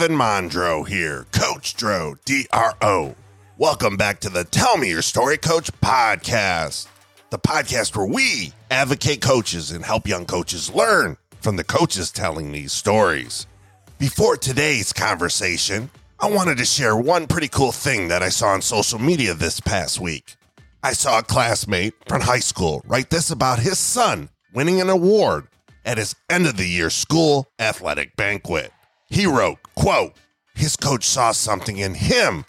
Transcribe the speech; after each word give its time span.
Kevin 0.00 0.16
Mondro 0.16 0.88
here, 0.88 1.26
Coach 1.30 1.74
Dro, 1.74 2.14
D 2.24 2.46
R 2.54 2.74
O. 2.80 3.14
Welcome 3.58 3.98
back 3.98 4.18
to 4.20 4.30
the 4.30 4.44
Tell 4.44 4.78
Me 4.78 4.88
Your 4.88 5.02
Story 5.02 5.36
Coach 5.36 5.70
podcast, 5.82 6.86
the 7.28 7.38
podcast 7.38 7.94
where 7.94 8.06
we 8.06 8.54
advocate 8.70 9.20
coaches 9.20 9.70
and 9.70 9.84
help 9.84 10.08
young 10.08 10.24
coaches 10.24 10.72
learn 10.72 11.18
from 11.42 11.56
the 11.56 11.64
coaches 11.64 12.10
telling 12.10 12.50
these 12.50 12.72
stories. 12.72 13.46
Before 13.98 14.38
today's 14.38 14.94
conversation, 14.94 15.90
I 16.18 16.30
wanted 16.30 16.56
to 16.56 16.64
share 16.64 16.96
one 16.96 17.26
pretty 17.26 17.48
cool 17.48 17.70
thing 17.70 18.08
that 18.08 18.22
I 18.22 18.30
saw 18.30 18.54
on 18.54 18.62
social 18.62 18.98
media 18.98 19.34
this 19.34 19.60
past 19.60 20.00
week. 20.00 20.34
I 20.82 20.94
saw 20.94 21.18
a 21.18 21.22
classmate 21.22 21.92
from 22.08 22.22
high 22.22 22.38
school 22.38 22.80
write 22.86 23.10
this 23.10 23.30
about 23.30 23.58
his 23.58 23.78
son 23.78 24.30
winning 24.54 24.80
an 24.80 24.88
award 24.88 25.46
at 25.84 25.98
his 25.98 26.16
end 26.30 26.46
of 26.46 26.56
the 26.56 26.66
year 26.66 26.88
school 26.88 27.48
athletic 27.58 28.16
banquet. 28.16 28.72
He 29.10 29.26
wrote, 29.26 29.58
quote, 29.74 30.14
his 30.54 30.76
coach 30.76 31.04
saw 31.04 31.32
something 31.32 31.76
in 31.76 31.94
him 31.94 32.44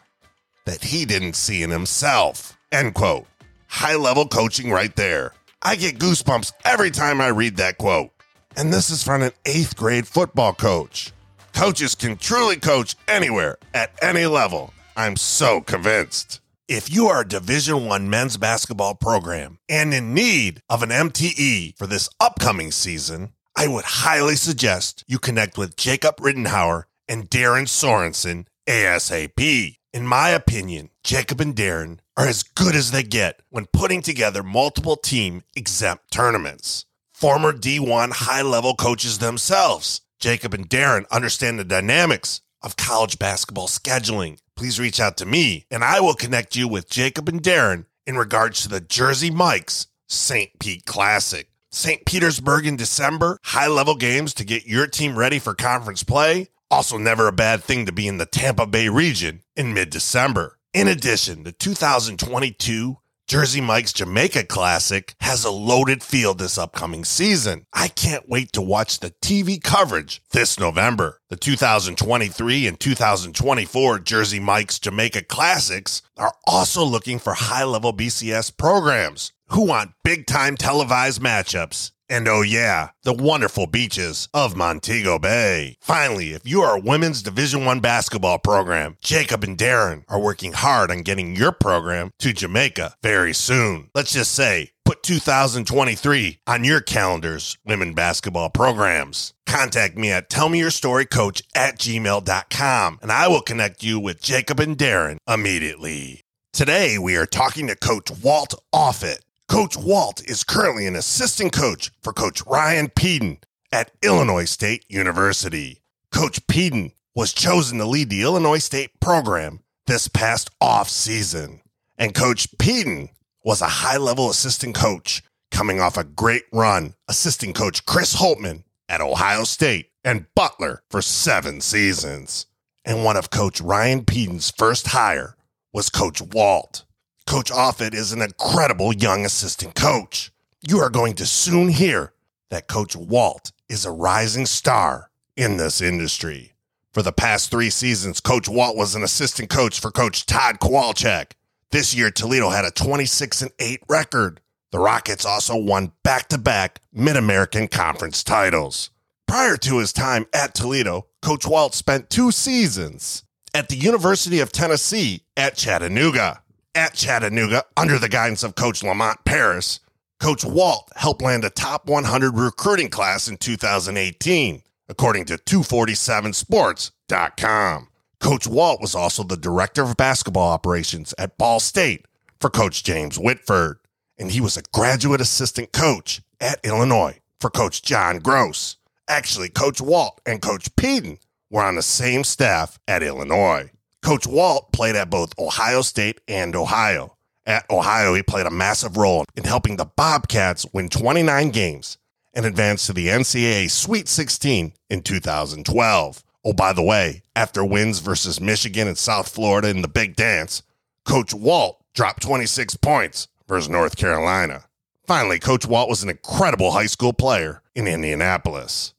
that 0.66 0.84
he 0.84 1.06
didn't 1.06 1.36
see 1.36 1.64
in 1.64 1.72
himself. 1.72 2.58
End 2.72 2.94
quote. 2.94 3.26
High 3.68 3.96
level 3.96 4.28
coaching 4.28 4.72
right 4.72 4.96
there. 4.96 5.34
I 5.62 5.76
get 5.76 5.98
goosebumps 6.00 6.54
every 6.64 6.92
time 6.92 7.20
I 7.20 7.28
read 7.28 7.58
that 7.58 7.78
quote. 7.78 8.12
And 8.56 8.72
this 8.72 8.90
is 8.90 9.04
from 9.04 9.22
an 9.22 9.32
eighth 9.46 9.76
grade 9.76 10.08
football 10.08 10.54
coach. 10.54 11.12
Coaches 11.54 11.96
can 11.96 12.18
truly 12.18 12.58
coach 12.58 12.96
anywhere 13.08 13.58
at 13.74 13.92
any 14.02 14.26
level. 14.26 14.74
I'm 14.96 15.16
so 15.16 15.62
convinced. 15.62 16.42
If 16.68 16.94
you 16.94 17.08
are 17.08 17.22
a 17.22 17.28
Division 17.28 17.86
1 17.86 18.10
men's 18.10 18.38
basketball 18.38 18.96
program 18.96 19.60
and 19.68 19.94
in 19.94 20.14
need 20.14 20.62
of 20.70 20.84
an 20.84 20.90
MTE 20.90 21.78
for 21.78 21.88
this 21.88 22.10
upcoming 22.20 22.72
season, 22.72 23.34
I 23.56 23.68
would 23.68 23.86
highly 23.86 24.36
suggest 24.36 25.04
you 25.08 25.20
connect 25.20 25.58
with 25.58 25.76
Jacob 25.76 26.18
Rittenhauer 26.18 26.86
and 27.08 27.30
Darren 27.30 27.68
Sorensen 27.68 28.46
ASAP. 28.68 29.78
In 29.94 30.08
my 30.08 30.30
opinion, 30.30 30.90
Jacob 31.04 31.42
and 31.42 31.54
Darren 31.56 32.00
are 32.16 32.28
as 32.28 32.44
good 32.44 32.76
as 32.76 32.92
they 32.92 33.04
get 33.04 33.42
when 33.50 33.66
putting 33.66 34.02
together 34.02 34.42
multiple 34.42 34.96
team 34.96 35.44
exempt 35.56 36.12
tournaments. 36.12 36.86
Former 37.14 37.52
D1 37.52 38.14
high 38.14 38.42
level 38.42 38.74
coaches 38.74 39.20
themselves, 39.20 40.02
Jacob 40.20 40.54
and 40.54 40.70
Darren 40.70 41.08
understand 41.12 41.60
the 41.60 41.66
dynamics 41.66 42.42
of 42.62 42.78
college 42.78 43.20
basketball 43.20 43.68
scheduling. 43.68 44.40
Please 44.56 44.80
reach 44.80 45.00
out 45.00 45.18
to 45.18 45.26
me 45.26 45.66
and 45.70 45.84
I 45.84 46.00
will 46.00 46.14
connect 46.14 46.56
you 46.56 46.68
with 46.68 46.90
Jacob 46.90 47.28
and 47.28 47.44
Darren 47.44 47.86
in 48.08 48.18
regards 48.18 48.62
to 48.62 48.70
the 48.70 48.82
Jersey 48.82 49.30
Mike's 49.30 49.88
St. 50.08 50.58
Pete 50.60 50.86
Classic. 50.86 51.51
St. 51.74 52.06
Petersburg 52.06 52.68
in 52.68 52.76
December, 52.76 53.40
high 53.44 53.68
level 53.68 53.96
games 53.96 54.34
to 54.34 54.44
get 54.44 54.66
your 54.66 54.88
team 54.88 55.18
ready 55.18 55.40
for 55.40 55.54
conference 55.54 56.04
play. 56.04 56.50
Also, 56.70 56.98
never 56.98 57.28
a 57.28 57.34
bad 57.34 57.64
thing 57.64 57.86
to 57.86 57.94
be 57.94 58.08
in 58.08 58.18
the 58.18 58.26
Tampa 58.26 58.66
Bay 58.66 58.90
region 58.90 59.42
in 59.56 59.74
mid 59.74 59.90
December. 59.90 60.58
In 60.74 60.90
addition, 60.90 61.44
the 61.44 61.54
2022 61.54 62.98
Jersey 63.28 63.62
Mike's 63.62 63.94
Jamaica 63.94 64.44
Classic 64.44 65.16
has 65.22 65.46
a 65.46 65.52
loaded 65.52 66.04
field 66.04 66.40
this 66.40 66.58
upcoming 66.58 67.06
season. 67.06 67.66
I 67.72 67.88
can't 67.88 68.28
wait 68.28 68.52
to 68.52 68.62
watch 68.62 69.00
the 69.00 69.12
TV 69.22 69.62
coverage 69.64 70.22
this 70.32 70.60
November. 70.60 71.22
The 71.30 71.38
2023 71.38 72.68
and 72.68 72.78
2024 72.78 74.00
Jersey 74.00 74.42
Mike's 74.42 74.80
Jamaica 74.80 75.24
Classics 75.24 76.02
are 76.18 76.34
also 76.46 76.84
looking 76.84 77.20
for 77.20 77.32
high 77.34 77.64
level 77.64 77.94
BCS 77.94 78.58
programs 78.58 79.32
who 79.52 79.68
want 79.68 79.92
big 80.04 80.26
time 80.26 80.58
televised 80.58 81.22
matchups. 81.22 81.92
And 82.10 82.28
oh 82.28 82.42
yeah, 82.42 82.90
the 83.04 83.14
wonderful 83.14 83.68
beaches 83.68 84.28
of 84.34 84.56
Montego 84.56 85.18
Bay. 85.18 85.78
Finally, 85.80 86.32
if 86.32 86.46
you 86.46 86.62
are 86.62 86.76
a 86.76 86.82
women's 86.82 87.22
Division 87.22 87.64
1 87.64 87.80
basketball 87.80 88.38
program, 88.38 88.98
Jacob 89.02 89.46
and 89.46 89.58
Darren 89.58 90.04
are 90.10 90.20
working 90.20 90.52
hard 90.52 90.92
on 90.92 91.00
getting 91.00 91.38
your 91.38 91.54
program 91.54 92.12
to 92.20 92.34
Jamaica 92.34 92.96
very 93.02 93.34
soon. 93.34 93.90
Let's 93.96 94.12
just 94.12 94.34
say 94.34 94.72
put 94.84 95.04
2023 95.04 96.40
on 96.48 96.66
your 96.66 96.82
calendars, 96.82 97.58
women 97.66 97.94
basketball 97.94 98.50
programs. 98.50 99.34
Contact 99.46 99.96
me 99.96 100.12
at 100.12 100.30
tellmeyourstorycoach 100.30 101.44
at 101.56 101.78
gmail.com 101.78 103.00
and 103.02 103.12
I 103.12 103.28
will 103.30 103.42
connect 103.42 103.84
you 103.84 104.00
with 104.00 104.22
Jacob 104.22 104.60
and 104.60 104.78
Darren 104.78 105.18
immediately. 105.30 106.24
Today, 106.52 106.98
we 106.98 107.16
are 107.16 107.26
talking 107.26 107.68
to 107.68 107.76
Coach 107.78 108.12
Walt 108.22 108.54
Offutt. 108.76 109.20
Coach 109.52 109.76
Walt 109.76 110.24
is 110.30 110.46
currently 110.46 110.88
an 110.88 110.96
assistant 110.96 111.52
coach 111.52 111.92
for 112.02 112.14
Coach 112.14 112.42
Ryan 112.48 112.88
Pedon 112.88 113.40
at 113.74 113.92
Illinois 114.02 114.46
State 114.46 114.86
University. 114.88 115.82
Coach 116.10 116.48
Pedon 116.48 116.94
was 117.16 117.34
chosen 117.34 117.78
to 117.78 117.86
lead 117.86 118.10
the 118.10 118.22
Illinois 118.22 118.60
State 118.60 118.98
program 119.02 119.60
this 119.88 120.08
past 120.08 120.52
off 120.62 120.88
season. 120.88 121.60
And 121.98 122.16
Coach 122.16 122.48
Pedon 122.60 123.10
was 123.44 123.62
a 123.62 123.68
high 123.68 123.98
level 123.98 124.30
assistant 124.30 124.74
coach 124.74 125.22
coming 125.52 125.82
off 125.82 125.98
a 125.98 126.06
great 126.06 126.46
run, 126.54 126.94
assisting 127.10 127.52
coach 127.52 127.86
Chris 127.86 128.16
Holtmann 128.16 128.64
at 128.88 129.02
Ohio 129.02 129.44
State 129.44 129.90
and 130.06 130.28
Butler 130.34 130.82
for 130.90 131.02
seven 131.02 131.60
seasons. 131.60 132.46
And 132.86 133.04
one 133.04 133.18
of 133.18 133.32
Coach 133.32 133.60
Ryan 133.60 134.06
Pedon's 134.06 134.50
first 134.50 134.88
hire 134.88 135.36
was 135.74 135.90
Coach 135.90 136.22
Walt. 136.22 136.86
Coach 137.32 137.50
Offutt 137.50 137.94
is 137.94 138.12
an 138.12 138.22
incredible 138.22 138.94
young 138.94 139.24
assistant 139.24 139.74
coach. 139.74 140.34
You 140.68 140.80
are 140.80 140.90
going 140.90 141.14
to 141.14 141.26
soon 141.26 141.70
hear 141.70 142.12
that 142.50 142.68
Coach 142.68 142.94
Walt 142.94 143.54
is 143.70 143.86
a 143.86 143.92
rising 143.92 144.46
star 144.46 145.12
in 145.38 145.56
this 145.56 145.80
industry. 145.80 146.56
For 146.92 147.02
the 147.02 147.14
past 147.14 147.50
three 147.50 147.70
seasons, 147.70 148.20
Coach 148.20 148.50
Walt 148.50 148.76
was 148.76 148.96
an 148.96 149.04
assistant 149.04 149.50
coach 149.50 149.80
for 149.80 149.92
Coach 149.92 150.26
Todd 150.26 150.60
Kowalczyk. 150.60 151.32
This 151.72 151.96
year, 151.96 152.12
Toledo 152.12 152.50
had 152.50 152.66
a 152.66 152.72
26 152.72 153.44
and 153.44 153.52
8 153.60 153.84
record. 153.88 154.42
The 154.72 154.80
Rockets 154.80 155.24
also 155.24 155.56
won 155.56 155.94
back 156.04 156.28
to 156.28 156.38
back 156.38 156.82
Mid 156.92 157.16
American 157.16 157.70
Conference 157.70 158.26
titles. 158.26 158.90
Prior 159.26 159.56
to 159.56 159.78
his 159.78 159.94
time 159.94 160.26
at 160.34 160.54
Toledo, 160.54 161.08
Coach 161.22 161.48
Walt 161.48 161.76
spent 161.76 162.10
two 162.10 162.32
seasons 162.32 163.24
at 163.54 163.70
the 163.70 163.78
University 163.78 164.42
of 164.42 164.52
Tennessee 164.52 165.24
at 165.38 165.56
Chattanooga 165.56 166.41
at 166.76 166.94
Chattanooga 166.94 167.64
under 167.78 167.98
the 168.00 168.10
guidance 168.10 168.44
of 168.44 168.56
Coach 168.56 168.84
Lamont 168.84 169.20
Paris. 169.26 169.80
Coach 170.20 170.44
Walt 170.46 170.92
helped 170.96 171.22
land 171.22 171.44
a 171.44 171.50
top 171.50 171.88
100 171.88 172.38
recruiting 172.38 172.90
class 172.90 173.28
in 173.28 173.38
2018, 173.38 174.62
according 174.88 175.26
to 175.26 175.38
247sports.com. 175.38 177.88
Coach 178.20 178.46
Walt 178.46 178.80
was 178.80 178.94
also 178.94 179.24
the 179.24 179.36
director 179.36 179.82
of 179.82 179.98
basketball 179.98 180.52
operations 180.52 181.16
at 181.18 181.40
Ball 181.40 181.60
State 181.60 182.06
for 182.40 182.52
Coach 182.52 182.84
James 182.84 183.18
Whitford, 183.18 183.80
and 184.18 184.32
he 184.32 184.40
was 184.40 184.58
a 184.58 184.64
graduate 184.72 185.22
assistant 185.22 185.72
coach 185.72 186.22
at 186.40 186.64
Illinois 186.64 187.20
for 187.40 187.50
Coach 187.50 187.82
John 187.82 188.20
Groce. 188.20 188.76
Actually, 189.08 189.50
Coach 189.50 189.82
Walt 189.82 190.22
and 190.26 190.40
Coach 190.40 190.76
Pedon 190.76 191.18
were 191.50 191.64
on 191.64 191.74
the 191.76 191.82
same 191.82 192.24
staff 192.24 192.78
at 192.88 193.02
Illinois. 193.02 193.72
Coach 194.04 194.26
Walt 194.26 194.72
played 194.72 194.96
at 194.96 195.10
both 195.10 195.38
Ohio 195.38 195.82
State 195.82 196.22
and 196.28 196.56
Ohio. 196.56 197.18
At 197.46 197.70
Ohio, 197.70 198.14
he 198.14 198.24
played 198.24 198.46
a 198.46 198.52
massive 198.52 198.98
role 198.98 199.26
in 199.36 199.44
helping 199.44 199.78
the 199.78 199.86
Bobcats 199.86 200.66
win 200.74 200.90
29 200.90 201.50
games 201.50 201.98
and 202.34 202.46
advance 202.46 202.86
to 202.88 202.94
the 202.94 203.08
NCAA 203.08 203.70
Sweet 203.70 204.08
16 204.08 204.74
in 204.90 205.02
2012. 205.02 206.24
Oh, 206.44 206.54
by 206.54 206.74
the 206.74 206.82
way, 206.82 207.22
after 207.36 207.64
wins 207.64 208.00
versus 208.00 208.42
Michigan 208.42 208.88
and 208.88 208.98
South 208.98 209.30
Florida 209.30 209.70
in 209.70 209.82
the 209.82 209.88
Big 209.88 210.16
Dance, 210.16 210.64
Coach 211.06 211.34
Walt 211.34 211.84
dropped 211.94 212.24
26 212.24 212.78
points 212.78 213.28
versus 213.48 213.70
North 213.70 213.98
Carolina. 213.98 214.66
Finally, 215.06 215.40
Coach 215.40 215.66
Walt 215.66 215.90
was 215.90 216.04
an 216.04 216.10
incredible 216.10 216.72
high 216.72 216.86
school 216.86 217.14
player 217.14 217.62
in 217.76 217.88
Indianapolis. 217.88 218.94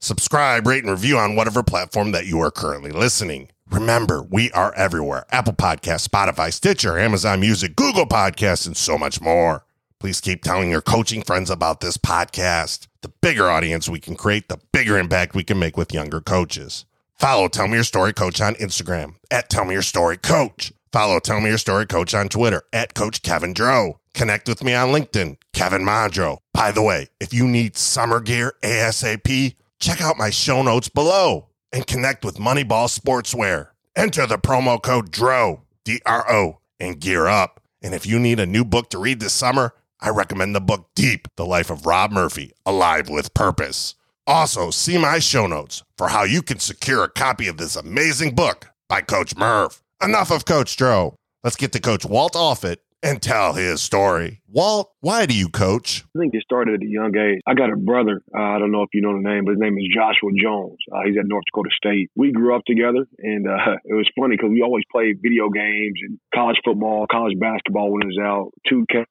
Subscribe, 0.00 0.66
rate, 0.66 0.84
and 0.84 0.92
review 0.92 1.18
on 1.18 1.34
whatever 1.36 1.62
platform 1.62 2.12
that 2.12 2.26
you 2.26 2.40
are 2.40 2.50
currently 2.50 2.90
listening. 2.90 3.48
Remember, 3.70 4.22
we 4.22 4.50
are 4.52 4.72
everywhere 4.74 5.26
Apple 5.30 5.52
Podcasts, 5.52 6.08
Spotify, 6.08 6.52
Stitcher, 6.52 6.98
Amazon 6.98 7.40
Music, 7.40 7.74
Google 7.74 8.06
Podcasts, 8.06 8.66
and 8.66 8.76
so 8.76 8.96
much 8.96 9.20
more. 9.20 9.64
Please 9.98 10.20
keep 10.20 10.42
telling 10.42 10.70
your 10.70 10.82
coaching 10.82 11.22
friends 11.22 11.50
about 11.50 11.80
this 11.80 11.96
podcast. 11.96 12.86
The 13.02 13.08
bigger 13.08 13.50
audience 13.50 13.88
we 13.88 13.98
can 14.00 14.14
create, 14.14 14.48
the 14.48 14.60
bigger 14.72 14.98
impact 14.98 15.34
we 15.34 15.44
can 15.44 15.58
make 15.58 15.76
with 15.76 15.92
younger 15.92 16.20
coaches. 16.20 16.84
Follow 17.14 17.48
Tell 17.48 17.66
Me 17.66 17.74
Your 17.74 17.84
Story 17.84 18.12
Coach 18.12 18.40
on 18.40 18.54
Instagram 18.56 19.14
at 19.30 19.48
Tell 19.48 19.64
Me 19.64 19.72
Your 19.72 19.82
Story 19.82 20.16
Coach. 20.16 20.72
Follow 20.92 21.18
Tell 21.18 21.40
Me 21.40 21.48
Your 21.48 21.58
Story 21.58 21.86
Coach 21.86 22.14
on 22.14 22.28
Twitter 22.28 22.62
at 22.72 22.94
Coach 22.94 23.22
Kevin 23.22 23.52
Dro. 23.52 24.00
Connect 24.14 24.48
with 24.48 24.62
me 24.62 24.74
on 24.74 24.88
LinkedIn, 24.88 25.36
Kevin 25.52 25.82
Mondro. 25.82 26.38
By 26.52 26.70
the 26.72 26.82
way, 26.82 27.08
if 27.20 27.34
you 27.34 27.48
need 27.48 27.76
summer 27.76 28.20
gear 28.20 28.54
ASAP, 28.62 29.56
check 29.80 30.00
out 30.00 30.18
my 30.18 30.30
show 30.30 30.62
notes 30.62 30.88
below 30.88 31.48
and 31.72 31.86
connect 31.86 32.24
with 32.24 32.36
Moneyball 32.36 32.88
Sportswear. 32.88 33.68
Enter 33.94 34.26
the 34.26 34.38
promo 34.38 34.82
code 34.82 35.10
DRO, 35.10 35.62
D 35.84 36.00
R 36.04 36.30
O, 36.30 36.58
and 36.78 37.00
gear 37.00 37.26
up. 37.26 37.60
And 37.82 37.94
if 37.94 38.06
you 38.06 38.18
need 38.18 38.40
a 38.40 38.46
new 38.46 38.64
book 38.64 38.90
to 38.90 38.98
read 38.98 39.20
this 39.20 39.32
summer, 39.32 39.74
I 40.00 40.10
recommend 40.10 40.54
the 40.54 40.60
book 40.60 40.88
Deep 40.94 41.28
The 41.36 41.46
Life 41.46 41.70
of 41.70 41.86
Rob 41.86 42.10
Murphy, 42.12 42.52
Alive 42.66 43.08
with 43.08 43.34
Purpose. 43.34 43.94
Also, 44.26 44.70
see 44.70 44.98
my 44.98 45.18
show 45.18 45.46
notes 45.46 45.82
for 45.96 46.08
how 46.08 46.24
you 46.24 46.42
can 46.42 46.58
secure 46.58 47.04
a 47.04 47.08
copy 47.08 47.48
of 47.48 47.56
this 47.56 47.76
amazing 47.76 48.34
book 48.34 48.68
by 48.88 49.00
Coach 49.00 49.36
Merv. 49.36 49.80
Enough 50.02 50.30
of 50.30 50.44
Coach 50.44 50.76
Dro. 50.76 51.14
Let's 51.44 51.56
get 51.56 51.72
to 51.72 51.80
Coach 51.80 52.04
Walt 52.04 52.34
Offutt 52.34 52.78
and 53.06 53.22
tell 53.22 53.52
his 53.52 53.80
story. 53.80 54.40
Walt, 54.48 54.90
why 55.00 55.26
do 55.26 55.34
you 55.34 55.48
coach? 55.48 56.04
I 56.16 56.18
think 56.18 56.34
it 56.34 56.42
started 56.42 56.74
at 56.74 56.86
a 56.86 56.90
young 56.90 57.16
age. 57.16 57.40
I 57.46 57.54
got 57.54 57.72
a 57.72 57.76
brother. 57.76 58.22
Uh, 58.34 58.42
I 58.42 58.58
don't 58.58 58.72
know 58.72 58.82
if 58.82 58.90
you 58.92 59.00
know 59.00 59.12
the 59.12 59.22
name, 59.22 59.44
but 59.44 59.52
his 59.52 59.60
name 59.60 59.78
is 59.78 59.86
Joshua 59.94 60.30
Jones. 60.36 60.78
Uh, 60.90 61.00
he's 61.06 61.16
at 61.18 61.26
North 61.26 61.44
Dakota 61.46 61.70
State. 61.76 62.10
We 62.16 62.32
grew 62.32 62.56
up 62.56 62.62
together, 62.66 63.06
and 63.18 63.46
uh, 63.46 63.78
it 63.84 63.94
was 63.94 64.10
funny 64.18 64.36
because 64.36 64.50
we 64.50 64.62
always 64.62 64.84
played 64.90 65.22
video 65.22 65.48
games 65.50 66.00
and 66.02 66.18
college 66.34 66.58
football, 66.64 67.06
college 67.10 67.38
basketball 67.38 67.92
when 67.92 68.02
it 68.02 68.06
was 68.06 68.18
out, 68.18 68.50
2K. 68.70 69.04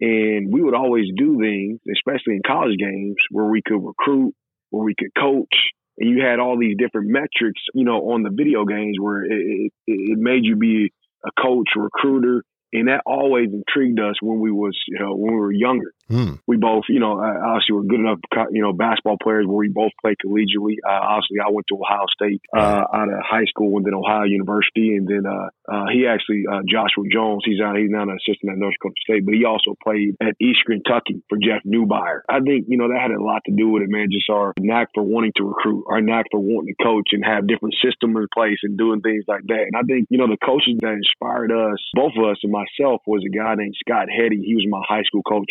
And 0.00 0.52
we 0.52 0.62
would 0.62 0.74
always 0.74 1.06
do 1.16 1.40
things, 1.40 1.80
especially 1.90 2.34
in 2.34 2.42
college 2.46 2.78
games, 2.78 3.16
where 3.30 3.46
we 3.46 3.62
could 3.64 3.82
recruit, 3.82 4.34
where 4.70 4.84
we 4.84 4.94
could 4.98 5.10
coach, 5.18 5.54
and 5.98 6.10
you 6.10 6.22
had 6.22 6.38
all 6.38 6.58
these 6.58 6.76
different 6.78 7.08
metrics, 7.08 7.60
you 7.74 7.84
know, 7.84 8.10
on 8.12 8.22
the 8.22 8.30
video 8.30 8.64
games 8.64 8.98
where 9.00 9.24
it, 9.24 9.32
it, 9.32 9.72
it 9.86 10.18
made 10.18 10.44
you 10.44 10.56
be 10.56 10.92
a 11.24 11.42
coach, 11.42 11.68
a 11.76 11.80
recruiter, 11.80 12.42
and 12.76 12.88
that 12.88 13.02
always 13.06 13.48
intrigued 13.52 13.98
us 13.98 14.16
when 14.20 14.40
we 14.40 14.50
was 14.50 14.76
you 14.86 14.98
know 14.98 15.14
when 15.14 15.32
we 15.32 15.38
were 15.38 15.52
younger. 15.52 15.92
Hmm. 16.08 16.38
We 16.46 16.56
both 16.56 16.84
you 16.88 17.00
know 17.00 17.18
obviously 17.18 17.74
were 17.74 17.82
good 17.82 17.98
enough 17.98 18.22
you 18.52 18.62
know 18.62 18.72
basketball 18.72 19.18
players 19.20 19.44
where 19.46 19.58
we 19.58 19.68
both 19.68 19.90
played 20.00 20.16
collegiately. 20.24 20.78
Uh, 20.86 21.02
obviously, 21.02 21.42
I 21.42 21.50
went 21.50 21.66
to 21.68 21.82
Ohio 21.82 22.06
State 22.14 22.42
uh, 22.54 22.86
out 22.94 23.10
of 23.10 23.18
high 23.26 23.46
school 23.46 23.76
and 23.76 23.84
then 23.84 23.94
Ohio 23.94 24.22
University, 24.22 24.94
and 24.94 25.08
then 25.08 25.26
uh, 25.26 25.50
uh 25.66 25.86
he 25.90 26.06
actually 26.06 26.44
uh, 26.46 26.62
Joshua 26.62 27.02
Jones. 27.10 27.42
He's 27.44 27.60
out 27.60 27.74
he's 27.74 27.90
now 27.90 28.06
an 28.06 28.14
assistant 28.14 28.54
at 28.54 28.58
North 28.58 28.78
Dakota 28.78 28.94
State, 29.02 29.26
but 29.26 29.34
he 29.34 29.44
also 29.44 29.74
played 29.82 30.14
at 30.22 30.38
East 30.38 30.62
Kentucky 30.64 31.26
for 31.28 31.38
Jeff 31.42 31.66
Neubauer. 31.66 32.22
I 32.30 32.38
think 32.38 32.70
you 32.70 32.78
know 32.78 32.86
that 32.86 33.02
had 33.02 33.10
a 33.10 33.18
lot 33.18 33.42
to 33.46 33.52
do 33.52 33.68
with 33.74 33.82
it, 33.82 33.90
man. 33.90 34.06
Just 34.14 34.30
our 34.30 34.54
knack 34.62 34.94
for 34.94 35.02
wanting 35.02 35.32
to 35.42 35.44
recruit, 35.44 35.90
our 35.90 36.00
knack 36.00 36.26
for 36.30 36.38
wanting 36.38 36.70
to 36.70 36.84
coach 36.84 37.10
and 37.18 37.26
have 37.26 37.50
different 37.50 37.74
systems 37.82 38.14
in 38.14 38.30
place 38.30 38.62
and 38.62 38.78
doing 38.78 39.02
things 39.02 39.24
like 39.26 39.42
that. 39.50 39.66
And 39.66 39.74
I 39.74 39.82
think 39.82 40.06
you 40.10 40.22
know 40.22 40.30
the 40.30 40.38
coaches 40.38 40.78
that 40.86 40.94
inspired 40.94 41.50
us, 41.50 41.82
both 41.98 42.14
of 42.14 42.22
us 42.30 42.38
and 42.46 42.54
myself, 42.54 43.02
was 43.10 43.26
a 43.26 43.34
guy 43.34 43.58
named 43.58 43.74
Scott 43.82 44.06
Heady. 44.06 44.38
He 44.38 44.54
was 44.54 44.70
my 44.70 44.86
high 44.86 45.02
school 45.02 45.26
coach 45.26 45.50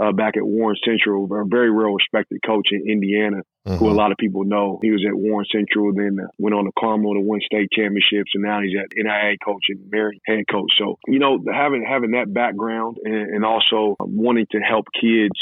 uh, 0.00 0.12
back 0.12 0.36
at 0.36 0.44
Warren 0.44 0.76
Central, 0.84 1.24
a 1.24 1.44
very 1.46 1.70
well 1.70 1.92
respected 1.92 2.40
coach 2.44 2.68
in 2.70 2.88
Indiana, 2.88 3.42
mm-hmm. 3.66 3.76
who 3.76 3.90
a 3.90 3.92
lot 3.92 4.12
of 4.12 4.18
people 4.18 4.44
know. 4.44 4.78
He 4.82 4.90
was 4.90 5.04
at 5.06 5.14
Warren 5.14 5.46
Central, 5.52 5.92
then 5.94 6.18
went 6.38 6.54
on 6.54 6.64
to 6.64 6.72
Carmel 6.78 7.14
to 7.14 7.20
win 7.20 7.40
state 7.40 7.68
championships, 7.72 8.32
and 8.34 8.42
now 8.42 8.60
he's 8.62 8.76
at 8.78 8.96
NIA 8.96 9.36
coach 9.44 9.64
and 9.68 9.90
Marion 9.90 10.20
head 10.26 10.44
coach. 10.50 10.72
So, 10.78 10.98
you 11.06 11.18
know, 11.18 11.38
having 11.52 11.84
having 11.88 12.12
that 12.12 12.32
background 12.32 12.98
and, 13.04 13.36
and 13.36 13.44
also 13.44 13.96
wanting 14.00 14.46
to 14.52 14.58
help 14.58 14.86
kids 14.98 15.36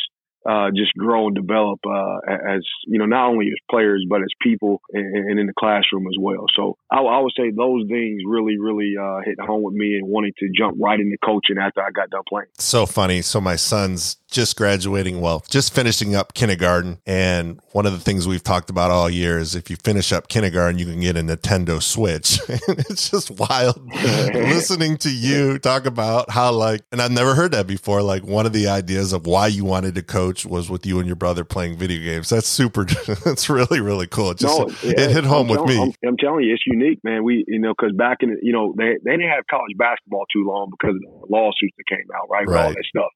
uh, 0.49 0.71
just 0.75 0.95
grow 0.95 1.27
and 1.27 1.37
develop 1.37 1.81
uh, 1.87 2.19
as 2.27 2.63
you 2.87 2.99
know 2.99 3.05
not 3.05 3.29
only 3.29 3.49
as 3.49 3.59
players 3.71 4.05
but 4.09 4.23
as 4.23 4.29
people 4.41 4.81
and, 4.93 5.29
and 5.29 5.39
in 5.39 5.47
the 5.47 5.53
classroom 5.59 6.07
as 6.07 6.17
well. 6.19 6.47
So 6.57 6.79
I, 6.91 6.99
I, 6.99 7.21
would 7.21 7.33
say 7.37 7.51
those 7.51 7.85
things 7.89 8.23
really 8.27 8.59
really 8.59 8.95
uh, 9.01 9.19
hit 9.25 9.39
home 9.39 9.63
with 9.63 9.75
me 9.75 9.97
and 9.97 10.09
wanting 10.09 10.33
to 10.39 10.49
jump 10.57 10.79
right 10.81 10.99
into 10.99 11.19
coaching 11.23 11.59
after 11.61 11.83
I 11.83 11.91
got 11.91 12.09
done 12.09 12.23
playing. 12.27 12.49
So 12.59 12.87
funny. 12.87 13.21
So 13.21 13.41
my 13.41 13.57
son's 13.57 14.17
just 14.31 14.57
graduating, 14.57 15.21
well, 15.21 15.45
just 15.49 15.75
finishing 15.75 16.15
up 16.15 16.35
kindergarten. 16.35 16.99
And 17.07 17.61
one 17.73 17.87
of 17.87 17.93
the 17.93 17.99
things 17.99 18.27
we've 18.27 18.43
talked 18.43 18.71
about 18.71 18.91
all 18.91 19.11
year 19.11 19.39
is 19.39 19.55
if 19.55 19.69
you 19.69 19.77
finish 19.77 20.13
up 20.13 20.29
kindergarten, 20.29 20.79
you 20.79 20.87
can 20.87 21.01
get 21.01 21.17
a 21.17 21.21
Nintendo 21.21 21.83
Switch. 21.83 22.39
it's 22.49 23.11
just 23.11 23.31
wild 23.33 23.81
listening 23.95 24.97
to 24.99 25.11
you 25.11 25.59
talk 25.59 25.87
about 25.87 26.31
how, 26.31 26.53
like, 26.53 26.83
and 26.93 27.03
I've 27.03 27.11
never 27.11 27.35
heard 27.35 27.53
that 27.53 27.67
before. 27.67 28.03
Like, 28.03 28.25
one 28.25 28.47
of 28.47 28.53
the 28.53 28.69
ideas 28.69 29.13
of 29.13 29.27
why 29.27 29.49
you 29.49 29.65
wanted 29.65 29.95
to 29.97 30.03
coach 30.03 30.47
was 30.47 30.71
with 30.71 30.87
you 30.87 30.99
and 30.99 31.07
your 31.07 31.17
brother 31.17 31.45
playing 31.45 31.77
video 31.77 32.01
games. 32.01 32.29
That's 32.29 32.49
super, 32.49 32.85
that's 33.25 33.51
really, 33.51 33.81
really 33.81 34.07
cool. 34.07 34.31
It 34.31 34.39
just, 34.39 34.59
no, 34.59 34.67
it, 34.89 34.99
it 34.99 35.11
hit 35.11 35.25
home 35.25 35.51
I'm 35.51 35.59
with 35.59 35.69
me. 35.69 35.83
I'm, 35.83 35.93
I'm, 36.09 36.17
telling 36.17 36.45
you, 36.45 36.55
it's 36.55 36.65
unique, 36.67 37.01
man. 37.03 37.25
We, 37.25 37.45
you 37.49 37.59
know, 37.59 37.75
because 37.77 37.95
back 37.97 38.19
in, 38.21 38.39
you 38.43 38.53
know, 38.53 38.75
they, 38.77 38.97
they 39.05 39.13
didn't 39.13 39.31
have 39.31 39.45
college 39.51 39.77
basketball 39.77 40.25
too 40.33 40.45
long 40.47 40.71
because 40.71 40.95
of 40.95 41.03
the 41.03 41.27
lawsuits 41.29 41.75
that 41.77 41.87
came 41.89 42.07
out, 42.15 42.29
right? 42.31 42.47
right. 42.47 42.65
All 42.67 42.71
that 42.71 42.85
stuff 42.89 43.11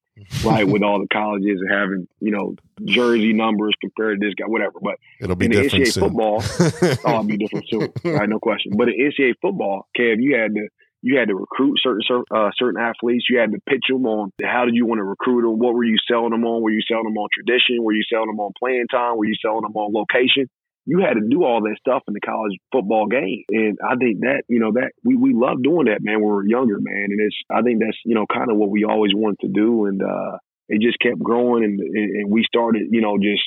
right? 0.45 0.67
With 0.67 0.83
all 0.83 1.01
the 1.01 1.09
colleges 1.13 1.61
and 1.61 1.71
having, 1.71 2.09
you 2.21 2.31
know, 2.31 2.57
jersey 2.85 3.33
numbers 3.33 3.75
compared 3.81 4.21
to 4.21 4.27
this 4.27 4.35
guy, 4.35 4.47
whatever. 4.47 4.79
But 4.81 4.97
it'll 5.21 5.37
be 5.37 5.47
in 5.47 5.53
the 5.53 5.59
NCAA 5.59 5.93
soon. 5.93 6.03
football, 6.05 6.43
oh, 6.61 7.11
it'll 7.11 7.25
be 7.25 7.37
different 7.37 7.69
soon, 7.69 7.93
right? 8.05 8.29
No 8.29 8.39
question. 8.39 8.73
But 8.77 8.89
in 8.89 9.11
NCAA 9.11 9.35
football, 9.41 9.89
Kev, 9.99 10.17
you 10.21 10.37
had 10.37 10.55
to 10.55 10.69
you 11.03 11.19
had 11.19 11.29
to 11.29 11.35
recruit 11.35 11.79
certain 11.83 12.25
uh, 12.35 12.51
certain 12.57 12.81
athletes. 12.81 13.27
You 13.29 13.39
had 13.39 13.53
to 13.53 13.59
pitch 13.69 13.85
them 13.89 14.07
on 14.07 14.33
how 14.43 14.65
did 14.65 14.75
you 14.75 14.87
want 14.87 15.01
to 15.01 15.05
recruit 15.05 15.43
them? 15.43 15.59
What 15.59 15.75
were 15.75 15.85
you 15.85 15.99
selling 16.09 16.31
them 16.31 16.45
on? 16.45 16.63
Were 16.63 16.71
you 16.71 16.81
selling 16.89 17.05
them 17.05 17.19
on 17.19 17.29
tradition? 17.33 17.83
Were 17.83 17.93
you 17.93 18.05
selling 18.11 18.29
them 18.29 18.41
on 18.41 18.53
playing 18.59 18.87
time? 18.91 19.19
Were 19.19 19.27
you 19.27 19.37
selling 19.41 19.63
them 19.63 19.77
on 19.77 19.93
location? 19.93 20.49
You 20.87 21.01
had 21.01 21.15
to 21.15 21.27
do 21.29 21.45
all 21.45 21.63
that 21.63 21.77
stuff 21.81 22.03
in 22.09 22.15
the 22.15 22.21
college 22.21 22.53
football 22.71 23.07
game. 23.07 23.45
And 23.49 23.79
I 23.81 23.97
think 23.97 24.21
that, 24.21 24.45
you 24.49 24.61
know, 24.61 24.73
that 24.73 24.93
we, 25.03 25.17
we 25.17 25.33
love 25.33 25.63
doing 25.63 25.87
that, 25.87 26.03
man, 26.03 26.21
when 26.21 26.29
we 26.29 26.37
were 26.37 26.47
younger, 26.47 26.77
man. 26.79 27.09
And 27.09 27.21
it's, 27.21 27.37
I 27.51 27.63
think 27.63 27.81
that's, 27.81 27.97
you 28.05 28.15
know, 28.15 28.27
kind 28.27 28.51
of 28.51 28.57
what 28.57 28.71
we 28.71 28.85
always 28.85 29.13
wanted 29.15 29.41
to 29.41 29.49
do. 29.49 29.87
And, 29.87 30.03
uh, 30.03 30.39
it 30.69 30.81
just 30.81 30.99
kept 30.99 31.19
growing 31.19 31.65
and, 31.65 31.81
and 31.81 32.31
we 32.31 32.45
started, 32.45 32.89
you 32.91 33.01
know, 33.01 33.17
just 33.19 33.43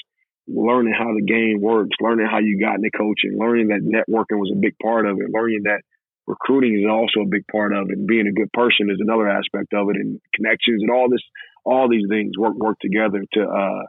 learning 0.47 0.93
how 0.97 1.13
the 1.13 1.25
game 1.25 1.61
works, 1.61 1.97
learning 1.99 2.27
how 2.29 2.39
you 2.39 2.59
got 2.59 2.75
into 2.75 2.89
coaching, 2.89 3.37
learning 3.37 3.67
that 3.67 3.85
networking 3.85 4.39
was 4.39 4.51
a 4.53 4.59
big 4.59 4.75
part 4.81 5.05
of 5.05 5.17
it, 5.19 5.29
learning 5.33 5.63
that 5.63 5.81
recruiting 6.25 6.79
is 6.79 6.89
also 6.89 7.21
a 7.21 7.29
big 7.29 7.45
part 7.51 7.73
of 7.73 7.89
it. 7.89 7.97
And 7.97 8.07
being 8.07 8.27
a 8.27 8.33
good 8.33 8.51
person 8.53 8.89
is 8.89 8.97
another 8.99 9.29
aspect 9.29 9.73
of 9.73 9.89
it 9.89 9.97
and 9.97 10.19
connections 10.33 10.81
and 10.81 10.91
all 10.91 11.09
this, 11.09 11.23
all 11.65 11.89
these 11.89 12.07
things 12.09 12.37
work, 12.37 12.55
work 12.55 12.77
together 12.79 13.23
to, 13.33 13.41
uh, 13.43 13.83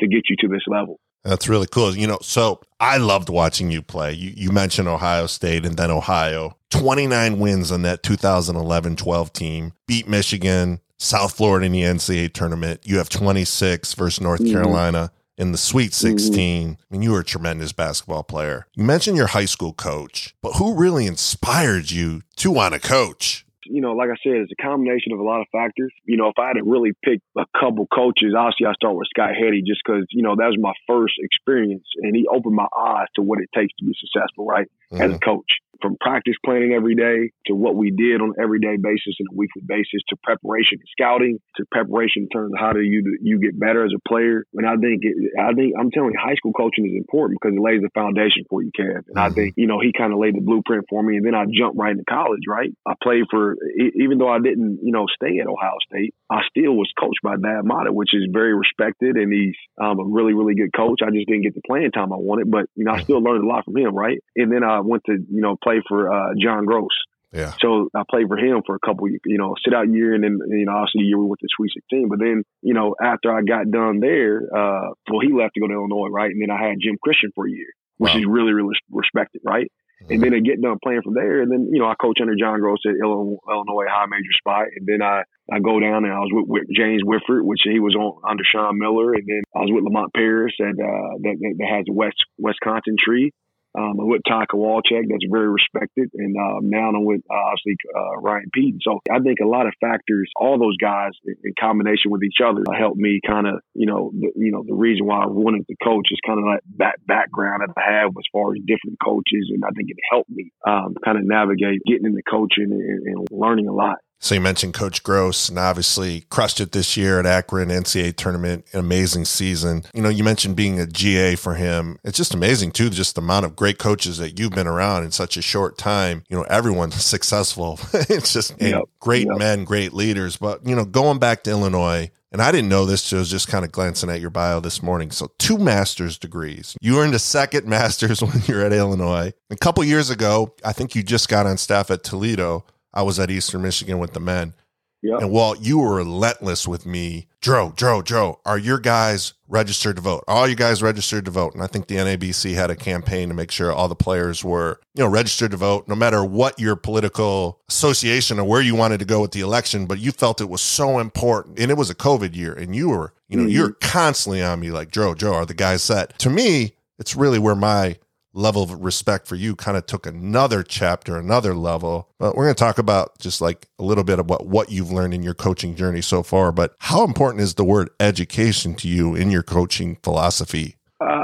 to 0.00 0.06
get 0.06 0.28
you 0.28 0.36
to 0.40 0.48
this 0.48 0.64
level. 0.66 0.98
That's 1.24 1.48
really 1.48 1.66
cool. 1.66 1.96
You 1.96 2.06
know, 2.06 2.18
so 2.20 2.60
I 2.80 2.96
loved 2.96 3.28
watching 3.28 3.70
you 3.70 3.82
play. 3.82 4.12
You, 4.12 4.32
you 4.36 4.50
mentioned 4.50 4.88
Ohio 4.88 5.26
State 5.26 5.64
and 5.64 5.76
then 5.76 5.90
Ohio. 5.90 6.56
29 6.70 7.38
wins 7.38 7.70
on 7.70 7.82
that 7.82 8.02
2011 8.02 8.96
12 8.96 9.32
team, 9.32 9.72
beat 9.86 10.08
Michigan, 10.08 10.80
South 10.98 11.34
Florida 11.36 11.66
in 11.66 11.72
the 11.72 11.82
NCAA 11.82 12.32
tournament. 12.32 12.80
You 12.84 12.98
have 12.98 13.08
26 13.08 13.94
versus 13.94 14.20
North 14.20 14.40
mm-hmm. 14.40 14.52
Carolina 14.52 15.12
in 15.36 15.52
the 15.52 15.58
Sweet 15.58 15.90
mm-hmm. 15.90 16.16
16. 16.18 16.62
Mm-hmm. 16.62 16.72
I 16.72 16.86
mean, 16.90 17.02
you 17.02 17.12
were 17.12 17.20
a 17.20 17.24
tremendous 17.24 17.72
basketball 17.72 18.22
player. 18.22 18.66
You 18.74 18.84
mentioned 18.84 19.16
your 19.16 19.28
high 19.28 19.44
school 19.44 19.72
coach, 19.72 20.34
but 20.42 20.52
who 20.54 20.74
really 20.74 21.06
inspired 21.06 21.90
you 21.90 22.22
to 22.36 22.50
want 22.50 22.74
to 22.74 22.80
coach? 22.80 23.44
You 23.72 23.80
know, 23.80 23.92
like 23.92 24.10
I 24.12 24.20
said, 24.22 24.44
it's 24.44 24.52
a 24.52 24.62
combination 24.62 25.12
of 25.12 25.18
a 25.18 25.24
lot 25.24 25.40
of 25.40 25.48
factors. 25.50 25.92
You 26.04 26.16
know, 26.16 26.28
if 26.28 26.38
I 26.38 26.48
had 26.48 26.60
to 26.60 26.64
really 26.64 26.92
pick 27.02 27.20
a 27.36 27.46
couple 27.58 27.88
coaches, 27.88 28.36
obviously 28.36 28.66
I 28.66 28.74
start 28.74 28.94
with 28.94 29.08
Scott 29.08 29.32
Heady 29.32 29.62
just 29.64 29.80
because, 29.80 30.04
you 30.10 30.22
know, 30.22 30.36
that 30.36 30.52
was 30.52 30.60
my 30.60 30.76
first 30.86 31.14
experience 31.18 31.88
and 32.02 32.14
he 32.14 32.26
opened 32.28 32.54
my 32.54 32.68
eyes 32.76 33.08
to 33.16 33.22
what 33.22 33.40
it 33.40 33.48
takes 33.54 33.72
to 33.78 33.84
be 33.84 33.96
successful, 33.96 34.44
right? 34.44 34.68
Mm-hmm. 34.92 35.02
As 35.02 35.10
a 35.10 35.14
mm-hmm. 35.14 35.24
coach 35.24 35.50
from 35.82 35.96
practice 36.00 36.34
planning 36.44 36.72
every 36.72 36.94
day 36.94 37.30
to 37.46 37.54
what 37.54 37.74
we 37.74 37.90
did 37.90 38.20
on 38.20 38.32
an 38.36 38.42
everyday 38.42 38.76
basis 38.76 39.18
and 39.18 39.28
a 39.30 39.36
weekly 39.36 39.62
basis 39.66 40.00
to 40.08 40.16
preparation 40.22 40.78
and 40.78 40.88
scouting 40.94 41.38
to 41.56 41.64
preparation 41.70 42.24
in 42.24 42.28
terms 42.28 42.52
of 42.54 42.60
how 42.60 42.72
do 42.72 42.80
you 42.80 43.18
you 43.20 43.38
get 43.40 43.58
better 43.58 43.84
as 43.84 43.92
a 43.94 44.08
player. 44.08 44.44
And 44.54 44.66
I 44.66 44.76
think 44.76 45.02
it, 45.02 45.16
I 45.38 45.52
think 45.52 45.74
I'm 45.78 45.90
telling 45.90 46.12
you, 46.12 46.20
high 46.22 46.36
school 46.36 46.52
coaching 46.52 46.86
is 46.86 46.96
important 46.96 47.40
because 47.40 47.56
it 47.56 47.60
lays 47.60 47.82
the 47.82 47.90
foundation 47.94 48.44
for 48.48 48.62
you, 48.62 48.70
Kev. 48.78 49.02
And 49.08 49.18
I 49.18 49.26
mm-hmm. 49.26 49.34
think 49.34 49.54
you 49.56 49.66
know 49.66 49.80
he 49.80 49.92
kind 49.92 50.12
of 50.12 50.18
laid 50.18 50.34
the 50.34 50.40
blueprint 50.40 50.86
for 50.88 51.02
me, 51.02 51.16
and 51.16 51.26
then 51.26 51.34
I 51.34 51.44
jumped 51.50 51.78
right 51.78 51.92
into 51.92 52.04
college. 52.08 52.46
Right, 52.46 52.70
I 52.86 52.94
played 53.02 53.24
for 53.30 53.56
even 53.76 54.18
though 54.18 54.30
I 54.30 54.38
didn't 54.38 54.80
you 54.82 54.92
know 54.92 55.06
stay 55.10 55.38
at 55.38 55.46
Ohio 55.46 55.76
State, 55.88 56.14
I 56.30 56.40
still 56.48 56.74
was 56.74 56.90
coached 56.98 57.22
by 57.22 57.36
Thad 57.36 57.64
Matta, 57.64 57.92
which 57.92 58.14
is 58.14 58.28
very 58.32 58.54
respected, 58.54 59.16
and 59.16 59.32
he's 59.32 59.56
um, 59.80 59.98
a 59.98 60.04
really 60.04 60.34
really 60.34 60.54
good 60.54 60.72
coach. 60.74 61.00
I 61.02 61.10
just 61.10 61.26
didn't 61.26 61.42
get 61.42 61.54
the 61.54 61.62
playing 61.66 61.90
time 61.90 62.12
I 62.12 62.16
wanted, 62.16 62.50
but 62.50 62.66
you 62.74 62.84
know 62.84 62.92
I 62.92 63.02
still 63.02 63.22
learned 63.22 63.44
a 63.44 63.46
lot 63.46 63.64
from 63.64 63.76
him. 63.76 63.94
Right, 63.94 64.18
and 64.36 64.52
then 64.52 64.62
I 64.64 64.80
went 64.80 65.04
to 65.06 65.12
you 65.12 65.42
know 65.42 65.56
play 65.62 65.71
for 65.88 66.12
uh, 66.12 66.34
John 66.38 66.66
Groce. 66.66 66.88
Yeah. 67.32 67.54
So 67.60 67.88
I 67.94 68.02
played 68.10 68.28
for 68.28 68.36
him 68.36 68.62
for 68.66 68.74
a 68.74 68.78
couple, 68.78 69.08
years, 69.08 69.20
you 69.24 69.38
know, 69.38 69.54
sit 69.64 69.72
out 69.72 69.88
year, 69.88 70.14
and 70.14 70.22
then 70.22 70.38
you 70.50 70.66
know, 70.66 70.72
obviously 70.72 71.02
the 71.02 71.08
year 71.08 71.18
we 71.18 71.26
went 71.26 71.40
to 71.40 71.48
Sweet 71.56 71.72
16. 71.74 72.08
But 72.08 72.18
then, 72.18 72.44
you 72.60 72.74
know, 72.74 72.94
after 73.02 73.32
I 73.32 73.40
got 73.40 73.70
done 73.70 74.00
there, 74.00 74.42
uh, 74.54 74.92
well, 75.10 75.20
he 75.20 75.32
left 75.32 75.54
to 75.54 75.60
go 75.60 75.68
to 75.68 75.72
Illinois, 75.72 76.08
right? 76.08 76.30
And 76.30 76.42
then 76.42 76.50
I 76.50 76.60
had 76.60 76.76
Jim 76.80 76.98
Christian 77.02 77.32
for 77.34 77.46
a 77.46 77.50
year, 77.50 77.72
which 77.96 78.12
wow. 78.12 78.18
is 78.20 78.26
really, 78.28 78.52
really 78.52 78.76
respected, 78.90 79.40
right? 79.44 79.72
Mm-hmm. 80.02 80.12
And 80.12 80.22
then 80.22 80.34
I 80.34 80.40
get 80.40 80.60
done 80.60 80.78
playing 80.82 81.02
from 81.02 81.14
there, 81.14 81.42
and 81.42 81.50
then 81.50 81.68
you 81.70 81.78
know 81.78 81.86
I 81.86 81.94
coach 81.94 82.18
under 82.20 82.34
John 82.34 82.60
Groce 82.60 82.82
at 82.86 82.98
Illinois 82.98 83.86
High 83.88 84.06
Major 84.10 84.34
Spot, 84.38 84.66
and 84.74 84.86
then 84.86 85.00
I 85.00 85.22
I 85.50 85.60
go 85.60 85.78
down 85.78 86.04
and 86.04 86.12
I 86.12 86.18
was 86.18 86.30
with, 86.32 86.46
with 86.48 86.66
James 86.74 87.02
Whitford, 87.04 87.44
which 87.44 87.60
he 87.62 87.78
was 87.78 87.94
on 87.94 88.18
under 88.28 88.42
Sean 88.42 88.78
Miller, 88.78 89.14
and 89.14 89.22
then 89.26 89.42
I 89.54 89.60
was 89.60 89.70
with 89.70 89.84
Lamont 89.84 90.12
Paris 90.12 90.54
at 90.60 90.74
uh, 90.74 91.12
that, 91.22 91.36
that 91.38 91.68
has 91.70 91.86
West 91.88 92.18
Wisconsin 92.36 92.96
tree, 92.98 93.32
um, 93.74 93.98
I'm 93.98 94.08
with 94.08 94.22
Todd 94.28 94.46
Kowalczyk, 94.52 95.08
that's 95.08 95.24
very 95.30 95.48
respected, 95.48 96.10
and 96.14 96.36
uh, 96.36 96.60
now 96.60 96.88
I'm 96.88 97.04
with 97.04 97.22
uh, 97.30 97.34
obviously 97.34 97.76
uh, 97.96 98.20
Ryan 98.20 98.50
Pete. 98.52 98.76
So 98.82 99.00
I 99.10 99.20
think 99.20 99.38
a 99.42 99.48
lot 99.48 99.66
of 99.66 99.72
factors, 99.80 100.30
all 100.36 100.58
those 100.58 100.76
guys 100.76 101.12
in 101.24 101.54
combination 101.58 102.10
with 102.10 102.22
each 102.22 102.44
other, 102.44 102.62
helped 102.78 102.98
me 102.98 103.20
kind 103.26 103.46
of, 103.46 103.60
you 103.74 103.86
know, 103.86 104.12
the, 104.12 104.32
you 104.36 104.52
know, 104.52 104.62
the 104.66 104.74
reason 104.74 105.06
why 105.06 105.22
I 105.22 105.26
wanted 105.26 105.66
to 105.68 105.76
coach 105.82 106.08
is 106.10 106.20
kind 106.26 106.38
of 106.38 106.44
like 106.44 106.60
that 106.78 106.96
background 107.06 107.62
that 107.66 107.72
I 107.76 108.02
have 108.02 108.10
as 108.10 108.28
far 108.32 108.52
as 108.52 108.60
different 108.66 108.98
coaches, 109.02 109.50
and 109.52 109.64
I 109.64 109.70
think 109.74 109.88
it 109.90 109.96
helped 110.10 110.30
me 110.30 110.52
um, 110.66 110.94
kind 111.04 111.16
of 111.16 111.24
navigate 111.24 111.80
getting 111.86 112.06
into 112.06 112.22
coaching 112.28 112.70
and, 112.70 113.06
and 113.06 113.28
learning 113.30 113.68
a 113.68 113.72
lot. 113.72 113.96
So 114.22 114.36
you 114.36 114.40
mentioned 114.40 114.72
Coach 114.72 115.02
Groce, 115.02 115.48
and 115.48 115.58
obviously 115.58 116.20
crushed 116.30 116.60
it 116.60 116.70
this 116.70 116.96
year 116.96 117.18
at 117.18 117.26
Akron 117.26 117.70
NCAA 117.70 118.14
tournament, 118.14 118.64
an 118.72 118.78
amazing 118.78 119.24
season. 119.24 119.82
You 119.92 120.00
know, 120.00 120.08
you 120.08 120.22
mentioned 120.22 120.54
being 120.54 120.78
a 120.78 120.86
GA 120.86 121.34
for 121.34 121.56
him. 121.56 121.98
It's 122.04 122.18
just 122.18 122.32
amazing 122.32 122.70
too, 122.70 122.88
just 122.88 123.16
the 123.16 123.20
amount 123.20 123.46
of 123.46 123.56
great 123.56 123.80
coaches 123.80 124.18
that 124.18 124.38
you've 124.38 124.52
been 124.52 124.68
around 124.68 125.02
in 125.02 125.10
such 125.10 125.36
a 125.36 125.42
short 125.42 125.76
time. 125.76 126.22
You 126.28 126.36
know, 126.36 126.44
everyone's 126.44 126.94
successful. 127.04 127.80
it's 127.92 128.32
just 128.32 128.54
yep. 128.62 128.84
great 129.00 129.26
yep. 129.26 129.38
men, 129.38 129.64
great 129.64 129.92
leaders. 129.92 130.36
But, 130.36 130.64
you 130.64 130.76
know, 130.76 130.84
going 130.84 131.18
back 131.18 131.42
to 131.42 131.50
Illinois, 131.50 132.12
and 132.30 132.40
I 132.40 132.52
didn't 132.52 132.68
know 132.68 132.86
this, 132.86 133.02
so 133.02 133.16
I 133.16 133.20
was 133.20 133.30
just 133.30 133.48
kind 133.48 133.64
of 133.64 133.72
glancing 133.72 134.08
at 134.08 134.20
your 134.20 134.30
bio 134.30 134.60
this 134.60 134.84
morning. 134.84 135.10
So, 135.10 135.32
two 135.38 135.58
master's 135.58 136.16
degrees. 136.16 136.76
You 136.80 137.00
earned 137.00 137.14
a 137.14 137.18
second 137.18 137.66
master's 137.68 138.22
when 138.22 138.40
you 138.46 138.54
were 138.54 138.62
at 138.62 138.72
Illinois. 138.72 139.32
A 139.50 139.56
couple 139.56 139.82
years 139.82 140.10
ago, 140.10 140.54
I 140.64 140.72
think 140.72 140.94
you 140.94 141.02
just 141.02 141.28
got 141.28 141.46
on 141.46 141.58
staff 141.58 141.90
at 141.90 142.04
Toledo. 142.04 142.64
I 142.92 143.02
was 143.02 143.18
at 143.18 143.30
Eastern 143.30 143.62
Michigan 143.62 143.98
with 143.98 144.12
the 144.12 144.20
men. 144.20 144.54
Yep. 145.02 145.20
And 145.20 145.30
Walt, 145.32 145.60
you 145.60 145.78
were 145.78 145.96
relentless 145.96 146.68
with 146.68 146.86
me. 146.86 147.26
Dro, 147.40 147.72
Dro, 147.74 148.02
Dro, 148.02 148.38
are 148.46 148.56
your 148.56 148.78
guys 148.78 149.34
registered 149.48 149.96
to 149.96 150.02
vote? 150.02 150.22
All 150.28 150.46
you 150.46 150.54
guys 150.54 150.80
registered 150.80 151.24
to 151.24 151.32
vote. 151.32 151.54
And 151.54 151.62
I 151.62 151.66
think 151.66 151.88
the 151.88 151.96
NABC 151.96 152.54
had 152.54 152.70
a 152.70 152.76
campaign 152.76 153.28
to 153.28 153.34
make 153.34 153.50
sure 153.50 153.72
all 153.72 153.88
the 153.88 153.96
players 153.96 154.44
were, 154.44 154.78
you 154.94 155.02
know, 155.02 155.10
registered 155.10 155.50
to 155.50 155.56
vote, 155.56 155.88
no 155.88 155.96
matter 155.96 156.24
what 156.24 156.60
your 156.60 156.76
political 156.76 157.60
association 157.68 158.38
or 158.38 158.44
where 158.44 158.60
you 158.60 158.76
wanted 158.76 159.00
to 159.00 159.04
go 159.04 159.20
with 159.20 159.32
the 159.32 159.40
election. 159.40 159.86
But 159.86 159.98
you 159.98 160.12
felt 160.12 160.40
it 160.40 160.48
was 160.48 160.62
so 160.62 161.00
important. 161.00 161.58
And 161.58 161.68
it 161.68 161.76
was 161.76 161.90
a 161.90 161.96
COVID 161.96 162.36
year. 162.36 162.52
And 162.52 162.76
you 162.76 162.90
were, 162.90 163.12
you 163.28 163.36
know, 163.36 163.42
mm-hmm. 163.42 163.50
you're 163.50 163.72
constantly 163.72 164.40
on 164.40 164.60
me 164.60 164.70
like, 164.70 164.92
Dro, 164.92 165.14
Dro, 165.14 165.34
are 165.34 165.46
the 165.46 165.52
guys 165.52 165.82
set? 165.82 166.16
To 166.20 166.30
me, 166.30 166.74
it's 167.00 167.16
really 167.16 167.40
where 167.40 167.56
my 167.56 167.96
level 168.34 168.62
of 168.62 168.72
respect 168.82 169.26
for 169.26 169.36
you 169.36 169.54
kind 169.54 169.76
of 169.76 169.86
took 169.86 170.06
another 170.06 170.62
chapter, 170.62 171.16
another 171.16 171.54
level. 171.54 172.08
But 172.18 172.34
we're 172.34 172.44
going 172.44 172.54
to 172.54 172.58
talk 172.58 172.78
about 172.78 173.18
just 173.18 173.40
like 173.40 173.68
a 173.78 173.84
little 173.84 174.04
bit 174.04 174.18
about 174.18 174.46
what 174.46 174.70
you've 174.70 174.90
learned 174.90 175.14
in 175.14 175.22
your 175.22 175.34
coaching 175.34 175.74
journey 175.74 176.00
so 176.00 176.22
far. 176.22 176.52
But 176.52 176.74
how 176.78 177.04
important 177.04 177.42
is 177.42 177.54
the 177.54 177.64
word 177.64 177.90
education 178.00 178.74
to 178.76 178.88
you 178.88 179.14
in 179.14 179.30
your 179.30 179.42
coaching 179.42 179.98
philosophy? 180.02 180.76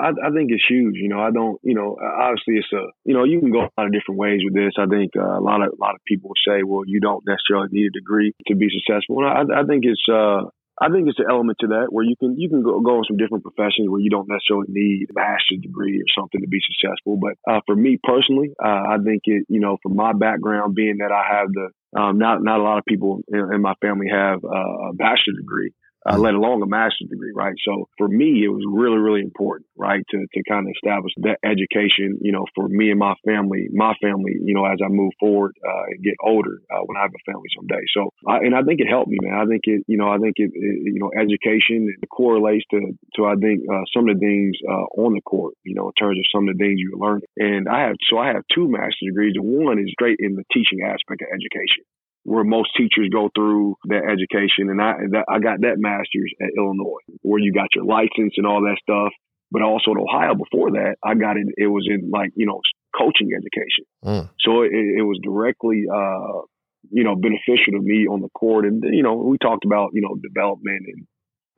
I, 0.08 0.10
I, 0.10 0.30
think 0.30 0.50
it's 0.50 0.64
huge. 0.68 0.96
You 0.96 1.08
know, 1.08 1.20
I 1.20 1.30
don't. 1.30 1.60
You 1.62 1.74
know, 1.74 1.96
obviously 2.00 2.54
it's 2.56 2.72
a. 2.72 2.90
You 3.04 3.14
know, 3.14 3.24
you 3.24 3.40
can 3.40 3.52
go 3.52 3.60
a 3.60 3.70
lot 3.76 3.86
of 3.86 3.92
different 3.92 4.18
ways 4.18 4.40
with 4.44 4.54
this. 4.54 4.72
I 4.78 4.86
think 4.86 5.12
uh, 5.16 5.38
a 5.38 5.42
lot 5.42 5.62
of 5.62 5.72
a 5.72 5.80
lot 5.80 5.94
of 5.94 6.00
people 6.06 6.32
say, 6.46 6.62
well, 6.64 6.82
you 6.86 7.00
don't 7.00 7.24
necessarily 7.26 7.68
need 7.70 7.86
a 7.86 7.98
degree 7.98 8.34
to 8.48 8.54
be 8.54 8.68
successful. 8.70 9.24
And 9.24 9.52
I, 9.52 9.60
I 9.60 9.64
think 9.64 9.84
it's. 9.84 10.02
Uh, 10.10 10.50
I 10.80 10.88
think 10.90 11.08
it's 11.08 11.18
an 11.18 11.26
element 11.30 11.58
to 11.60 11.68
that 11.68 11.88
where 11.90 12.04
you 12.04 12.14
can 12.16 12.38
you 12.38 12.48
can 12.48 12.62
go, 12.62 12.80
go 12.80 12.98
in 12.98 13.04
some 13.08 13.16
different 13.16 13.42
professions 13.42 13.88
where 13.88 14.00
you 14.00 14.10
don't 14.10 14.28
necessarily 14.28 14.66
need 14.68 15.10
a 15.10 15.14
master's 15.14 15.58
degree 15.60 15.98
or 15.98 16.06
something 16.16 16.40
to 16.40 16.46
be 16.46 16.60
successful. 16.62 17.18
But 17.18 17.34
uh, 17.50 17.60
for 17.66 17.74
me 17.74 17.98
personally, 18.02 18.54
uh, 18.62 18.94
I 18.94 18.96
think 19.02 19.22
it 19.24 19.44
you 19.48 19.60
know 19.60 19.78
from 19.82 19.96
my 19.96 20.12
background 20.12 20.74
being 20.74 20.98
that 20.98 21.10
I 21.10 21.38
have 21.38 21.48
the 21.52 21.68
um, 21.98 22.18
not 22.18 22.42
not 22.42 22.60
a 22.60 22.62
lot 22.62 22.78
of 22.78 22.84
people 22.84 23.20
in, 23.28 23.54
in 23.54 23.60
my 23.62 23.74
family 23.80 24.06
have 24.10 24.44
uh, 24.44 24.90
a 24.90 24.92
bachelor's 24.94 25.36
degree 25.36 25.72
uh, 26.06 26.16
let 26.16 26.34
alone 26.34 26.62
a 26.62 26.66
master's 26.66 27.08
degree, 27.08 27.32
right? 27.34 27.54
So 27.64 27.88
for 27.98 28.08
me, 28.08 28.44
it 28.44 28.48
was 28.48 28.64
really, 28.68 28.98
really 28.98 29.20
important, 29.20 29.66
right, 29.76 30.04
to, 30.10 30.18
to 30.18 30.42
kind 30.48 30.66
of 30.66 30.72
establish 30.74 31.12
that 31.18 31.38
education, 31.44 32.18
you 32.20 32.32
know, 32.32 32.46
for 32.54 32.68
me 32.68 32.90
and 32.90 32.98
my 32.98 33.14
family, 33.26 33.68
my 33.72 33.94
family, 34.00 34.36
you 34.40 34.54
know, 34.54 34.64
as 34.64 34.78
I 34.84 34.88
move 34.88 35.12
forward 35.18 35.56
uh, 35.66 35.84
and 35.90 36.02
get 36.02 36.14
older 36.22 36.60
uh, 36.70 36.82
when 36.86 36.96
I 36.96 37.02
have 37.02 37.12
a 37.14 37.30
family 37.30 37.48
someday. 37.56 37.82
So, 37.94 38.10
I, 38.26 38.38
and 38.38 38.54
I 38.54 38.62
think 38.62 38.80
it 38.80 38.88
helped 38.88 39.08
me, 39.08 39.18
man. 39.20 39.34
I 39.34 39.46
think 39.46 39.62
it, 39.64 39.84
you 39.86 39.98
know, 39.98 40.08
I 40.08 40.18
think 40.18 40.34
it, 40.36 40.50
it 40.54 40.94
you 40.94 41.00
know, 41.00 41.10
education 41.18 41.94
correlates 42.10 42.64
to, 42.70 42.94
to 43.16 43.24
I 43.26 43.34
think 43.34 43.62
uh, 43.68 43.82
some 43.94 44.08
of 44.08 44.18
the 44.18 44.20
things 44.20 44.56
uh, 44.68 44.86
on 45.02 45.14
the 45.14 45.22
court, 45.22 45.54
you 45.64 45.74
know, 45.74 45.88
in 45.88 45.94
terms 45.98 46.18
of 46.18 46.24
some 46.32 46.48
of 46.48 46.56
the 46.56 46.62
things 46.62 46.78
you 46.78 46.96
learn. 46.98 47.20
And 47.36 47.68
I 47.68 47.88
have, 47.88 47.96
so 48.08 48.18
I 48.18 48.28
have 48.28 48.44
two 48.54 48.68
master's 48.68 48.98
degrees, 49.04 49.34
and 49.36 49.44
one 49.44 49.78
is 49.78 49.90
straight 49.92 50.18
in 50.20 50.36
the 50.36 50.44
teaching 50.52 50.80
aspect 50.86 51.22
of 51.22 51.28
education 51.32 51.84
where 52.24 52.44
most 52.44 52.70
teachers 52.76 53.08
go 53.12 53.30
through 53.34 53.76
their 53.84 54.08
education. 54.08 54.70
And 54.70 54.82
I, 54.82 54.94
I 55.28 55.38
got 55.38 55.60
that 55.62 55.78
master's 55.78 56.32
at 56.40 56.50
Illinois, 56.56 57.04
where 57.22 57.40
you 57.40 57.52
got 57.52 57.68
your 57.74 57.84
license 57.84 58.34
and 58.36 58.46
all 58.46 58.62
that 58.62 58.76
stuff. 58.82 59.12
But 59.50 59.62
also 59.62 59.92
at 59.92 59.96
Ohio 59.96 60.34
before 60.34 60.72
that, 60.72 60.96
I 61.02 61.14
got 61.14 61.38
it. 61.38 61.46
It 61.56 61.68
was 61.68 61.88
in 61.88 62.10
like, 62.10 62.32
you 62.36 62.44
know, 62.44 62.60
coaching 62.92 63.30
education. 63.32 63.88
Mm. 64.04 64.28
So 64.40 64.62
it, 64.62 64.72
it, 64.72 65.02
was 65.02 65.18
directly, 65.24 65.84
uh, 65.88 66.44
you 66.90 67.02
know, 67.02 67.16
beneficial 67.16 67.72
to 67.72 67.80
me 67.80 68.06
on 68.06 68.20
the 68.20 68.28
court. 68.28 68.66
And, 68.66 68.84
you 68.84 69.02
know, 69.02 69.14
we 69.16 69.38
talked 69.38 69.64
about, 69.64 69.90
you 69.94 70.02
know, 70.02 70.16
development 70.20 70.84
and, 70.92 71.06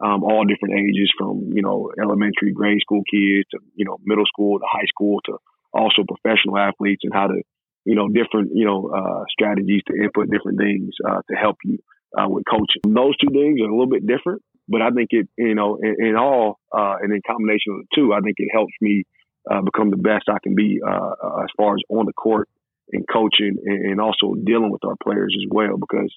um, 0.02 0.22
all 0.22 0.44
different 0.44 0.78
ages 0.78 1.10
from, 1.18 1.50
you 1.52 1.62
know, 1.62 1.90
elementary 2.00 2.52
grade 2.54 2.78
school 2.80 3.02
kids 3.10 3.44
to, 3.50 3.58
you 3.74 3.84
know, 3.84 3.98
middle 4.04 4.24
school 4.24 4.58
to 4.60 4.64
high 4.70 4.86
school 4.86 5.18
to 5.26 5.38
also 5.72 6.04
professional 6.06 6.56
athletes 6.56 7.02
and 7.02 7.12
how 7.12 7.26
to 7.26 7.42
you 7.84 7.94
know, 7.94 8.08
different, 8.08 8.50
you 8.54 8.64
know, 8.64 8.90
uh, 8.90 9.24
strategies 9.30 9.82
to 9.88 9.96
input 9.96 10.30
different 10.30 10.58
things 10.58 10.94
uh, 11.08 11.20
to 11.30 11.36
help 11.36 11.56
you 11.64 11.78
uh, 12.18 12.28
with 12.28 12.44
coaching. 12.50 12.82
Those 12.86 13.16
two 13.16 13.30
things 13.32 13.60
are 13.60 13.68
a 13.68 13.72
little 13.72 13.88
bit 13.88 14.06
different, 14.06 14.42
but 14.68 14.82
I 14.82 14.90
think 14.90 15.08
it, 15.10 15.28
you 15.38 15.54
know, 15.54 15.78
in, 15.82 15.96
in 16.08 16.16
all, 16.16 16.58
uh, 16.72 16.96
and 17.00 17.12
in 17.12 17.20
combination 17.26 17.74
of 17.74 17.78
the 17.80 17.88
two, 17.94 18.12
I 18.12 18.20
think 18.20 18.36
it 18.38 18.48
helps 18.52 18.72
me 18.80 19.04
uh, 19.50 19.62
become 19.62 19.90
the 19.90 19.96
best 19.96 20.28
I 20.28 20.38
can 20.42 20.54
be 20.54 20.80
uh, 20.86 21.42
as 21.42 21.50
far 21.56 21.74
as 21.74 21.82
on 21.88 22.06
the 22.06 22.12
court 22.12 22.48
and 22.92 23.04
coaching 23.08 23.56
and, 23.64 23.92
and 23.92 24.00
also 24.00 24.34
dealing 24.34 24.70
with 24.70 24.84
our 24.84 24.96
players 25.02 25.34
as 25.36 25.46
well 25.50 25.76
because 25.78 26.12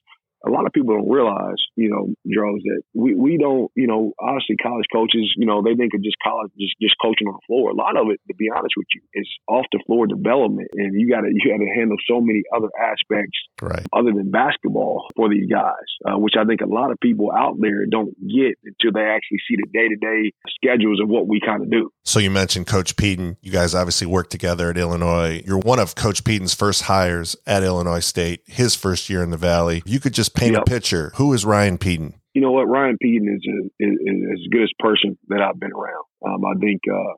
a 0.45 0.49
lot 0.49 0.65
of 0.65 0.73
people 0.73 0.93
don't 0.95 1.09
realize, 1.09 1.55
you 1.75 1.89
know, 1.89 2.11
Joe, 2.27 2.59
that 2.59 2.81
we, 2.93 3.15
we 3.15 3.37
don't, 3.37 3.71
you 3.75 3.87
know, 3.87 4.11
obviously 4.19 4.57
college 4.57 4.85
coaches, 4.91 5.31
you 5.37 5.45
know, 5.45 5.63
they 5.63 5.75
think 5.75 5.93
of 5.93 6.03
just 6.03 6.17
college, 6.19 6.51
just, 6.59 6.75
just 6.81 6.95
coaching 7.01 7.27
on 7.27 7.39
the 7.39 7.45
floor. 7.47 7.71
A 7.71 7.75
lot 7.75 7.95
of 7.95 8.11
it, 8.11 8.19
to 8.27 8.35
be 8.35 8.51
honest 8.51 8.75
with 8.75 8.87
you, 8.93 9.01
is 9.15 9.29
off 9.47 9.65
the 9.71 9.79
floor 9.87 10.05
development. 10.05 10.67
And 10.75 10.99
you 10.99 11.07
gotta, 11.07 11.31
you 11.31 11.39
gotta 11.47 11.71
handle 11.71 11.97
so 12.07 12.19
many 12.19 12.43
other 12.51 12.69
aspects 12.75 13.39
right. 13.61 13.85
other 13.93 14.11
than 14.15 14.31
basketball 14.31 15.07
for 15.15 15.29
these 15.29 15.49
guys, 15.49 15.73
uh, 16.05 16.17
which 16.17 16.33
I 16.39 16.45
think 16.45 16.61
a 16.61 16.67
lot 16.67 16.91
of 16.91 16.99
people 16.99 17.31
out 17.31 17.55
there 17.59 17.85
don't 17.85 18.15
get 18.19 18.57
until 18.63 18.91
they 18.93 19.07
actually 19.07 19.39
see 19.47 19.55
the 19.57 19.67
day 19.73 19.87
to 19.87 19.95
day 19.95 20.31
schedules 20.49 20.99
of 21.01 21.09
what 21.09 21.27
we 21.27 21.39
kind 21.45 21.61
of 21.61 21.71
do. 21.71 21.89
So 22.03 22.19
you 22.19 22.31
mentioned 22.31 22.67
Coach 22.67 22.95
Pedon. 22.95 23.37
You 23.41 23.51
guys 23.51 23.75
obviously 23.75 24.07
work 24.07 24.29
together 24.29 24.69
at 24.69 24.77
Illinois. 24.77 25.43
You're 25.45 25.59
one 25.59 25.79
of 25.79 25.95
Coach 25.95 26.23
Pedon's 26.23 26.53
first 26.53 26.83
hires 26.83 27.35
at 27.45 27.63
Illinois 27.63 27.99
State, 27.99 28.41
his 28.45 28.75
first 28.75 29.09
year 29.09 29.23
in 29.23 29.29
the 29.29 29.37
Valley. 29.37 29.83
You 29.85 29.99
could 29.99 30.13
just 30.13 30.35
paint 30.35 30.53
yep. 30.53 30.63
a 30.63 30.65
picture. 30.65 31.11
Who 31.15 31.33
is 31.33 31.45
Ryan 31.45 31.77
Pedon? 31.77 32.15
You 32.33 32.41
know 32.41 32.51
what? 32.51 32.67
Ryan 32.67 32.97
Pedon 32.99 33.27
is, 33.29 33.47
a, 33.47 33.85
is, 33.85 33.93
is 33.99 34.21
as 34.33 34.47
good 34.51 34.63
as 34.63 34.69
person 34.79 35.17
that 35.27 35.41
I've 35.41 35.59
been 35.59 35.71
around. 35.71 36.05
Um, 36.25 36.45
I 36.45 36.53
think, 36.59 36.81
uh, 36.91 37.13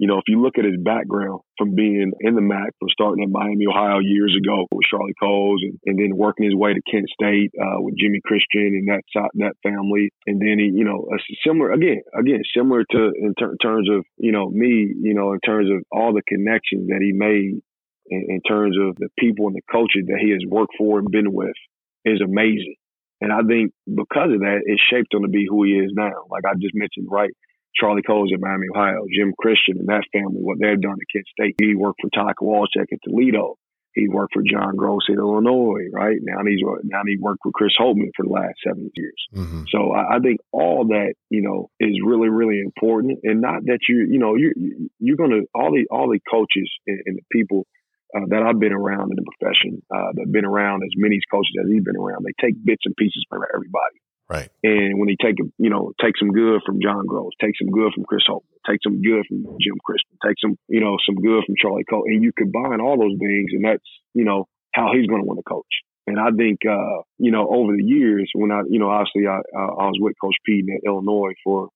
you 0.00 0.06
know, 0.08 0.16
if 0.16 0.24
you 0.28 0.40
look 0.40 0.56
at 0.56 0.64
his 0.64 0.80
background 0.80 1.40
from 1.58 1.74
being 1.74 2.10
in 2.20 2.34
the 2.34 2.40
MAC, 2.40 2.72
from 2.78 2.88
starting 2.88 3.22
at 3.22 3.28
Miami, 3.28 3.66
Ohio 3.68 3.98
years 4.00 4.34
ago 4.34 4.64
with 4.72 4.88
Charlie 4.88 5.12
Coles, 5.20 5.60
and, 5.62 5.78
and 5.84 5.98
then 5.98 6.16
working 6.16 6.46
his 6.46 6.56
way 6.56 6.72
to 6.72 6.80
Kent 6.90 7.04
State 7.12 7.52
uh, 7.60 7.76
with 7.84 8.00
Jimmy 8.00 8.18
Christian 8.24 8.80
and 8.80 8.88
that 8.88 9.04
that 9.34 9.52
family, 9.62 10.08
and 10.26 10.40
then 10.40 10.56
he, 10.58 10.72
you 10.72 10.88
know, 10.88 11.04
a 11.12 11.18
similar 11.46 11.72
again, 11.72 12.00
again, 12.18 12.40
similar 12.56 12.82
to 12.92 13.12
in 13.14 13.34
ter- 13.38 13.56
terms 13.60 13.90
of 13.92 14.06
you 14.16 14.32
know 14.32 14.48
me, 14.48 14.88
you 14.88 15.12
know, 15.12 15.34
in 15.34 15.40
terms 15.44 15.68
of 15.68 15.84
all 15.92 16.14
the 16.14 16.24
connections 16.26 16.88
that 16.88 17.04
he 17.04 17.12
made 17.12 17.60
in, 18.08 18.24
in 18.28 18.40
terms 18.48 18.78
of 18.80 18.96
the 18.96 19.10
people 19.18 19.48
and 19.48 19.54
the 19.54 19.68
culture 19.70 20.00
that 20.00 20.18
he 20.18 20.30
has 20.30 20.40
worked 20.48 20.72
for 20.78 20.98
and 20.98 21.10
been 21.10 21.30
with 21.30 21.60
is 22.06 22.22
amazing. 22.24 22.76
And 23.20 23.30
I 23.30 23.44
think 23.46 23.72
because 23.84 24.32
of 24.32 24.40
that, 24.40 24.64
it 24.64 24.80
shaped 24.90 25.12
him 25.12 25.22
to 25.22 25.28
be 25.28 25.44
who 25.46 25.64
he 25.64 25.72
is 25.72 25.92
now. 25.92 26.24
Like 26.30 26.44
I 26.48 26.54
just 26.54 26.72
mentioned, 26.74 27.08
right? 27.10 27.36
Charlie 27.74 28.02
Coles 28.02 28.30
at 28.34 28.40
Miami, 28.40 28.66
Ohio, 28.74 29.06
Jim 29.12 29.32
Christian 29.38 29.78
and 29.78 29.88
that 29.88 30.04
family, 30.12 30.40
what 30.40 30.58
they've 30.60 30.80
done 30.80 30.98
at 31.00 31.10
Kent 31.12 31.26
State. 31.30 31.56
He 31.58 31.74
worked 31.74 32.00
for 32.02 32.10
Ty 32.10 32.32
Kowalczyk 32.40 32.92
at 32.92 32.98
Toledo. 33.04 33.56
He 33.92 34.08
worked 34.08 34.34
for 34.34 34.42
John 34.46 34.76
Groce 34.76 35.10
at 35.10 35.18
Illinois, 35.18 35.90
right? 35.92 36.16
Now 36.22 36.44
he's 36.46 36.60
now 36.84 37.02
he 37.04 37.16
worked 37.18 37.40
with 37.44 37.54
Chris 37.54 37.72
Holtmann 37.78 38.14
for 38.16 38.24
the 38.24 38.32
last 38.32 38.54
seven 38.64 38.90
years. 38.94 39.26
Mm-hmm. 39.34 39.62
So 39.68 39.90
I, 39.90 40.16
I, 40.16 40.18
think 40.20 40.38
all 40.52 40.86
that 40.88 41.14
you 41.28 41.42
know 41.42 41.70
is 41.80 41.98
really 42.04 42.28
really 42.28 42.60
important, 42.60 43.18
and 43.24 43.40
not 43.40 43.64
that 43.66 43.80
you 43.88 44.06
you 44.08 44.20
know 44.20 44.36
you 44.36 44.90
you're 45.00 45.16
gonna 45.16 45.42
all 45.54 45.72
the 45.72 45.86
all 45.90 46.08
the 46.08 46.20
coaches 46.30 46.70
and, 46.86 47.00
and 47.04 47.18
the 47.18 47.22
people 47.32 47.66
uh, 48.14 48.26
that 48.28 48.42
I've 48.42 48.60
been 48.60 48.72
around 48.72 49.10
in 49.10 49.16
the 49.16 49.26
profession, 49.26 49.82
uh, 49.90 50.14
that 50.14 50.22
have 50.26 50.32
been 50.32 50.44
around 50.44 50.82
as 50.82 50.94
many 50.96 51.18
coaches 51.30 51.54
as 51.62 51.70
he's 51.70 51.82
been 51.82 51.96
around, 51.96 52.24
they 52.24 52.34
take 52.40 52.54
bits 52.64 52.82
and 52.84 52.94
pieces 52.96 53.24
from 53.28 53.42
everybody. 53.54 53.98
Right. 54.30 54.48
And 54.62 55.00
when 55.00 55.08
he 55.08 55.16
take, 55.20 55.34
you 55.58 55.70
know, 55.70 55.90
take 56.00 56.14
some 56.16 56.30
good 56.30 56.60
from 56.64 56.78
John 56.80 57.04
Groce, 57.08 57.34
take 57.42 57.58
some 57.58 57.68
good 57.74 57.92
from 57.92 58.04
Chris 58.04 58.22
Holtmann, 58.30 58.62
take 58.62 58.78
some 58.80 59.02
good 59.02 59.26
from 59.26 59.42
Jim 59.58 59.74
Christian, 59.82 60.14
take 60.24 60.38
some, 60.40 60.54
you 60.68 60.78
know, 60.78 60.96
some 61.04 61.16
good 61.16 61.42
from 61.44 61.56
Charlie 61.60 61.82
Cole, 61.82 62.04
and 62.06 62.22
you 62.22 62.30
combine 62.38 62.80
all 62.80 62.96
those 62.96 63.18
things, 63.18 63.50
and 63.50 63.64
that's, 63.64 63.90
you 64.14 64.24
know, 64.24 64.46
how 64.72 64.94
he's 64.94 65.08
going 65.08 65.20
to 65.20 65.26
win 65.26 65.42
a 65.42 65.42
coach. 65.42 65.82
And 66.06 66.14
I 66.18 66.30
think, 66.30 66.60
uh, 66.62 67.02
you 67.18 67.32
know, 67.32 67.50
over 67.50 67.74
the 67.76 67.82
years, 67.82 68.30
when 68.36 68.52
I, 68.52 68.62
you 68.70 68.78
know, 68.78 68.88
obviously 68.88 69.26
I, 69.26 69.42
I 69.58 69.90
was 69.90 69.98
with 69.98 70.14
Coach 70.22 70.36
Pedon 70.46 70.78
at 70.78 70.86
Illinois 70.86 71.34
for 71.42 71.68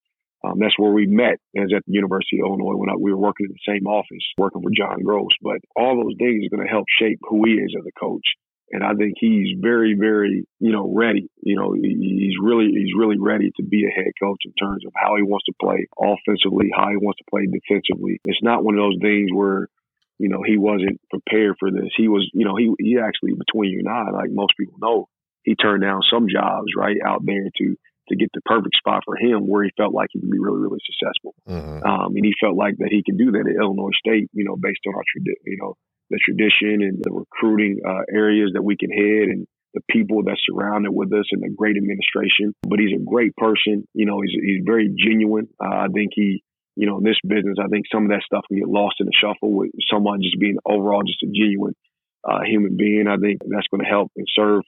um, 0.45 0.59
that's 0.61 0.79
where 0.79 0.93
we 0.93 1.07
met 1.07 1.43
as 1.57 1.75
at 1.75 1.83
the 1.87 1.93
University 1.93 2.39
of 2.39 2.47
Illinois 2.47 2.77
when 2.77 2.91
I, 2.91 2.95
we 2.95 3.11
were 3.11 3.19
working 3.19 3.47
in 3.47 3.55
the 3.55 3.73
same 3.73 3.87
office, 3.87 4.23
working 4.39 4.63
for 4.63 4.71
John 4.71 5.03
Groce. 5.03 5.35
But 5.43 5.59
all 5.75 5.97
those 5.97 6.15
things 6.19 6.47
are 6.47 6.55
going 6.55 6.67
to 6.67 6.73
help 6.73 6.87
shape 7.01 7.19
who 7.23 7.43
he 7.47 7.55
is 7.55 7.75
as 7.79 7.87
a 7.87 7.99
coach. 7.99 8.27
And 8.75 8.83
I 8.83 8.93
think 8.95 9.15
he's 9.21 9.55
very, 9.63 9.95
very, 9.95 10.45
you 10.59 10.73
know, 10.73 10.91
ready. 10.93 11.31
You 11.41 11.55
know, 11.55 11.75
he's 11.75 12.35
really, 12.43 12.75
he's 12.75 12.91
really 12.99 13.21
ready 13.21 13.53
to 13.57 13.63
be 13.63 13.87
a 13.87 13.95
head 13.95 14.11
coach 14.21 14.43
in 14.45 14.53
terms 14.59 14.85
of 14.85 14.91
how 14.97 15.15
he 15.15 15.23
wants 15.23 15.47
to 15.47 15.55
play 15.63 15.87
offensively, 15.95 16.75
how 16.75 16.91
he 16.91 16.97
wants 16.97 17.19
to 17.19 17.31
play 17.31 17.47
defensively. 17.47 18.19
It's 18.25 18.43
not 18.43 18.65
one 18.65 18.75
of 18.75 18.83
those 18.83 18.99
things 19.01 19.31
where, 19.33 19.69
you 20.19 20.29
know, 20.29 20.43
he 20.45 20.59
wasn't 20.59 20.99
prepared 21.09 21.55
for 21.61 21.71
this. 21.71 21.95
He 21.97 22.09
was, 22.09 22.29
you 22.35 22.45
know, 22.45 22.57
he 22.57 22.75
he 22.81 22.99
actually 22.99 23.39
between 23.39 23.71
you 23.71 23.79
and 23.87 23.89
I, 23.89 24.11
like 24.11 24.35
most 24.35 24.55
people 24.59 24.75
know, 24.83 25.07
he 25.45 25.55
turned 25.55 25.83
down 25.83 26.03
some 26.11 26.27
jobs 26.27 26.75
right 26.77 26.99
out 27.07 27.23
there 27.25 27.47
to 27.47 27.77
to 28.09 28.17
get 28.17 28.31
the 28.35 28.43
perfect 28.43 28.75
spot 28.75 29.03
for 29.07 29.17
him 29.17 29.47
where 29.47 29.63
he 29.63 29.71
felt 29.77 29.95
like 29.95 30.09
he 30.11 30.19
could 30.19 30.35
be 30.35 30.43
really, 30.43 30.59
really 30.59 30.83
successful. 30.83 31.33
Mm-hmm. 31.49 31.87
Um, 31.87 32.17
and 32.17 32.25
he 32.25 32.35
felt 32.43 32.57
like 32.57 32.77
that 32.79 32.91
he 32.91 33.03
could 33.07 33.19
do 33.19 33.31
that 33.33 33.47
at 33.47 33.55
Illinois 33.55 33.95
State, 33.97 34.29
you 34.35 34.45
know, 34.45 34.57
based 34.57 34.83
on 34.87 34.95
our 34.99 35.07
tradition, 35.07 35.47
you 35.47 35.59
know, 35.63 35.75
the 36.11 36.19
tradition 36.23 36.83
and 36.83 37.01
the 37.03 37.11
recruiting 37.11 37.81
uh, 37.87 38.03
areas 38.13 38.53
that 38.55 38.63
we 38.63 38.77
can 38.77 38.91
head 38.91 39.29
and 39.29 39.47
the 39.75 39.81
people 39.91 40.23
that 40.25 40.37
surrounded 40.49 40.93
with 40.93 41.13
us 41.13 41.27
and 41.33 41.43
the 41.43 41.51
great 41.51 41.77
administration. 41.77 42.55
But 42.63 42.79
he's 42.79 42.95
a 42.95 43.05
great 43.05 43.35
person. 43.37 43.87
You 43.93 44.07
know, 44.07 44.21
he's 44.21 44.35
he's 44.41 44.63
very 44.65 44.89
genuine. 44.97 45.49
Uh, 45.63 45.69
I 45.69 45.87
think 45.93 46.13
he, 46.15 46.43
you 46.77 46.87
know, 46.87 46.99
in 46.99 47.05
this 47.05 47.19
business, 47.27 47.59
I 47.61 47.69
think 47.69 47.87
some 47.93 48.05
of 48.05 48.11
that 48.11 48.23
stuff 48.25 48.45
can 48.49 48.59
get 48.59 48.69
lost 48.69 48.97
in 49.01 49.07
the 49.07 49.13
shuffle 49.19 49.53
with 49.53 49.71
someone 49.91 50.23
just 50.23 50.39
being 50.39 50.57
overall 50.65 51.03
just 51.03 51.23
a 51.23 51.27
genuine 51.27 51.75
uh, 52.23 52.41
human 52.47 52.77
being. 52.77 53.07
I 53.09 53.17
think 53.17 53.41
that's 53.41 53.69
going 53.69 53.83
to 53.83 53.91
help 53.91 54.13
and 54.17 54.27
serve 54.31 54.63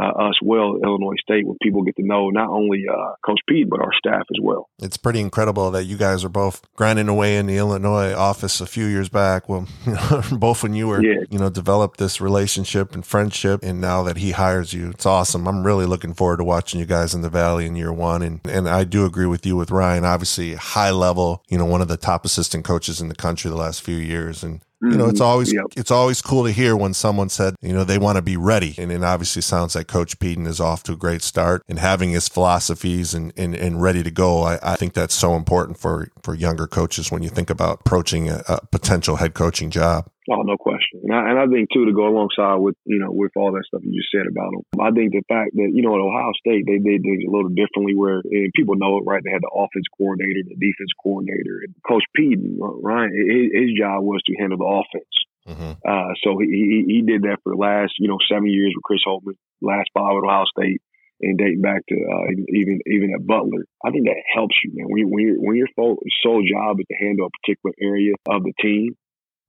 uh, 0.00 0.28
us 0.28 0.34
well 0.42 0.78
Illinois 0.82 1.16
State 1.22 1.46
when 1.46 1.56
people 1.62 1.82
get 1.82 1.96
to 1.96 2.02
know 2.04 2.30
not 2.30 2.48
only 2.48 2.84
uh, 2.90 3.12
Coach 3.24 3.40
Pete 3.48 3.68
but 3.68 3.80
our 3.80 3.92
staff 3.96 4.22
as 4.30 4.40
well. 4.42 4.68
It's 4.80 4.96
pretty 4.96 5.20
incredible 5.20 5.70
that 5.70 5.84
you 5.84 5.96
guys 5.96 6.24
are 6.24 6.30
both 6.30 6.62
grinding 6.76 7.08
away 7.08 7.36
in 7.36 7.46
the 7.46 7.56
Illinois 7.56 8.14
office 8.14 8.60
a 8.60 8.66
few 8.66 8.86
years 8.86 9.08
back. 9.08 9.48
Well, 9.48 9.66
you 9.86 9.92
know, 9.92 10.22
both 10.32 10.62
when 10.62 10.74
you 10.74 10.88
were 10.88 11.02
yeah. 11.02 11.24
you 11.30 11.38
know 11.38 11.50
developed 11.50 11.98
this 11.98 12.20
relationship 12.20 12.94
and 12.94 13.04
friendship, 13.04 13.60
and 13.62 13.80
now 13.80 14.02
that 14.04 14.16
he 14.16 14.32
hires 14.32 14.72
you, 14.72 14.90
it's 14.90 15.06
awesome. 15.06 15.46
I'm 15.46 15.64
really 15.64 15.86
looking 15.86 16.14
forward 16.14 16.38
to 16.38 16.44
watching 16.44 16.80
you 16.80 16.86
guys 16.86 17.14
in 17.14 17.22
the 17.22 17.30
Valley 17.30 17.66
in 17.66 17.76
year 17.76 17.92
one, 17.92 18.22
and 18.22 18.40
and 18.44 18.68
I 18.68 18.84
do 18.84 19.04
agree 19.04 19.26
with 19.26 19.44
you 19.44 19.56
with 19.56 19.70
Ryan. 19.70 20.04
Obviously, 20.04 20.54
high 20.54 20.90
level, 20.90 21.42
you 21.48 21.58
know, 21.58 21.66
one 21.66 21.82
of 21.82 21.88
the 21.88 21.96
top 21.96 22.24
assistant 22.24 22.64
coaches 22.64 23.00
in 23.00 23.08
the 23.08 23.14
country 23.14 23.50
the 23.50 23.56
last 23.56 23.82
few 23.82 23.96
years, 23.96 24.42
and 24.42 24.60
you 24.82 24.96
know, 24.96 25.06
it's 25.06 25.20
mm-hmm. 25.20 25.22
always 25.22 25.52
yep. 25.52 25.66
it's 25.76 25.92
always 25.92 26.20
cool 26.20 26.44
to 26.44 26.50
hear 26.50 26.76
when 26.76 26.92
someone 26.92 27.28
said, 27.28 27.54
you 27.60 27.72
know, 27.72 27.84
they 27.84 27.98
want 27.98 28.16
to 28.16 28.22
be 28.22 28.36
ready. 28.36 28.74
And 28.78 28.90
it 28.90 29.04
obviously 29.04 29.40
sounds 29.40 29.76
like 29.76 29.86
Coach 29.86 30.18
Pedon 30.18 30.46
is 30.46 30.60
off 30.60 30.82
to 30.84 30.92
a 30.92 30.96
great 30.96 31.22
start 31.22 31.62
and 31.68 31.78
having 31.78 32.10
his 32.10 32.28
philosophies 32.28 33.14
and, 33.14 33.32
and, 33.36 33.54
and 33.54 33.80
ready 33.80 34.02
to 34.02 34.10
go. 34.10 34.42
I, 34.42 34.58
I 34.60 34.74
think 34.74 34.94
that's 34.94 35.14
so 35.14 35.36
important 35.36 35.78
for, 35.78 36.08
for 36.24 36.34
younger 36.34 36.66
coaches 36.66 37.12
when 37.12 37.22
you 37.22 37.28
think 37.28 37.48
about 37.48 37.80
approaching 37.80 38.28
a, 38.28 38.42
a 38.48 38.66
potential 38.66 39.16
head 39.16 39.34
coaching 39.34 39.70
job. 39.70 40.08
Oh, 40.30 40.42
no 40.46 40.56
question. 40.56 41.02
And 41.02 41.10
I, 41.10 41.30
and 41.30 41.38
I 41.38 41.46
think 41.50 41.70
too 41.74 41.86
to 41.86 41.92
go 41.92 42.06
alongside 42.06 42.62
with 42.62 42.76
you 42.86 42.98
know 43.02 43.10
with 43.10 43.32
all 43.34 43.50
that 43.52 43.66
stuff 43.66 43.82
you 43.82 43.90
just 43.90 44.14
said 44.14 44.30
about 44.30 44.54
them, 44.54 44.62
I 44.78 44.94
think 44.94 45.10
the 45.10 45.26
fact 45.26 45.50
that 45.58 45.70
you 45.74 45.82
know 45.82 45.98
at 45.98 46.04
Ohio 46.04 46.30
State 46.38 46.62
they 46.62 46.78
did 46.78 47.02
things 47.02 47.26
a 47.26 47.32
little 47.32 47.50
differently 47.50 47.98
where 47.98 48.22
and 48.22 48.54
people 48.54 48.78
know 48.78 49.02
it 49.02 49.04
right. 49.06 49.22
They 49.24 49.34
had 49.34 49.42
the 49.42 49.50
offense 49.50 49.90
coordinator, 49.90 50.46
the 50.46 50.54
defense 50.54 50.94
coordinator, 51.02 51.66
and 51.66 51.74
Coach 51.82 52.06
Pete 52.14 52.38
Ryan. 52.38 53.10
His, 53.10 53.50
his 53.50 53.70
job 53.74 54.06
was 54.06 54.22
to 54.30 54.38
handle 54.38 54.62
the 54.62 54.70
offense. 54.70 55.14
Mm-hmm. 55.42 55.74
Uh, 55.82 56.14
so 56.22 56.38
he, 56.38 56.46
he 56.46 56.78
he 56.86 56.98
did 57.02 57.26
that 57.26 57.42
for 57.42 57.50
the 57.50 57.58
last 57.58 57.98
you 57.98 58.06
know 58.06 58.22
seven 58.30 58.46
years 58.46 58.70
with 58.78 58.86
Chris 58.86 59.02
Holtmann, 59.02 59.34
last 59.58 59.90
five 59.90 60.14
at 60.14 60.22
Ohio 60.22 60.46
State, 60.46 60.78
and 61.18 61.38
dating 61.38 61.62
back 61.62 61.82
to 61.90 61.96
uh, 61.98 62.30
even 62.46 62.78
even 62.86 63.10
at 63.14 63.26
Butler. 63.26 63.66
I 63.82 63.90
think 63.90 64.06
that 64.06 64.22
helps 64.34 64.54
you, 64.62 64.70
man. 64.74 64.86
When 64.86 64.98
you 65.02 65.08
when, 65.10 65.22
you 65.26 65.34
when 65.42 65.56
your 65.56 65.70
sole 65.74 66.46
job 66.46 66.78
is 66.78 66.86
to 66.86 66.98
handle 67.02 67.26
a 67.26 67.34
particular 67.42 67.74
area 67.82 68.14
of 68.30 68.42
the 68.42 68.52
team, 68.62 68.94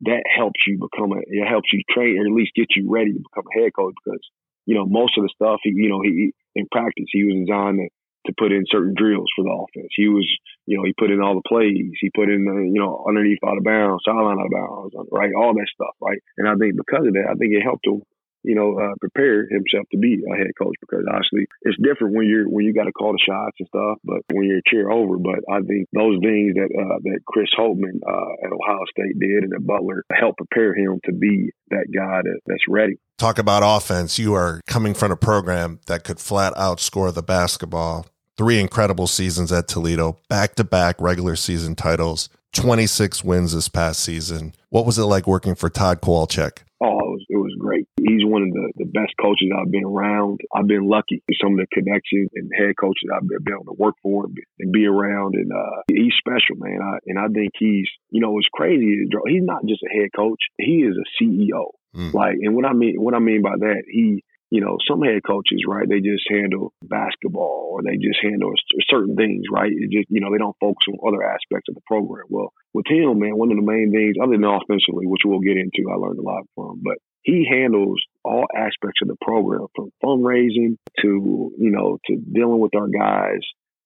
that 0.05 0.23
helps 0.27 0.59
you 0.67 0.79
become 0.79 1.11
a, 1.11 1.19
it 1.25 1.47
helps 1.47 1.71
you 1.71 1.81
train 1.89 2.19
or 2.19 2.25
at 2.25 2.33
least 2.33 2.55
get 2.55 2.75
you 2.75 2.89
ready 2.89 3.13
to 3.13 3.19
become 3.19 3.45
a 3.47 3.61
head 3.61 3.71
coach 3.75 3.95
because, 4.03 4.21
you 4.65 4.75
know, 4.75 4.85
most 4.85 5.17
of 5.17 5.23
the 5.23 5.31
stuff, 5.35 5.59
he, 5.63 5.71
you 5.75 5.89
know, 5.89 6.01
he, 6.01 6.33
in 6.55 6.67
practice, 6.71 7.07
he 7.11 7.23
was 7.25 7.45
designed 7.45 7.79
to, 7.79 7.87
to 8.27 8.35
put 8.37 8.51
in 8.51 8.63
certain 8.69 8.93
drills 8.95 9.29
for 9.35 9.43
the 9.43 9.51
offense. 9.51 9.91
He 9.95 10.07
was, 10.07 10.27
you 10.65 10.77
know, 10.77 10.83
he 10.83 10.93
put 10.97 11.11
in 11.11 11.21
all 11.21 11.35
the 11.35 11.47
plays. 11.47 11.91
He 11.99 12.09
put 12.15 12.29
in, 12.29 12.45
the, 12.45 12.55
you 12.63 12.79
know, 12.79 13.03
underneath 13.07 13.43
out 13.45 13.57
of 13.57 13.63
bounds, 13.63 14.03
sideline 14.05 14.39
out 14.39 14.47
of 14.47 14.55
bounds, 14.55 14.93
right? 15.11 15.31
All 15.35 15.53
that 15.53 15.67
stuff, 15.73 15.95
right? 16.01 16.19
And 16.37 16.47
I 16.47 16.55
think 16.55 16.75
because 16.75 17.07
of 17.07 17.13
that, 17.13 17.27
I 17.29 17.35
think 17.35 17.51
it 17.51 17.63
helped 17.63 17.85
him 17.85 18.01
you 18.43 18.55
know, 18.55 18.77
uh, 18.77 18.93
prepare 18.99 19.47
himself 19.47 19.87
to 19.91 19.97
be 19.97 20.21
a 20.23 20.35
head 20.37 20.51
coach 20.57 20.75
because 20.79 21.05
obviously 21.07 21.47
it's 21.63 21.77
different 21.81 22.15
when 22.15 22.27
you're 22.27 22.47
when 22.47 22.65
you 22.65 22.73
got 22.73 22.85
to 22.85 22.91
call 22.91 23.13
the 23.13 23.23
shots 23.23 23.57
and 23.59 23.67
stuff, 23.67 23.97
but 24.03 24.21
when 24.31 24.45
you're 24.45 24.59
a 24.59 24.69
chair 24.69 24.91
over. 24.91 25.17
But 25.17 25.41
I 25.49 25.61
think 25.61 25.87
those 25.93 26.19
things 26.21 26.55
that 26.55 26.71
uh, 26.71 26.99
that 27.03 27.19
Chris 27.27 27.49
Holtmann 27.57 28.03
uh, 28.03 28.45
at 28.45 28.51
Ohio 28.51 28.85
State 28.91 29.19
did 29.19 29.43
and 29.43 29.51
that 29.51 29.65
Butler 29.65 30.03
helped 30.11 30.37
prepare 30.37 30.75
him 30.75 30.99
to 31.05 31.11
be 31.11 31.51
that 31.69 31.87
guy 31.93 32.21
that, 32.23 32.39
that's 32.45 32.67
ready. 32.67 32.97
Talk 33.17 33.37
about 33.39 33.63
offense. 33.65 34.19
You 34.19 34.33
are 34.33 34.61
coming 34.67 34.93
from 34.93 35.11
a 35.11 35.17
program 35.17 35.79
that 35.87 36.03
could 36.03 36.19
flat 36.19 36.53
out 36.57 36.79
score 36.79 37.11
the 37.11 37.23
basketball. 37.23 38.07
Three 38.35 38.59
incredible 38.59 39.05
seasons 39.05 39.51
at 39.51 39.67
Toledo, 39.67 40.19
back 40.27 40.55
to 40.55 40.63
back 40.63 40.99
regular 40.99 41.35
season 41.35 41.75
titles, 41.75 42.29
26 42.53 43.23
wins 43.23 43.53
this 43.53 43.69
past 43.69 43.99
season. 43.99 44.55
What 44.69 44.87
was 44.87 44.97
it 44.97 45.03
like 45.03 45.27
working 45.27 45.53
for 45.53 45.69
Todd 45.69 46.01
Kowalczyk? 46.01 46.63
Oh, 46.81 46.97
it 46.97 47.09
was, 47.09 47.25
it 47.29 47.37
was 47.37 47.55
great. 47.59 47.87
He's 48.13 48.25
one 48.25 48.43
of 48.43 48.51
the, 48.51 48.71
the 48.77 48.85
best 48.85 49.13
coaches 49.19 49.49
I've 49.49 49.71
been 49.71 49.85
around. 49.85 50.41
I've 50.53 50.67
been 50.67 50.87
lucky 50.87 51.23
with 51.27 51.37
some 51.41 51.53
of 51.53 51.59
the 51.59 51.67
connections 51.73 52.29
and 52.33 52.51
head 52.55 52.75
coaches 52.79 53.09
I've 53.13 53.27
been 53.27 53.53
able 53.53 53.73
to 53.73 53.79
work 53.79 53.95
for 54.03 54.25
and 54.25 54.71
be 54.71 54.85
around. 54.85 55.35
And 55.35 55.51
uh, 55.51 55.81
he's 55.87 56.13
special, 56.17 56.55
man. 56.57 56.79
I, 56.81 56.97
and 57.07 57.19
I 57.19 57.27
think 57.27 57.51
he's, 57.57 57.89
you 58.09 58.21
know, 58.21 58.37
it's 58.37 58.47
crazy. 58.53 59.05
He's 59.27 59.43
not 59.43 59.65
just 59.65 59.83
a 59.83 59.93
head 59.93 60.09
coach. 60.15 60.39
He 60.57 60.85
is 60.85 60.95
a 60.97 61.07
CEO. 61.23 61.73
Mm. 61.95 62.13
Like, 62.13 62.37
and 62.41 62.55
what 62.55 62.65
I 62.65 62.73
mean, 62.73 62.95
what 63.01 63.13
I 63.13 63.19
mean 63.19 63.41
by 63.41 63.57
that, 63.57 63.83
he 63.87 64.23
you 64.53 64.61
know, 64.61 64.77
some 64.87 65.01
head 65.01 65.25
coaches, 65.25 65.65
right, 65.67 65.89
they 65.89 65.97
just 65.97 66.29
handle 66.29 66.77
basketball 66.85 67.73
or 67.73 67.81
they 67.81 67.97
just 67.97 68.21
handle 68.21 68.53
certain 68.85 69.15
things, 69.15 69.49
right? 69.49 69.73
It 69.73 69.89
just, 69.89 70.05
you 70.13 70.21
know, 70.21 70.29
they 70.29 70.37
don't 70.37 70.55
focus 70.61 70.85
on 70.93 71.01
other 71.01 71.25
aspects 71.25 71.73
of 71.73 71.73
the 71.73 71.81
program. 71.89 72.29
Well, 72.29 72.53
with 72.69 72.85
him, 72.85 73.17
man, 73.17 73.33
one 73.33 73.49
of 73.49 73.57
the 73.57 73.65
main 73.65 73.89
things, 73.89 74.13
other 74.21 74.37
than 74.37 74.45
offensively, 74.45 75.09
which 75.09 75.25
we'll 75.25 75.41
get 75.41 75.57
into, 75.57 75.89
I 75.89 75.97
learned 75.97 76.19
a 76.19 76.21
lot 76.21 76.45
from, 76.53 76.85
but 76.85 77.01
he 77.23 77.47
handles 77.49 78.01
all 78.23 78.45
aspects 78.55 79.01
of 79.01 79.07
the 79.07 79.17
program 79.21 79.67
from 79.75 79.91
fundraising 80.03 80.77
to, 81.01 81.51
you 81.57 81.71
know, 81.71 81.97
to 82.05 82.17
dealing 82.17 82.59
with 82.59 82.75
our 82.75 82.87
guys. 82.87 83.41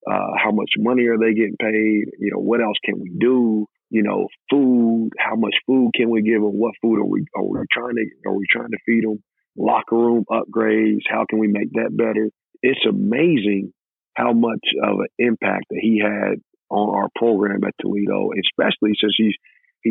Uh, 0.09 0.31
how 0.41 0.51
much 0.51 0.71
money 0.77 1.05
are 1.07 1.17
they 1.17 1.33
getting 1.33 1.57
paid? 1.59 2.05
You 2.19 2.31
know, 2.33 2.39
what 2.39 2.61
else 2.61 2.77
can 2.83 2.99
we 2.99 3.11
do? 3.19 3.65
You 3.89 4.03
know, 4.03 4.27
food. 4.49 5.11
How 5.17 5.35
much 5.35 5.55
food 5.65 5.91
can 5.95 6.09
we 6.09 6.21
give 6.21 6.41
them? 6.41 6.51
What 6.51 6.73
food 6.81 6.99
are 6.99 7.05
we 7.05 7.25
are 7.35 7.43
we 7.43 7.59
trying 7.71 7.95
to 7.95 8.29
are 8.29 8.33
we 8.33 8.45
trying 8.49 8.71
to 8.71 8.77
feed 8.85 9.03
them? 9.03 9.21
locker 9.57 9.97
room 9.97 10.23
upgrades. 10.29 11.01
How 11.09 11.25
can 11.29 11.39
we 11.39 11.47
make 11.47 11.71
that 11.73 11.95
better? 11.95 12.29
It's 12.61 12.85
amazing 12.87 13.73
how 14.15 14.33
much 14.33 14.63
of 14.83 14.99
an 14.99 15.07
impact 15.17 15.65
that 15.69 15.79
he 15.81 15.99
had 16.03 16.39
on 16.69 16.95
our 16.95 17.09
program 17.15 17.63
at 17.65 17.73
Toledo, 17.81 18.29
especially 18.33 18.91
since 18.99 19.13
he's 19.17 19.35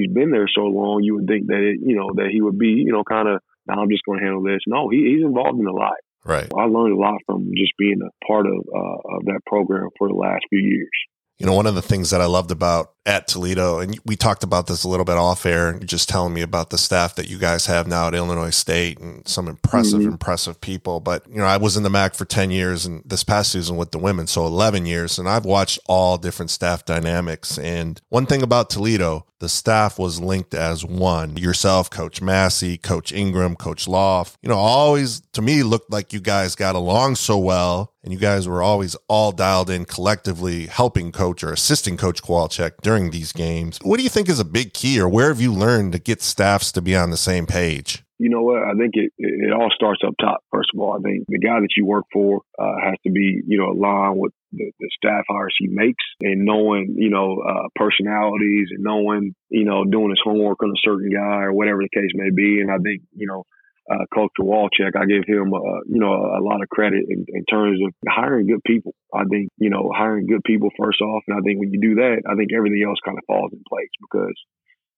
he's 0.00 0.12
been 0.12 0.30
there 0.30 0.48
so 0.52 0.62
long. 0.62 1.02
You 1.02 1.16
would 1.16 1.26
think 1.26 1.46
that 1.46 1.60
it, 1.60 1.80
you 1.82 1.96
know 1.96 2.10
that 2.14 2.28
he 2.30 2.40
would 2.40 2.58
be 2.58 2.84
you 2.84 2.92
know 2.92 3.04
kind 3.04 3.28
of 3.28 3.40
now 3.66 3.82
I'm 3.82 3.90
just 3.90 4.04
going 4.04 4.18
to 4.18 4.24
handle 4.24 4.42
this. 4.42 4.60
No, 4.66 4.88
he, 4.88 5.14
he's 5.14 5.24
involved 5.24 5.58
in 5.58 5.66
a 5.66 5.72
lot. 5.72 5.96
Right. 6.24 6.50
I 6.58 6.64
learned 6.64 6.94
a 6.94 7.00
lot 7.00 7.20
from 7.26 7.50
just 7.56 7.72
being 7.78 8.00
a 8.02 8.26
part 8.26 8.46
of 8.46 8.52
uh, 8.52 9.16
of 9.16 9.24
that 9.26 9.40
program 9.46 9.88
for 9.98 10.08
the 10.08 10.14
last 10.14 10.44
few 10.50 10.60
years. 10.60 10.90
You 11.38 11.46
know, 11.46 11.54
one 11.54 11.66
of 11.66 11.74
the 11.74 11.82
things 11.82 12.10
that 12.10 12.20
I 12.20 12.26
loved 12.26 12.50
about 12.50 12.95
at 13.06 13.28
Toledo, 13.28 13.78
and 13.78 13.98
we 14.04 14.16
talked 14.16 14.42
about 14.42 14.66
this 14.66 14.82
a 14.82 14.88
little 14.88 15.04
bit 15.04 15.16
off 15.16 15.46
air, 15.46 15.70
and 15.70 15.86
just 15.86 16.08
telling 16.08 16.34
me 16.34 16.42
about 16.42 16.70
the 16.70 16.76
staff 16.76 17.14
that 17.14 17.28
you 17.28 17.38
guys 17.38 17.66
have 17.66 17.86
now 17.86 18.08
at 18.08 18.14
Illinois 18.14 18.50
State 18.50 18.98
and 18.98 19.26
some 19.26 19.46
impressive, 19.46 20.00
mm-hmm. 20.00 20.10
impressive 20.10 20.60
people. 20.60 20.98
But, 20.98 21.24
you 21.28 21.36
know, 21.36 21.44
I 21.44 21.56
was 21.56 21.76
in 21.76 21.84
the 21.84 21.90
MAC 21.90 22.16
for 22.16 22.24
10 22.24 22.50
years 22.50 22.84
and 22.84 23.02
this 23.06 23.22
past 23.22 23.52
season 23.52 23.76
with 23.76 23.92
the 23.92 23.98
women, 23.98 24.26
so 24.26 24.44
11 24.44 24.86
years, 24.86 25.18
and 25.18 25.28
I've 25.28 25.44
watched 25.44 25.78
all 25.86 26.18
different 26.18 26.50
staff 26.50 26.84
dynamics. 26.84 27.58
And 27.58 28.00
one 28.08 28.26
thing 28.26 28.42
about 28.42 28.70
Toledo, 28.70 29.24
the 29.38 29.48
staff 29.48 29.98
was 29.98 30.20
linked 30.20 30.54
as 30.54 30.84
one. 30.84 31.36
Yourself, 31.36 31.90
Coach 31.90 32.22
Massey, 32.22 32.78
Coach 32.78 33.12
Ingram, 33.12 33.54
Coach 33.54 33.86
Loft, 33.86 34.38
you 34.42 34.48
know, 34.48 34.56
always 34.56 35.20
to 35.32 35.42
me 35.42 35.62
looked 35.62 35.92
like 35.92 36.12
you 36.12 36.20
guys 36.20 36.54
got 36.54 36.74
along 36.74 37.16
so 37.16 37.36
well 37.36 37.92
and 38.02 38.12
you 38.12 38.18
guys 38.18 38.48
were 38.48 38.62
always 38.62 38.94
all 39.08 39.32
dialed 39.32 39.68
in 39.68 39.84
collectively 39.84 40.66
helping 40.66 41.12
coach 41.12 41.42
or 41.42 41.52
assisting 41.52 41.96
coach 41.96 42.22
Kowalczyk 42.22 42.72
during 42.82 42.95
these 43.10 43.32
games. 43.32 43.78
What 43.82 43.98
do 43.98 44.02
you 44.02 44.08
think 44.08 44.28
is 44.28 44.40
a 44.40 44.44
big 44.44 44.72
key 44.72 45.00
or 45.00 45.08
where 45.08 45.28
have 45.28 45.40
you 45.40 45.52
learned 45.52 45.92
to 45.92 45.98
get 45.98 46.22
staffs 46.22 46.72
to 46.72 46.82
be 46.82 46.96
on 46.96 47.10
the 47.10 47.16
same 47.16 47.46
page? 47.46 48.02
You 48.18 48.30
know 48.30 48.40
what? 48.40 48.62
I 48.62 48.72
think 48.72 48.94
it, 48.94 49.12
it 49.18 49.52
all 49.52 49.68
starts 49.74 50.00
up 50.06 50.14
top. 50.18 50.40
First 50.50 50.70
of 50.74 50.80
all, 50.80 50.96
I 50.96 51.02
think 51.02 51.24
the 51.28 51.38
guy 51.38 51.60
that 51.60 51.76
you 51.76 51.84
work 51.84 52.06
for 52.10 52.40
uh, 52.58 52.76
has 52.82 52.94
to 53.04 53.12
be, 53.12 53.42
you 53.46 53.58
know, 53.58 53.72
aligned 53.72 54.18
with 54.18 54.32
the, 54.52 54.72
the 54.80 54.88
staff 54.96 55.24
hires 55.28 55.54
he 55.58 55.68
makes 55.68 56.02
and 56.22 56.46
knowing, 56.46 56.94
you 56.96 57.10
know, 57.10 57.42
uh, 57.46 57.68
personalities 57.74 58.68
and 58.70 58.82
knowing, 58.82 59.34
you 59.50 59.64
know, 59.64 59.84
doing 59.84 60.08
his 60.08 60.22
homework 60.24 60.62
on 60.62 60.70
a 60.70 60.80
certain 60.82 61.10
guy 61.12 61.42
or 61.42 61.52
whatever 61.52 61.80
the 61.82 61.92
case 61.92 62.10
may 62.14 62.30
be. 62.30 62.60
And 62.60 62.70
I 62.70 62.78
think, 62.78 63.02
you 63.14 63.26
know, 63.26 63.44
uh, 63.90 64.04
Coach 64.12 64.32
Kowalczyk, 64.38 64.96
I 64.96 65.06
give 65.06 65.24
him, 65.26 65.54
uh, 65.54 65.80
you 65.86 66.00
know, 66.00 66.10
a, 66.10 66.40
a 66.40 66.42
lot 66.42 66.62
of 66.62 66.68
credit 66.68 67.04
in, 67.08 67.24
in, 67.28 67.44
terms 67.44 67.78
of 67.86 67.94
hiring 68.08 68.46
good 68.46 68.62
people. 68.66 68.94
I 69.14 69.24
think, 69.30 69.50
you 69.58 69.70
know, 69.70 69.92
hiring 69.94 70.26
good 70.26 70.42
people 70.44 70.70
first 70.78 71.00
off. 71.00 71.22
And 71.28 71.38
I 71.38 71.40
think 71.42 71.60
when 71.60 71.72
you 71.72 71.80
do 71.80 71.94
that, 71.96 72.22
I 72.26 72.34
think 72.34 72.50
everything 72.52 72.82
else 72.86 72.98
kind 73.04 73.16
of 73.16 73.24
falls 73.26 73.52
in 73.52 73.62
place 73.68 73.90
because, 74.00 74.34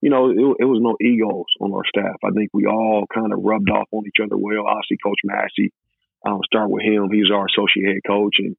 you 0.00 0.08
know, 0.08 0.30
it, 0.30 0.64
it 0.64 0.64
was 0.64 0.80
no 0.80 0.96
egos 1.04 1.52
on 1.60 1.72
our 1.74 1.84
staff. 1.84 2.16
I 2.24 2.30
think 2.30 2.48
we 2.54 2.64
all 2.64 3.04
kind 3.12 3.32
of 3.32 3.40
rubbed 3.42 3.70
off 3.70 3.88
on 3.92 4.06
each 4.06 4.24
other 4.24 4.38
well. 4.38 4.64
Obviously, 4.66 4.96
Coach 5.04 5.20
Massey, 5.24 5.72
um, 6.24 6.40
start 6.46 6.70
with 6.70 6.82
him. 6.82 7.10
He's 7.12 7.30
our 7.30 7.46
associate 7.46 7.92
head 7.92 8.02
coach 8.08 8.36
and 8.38 8.56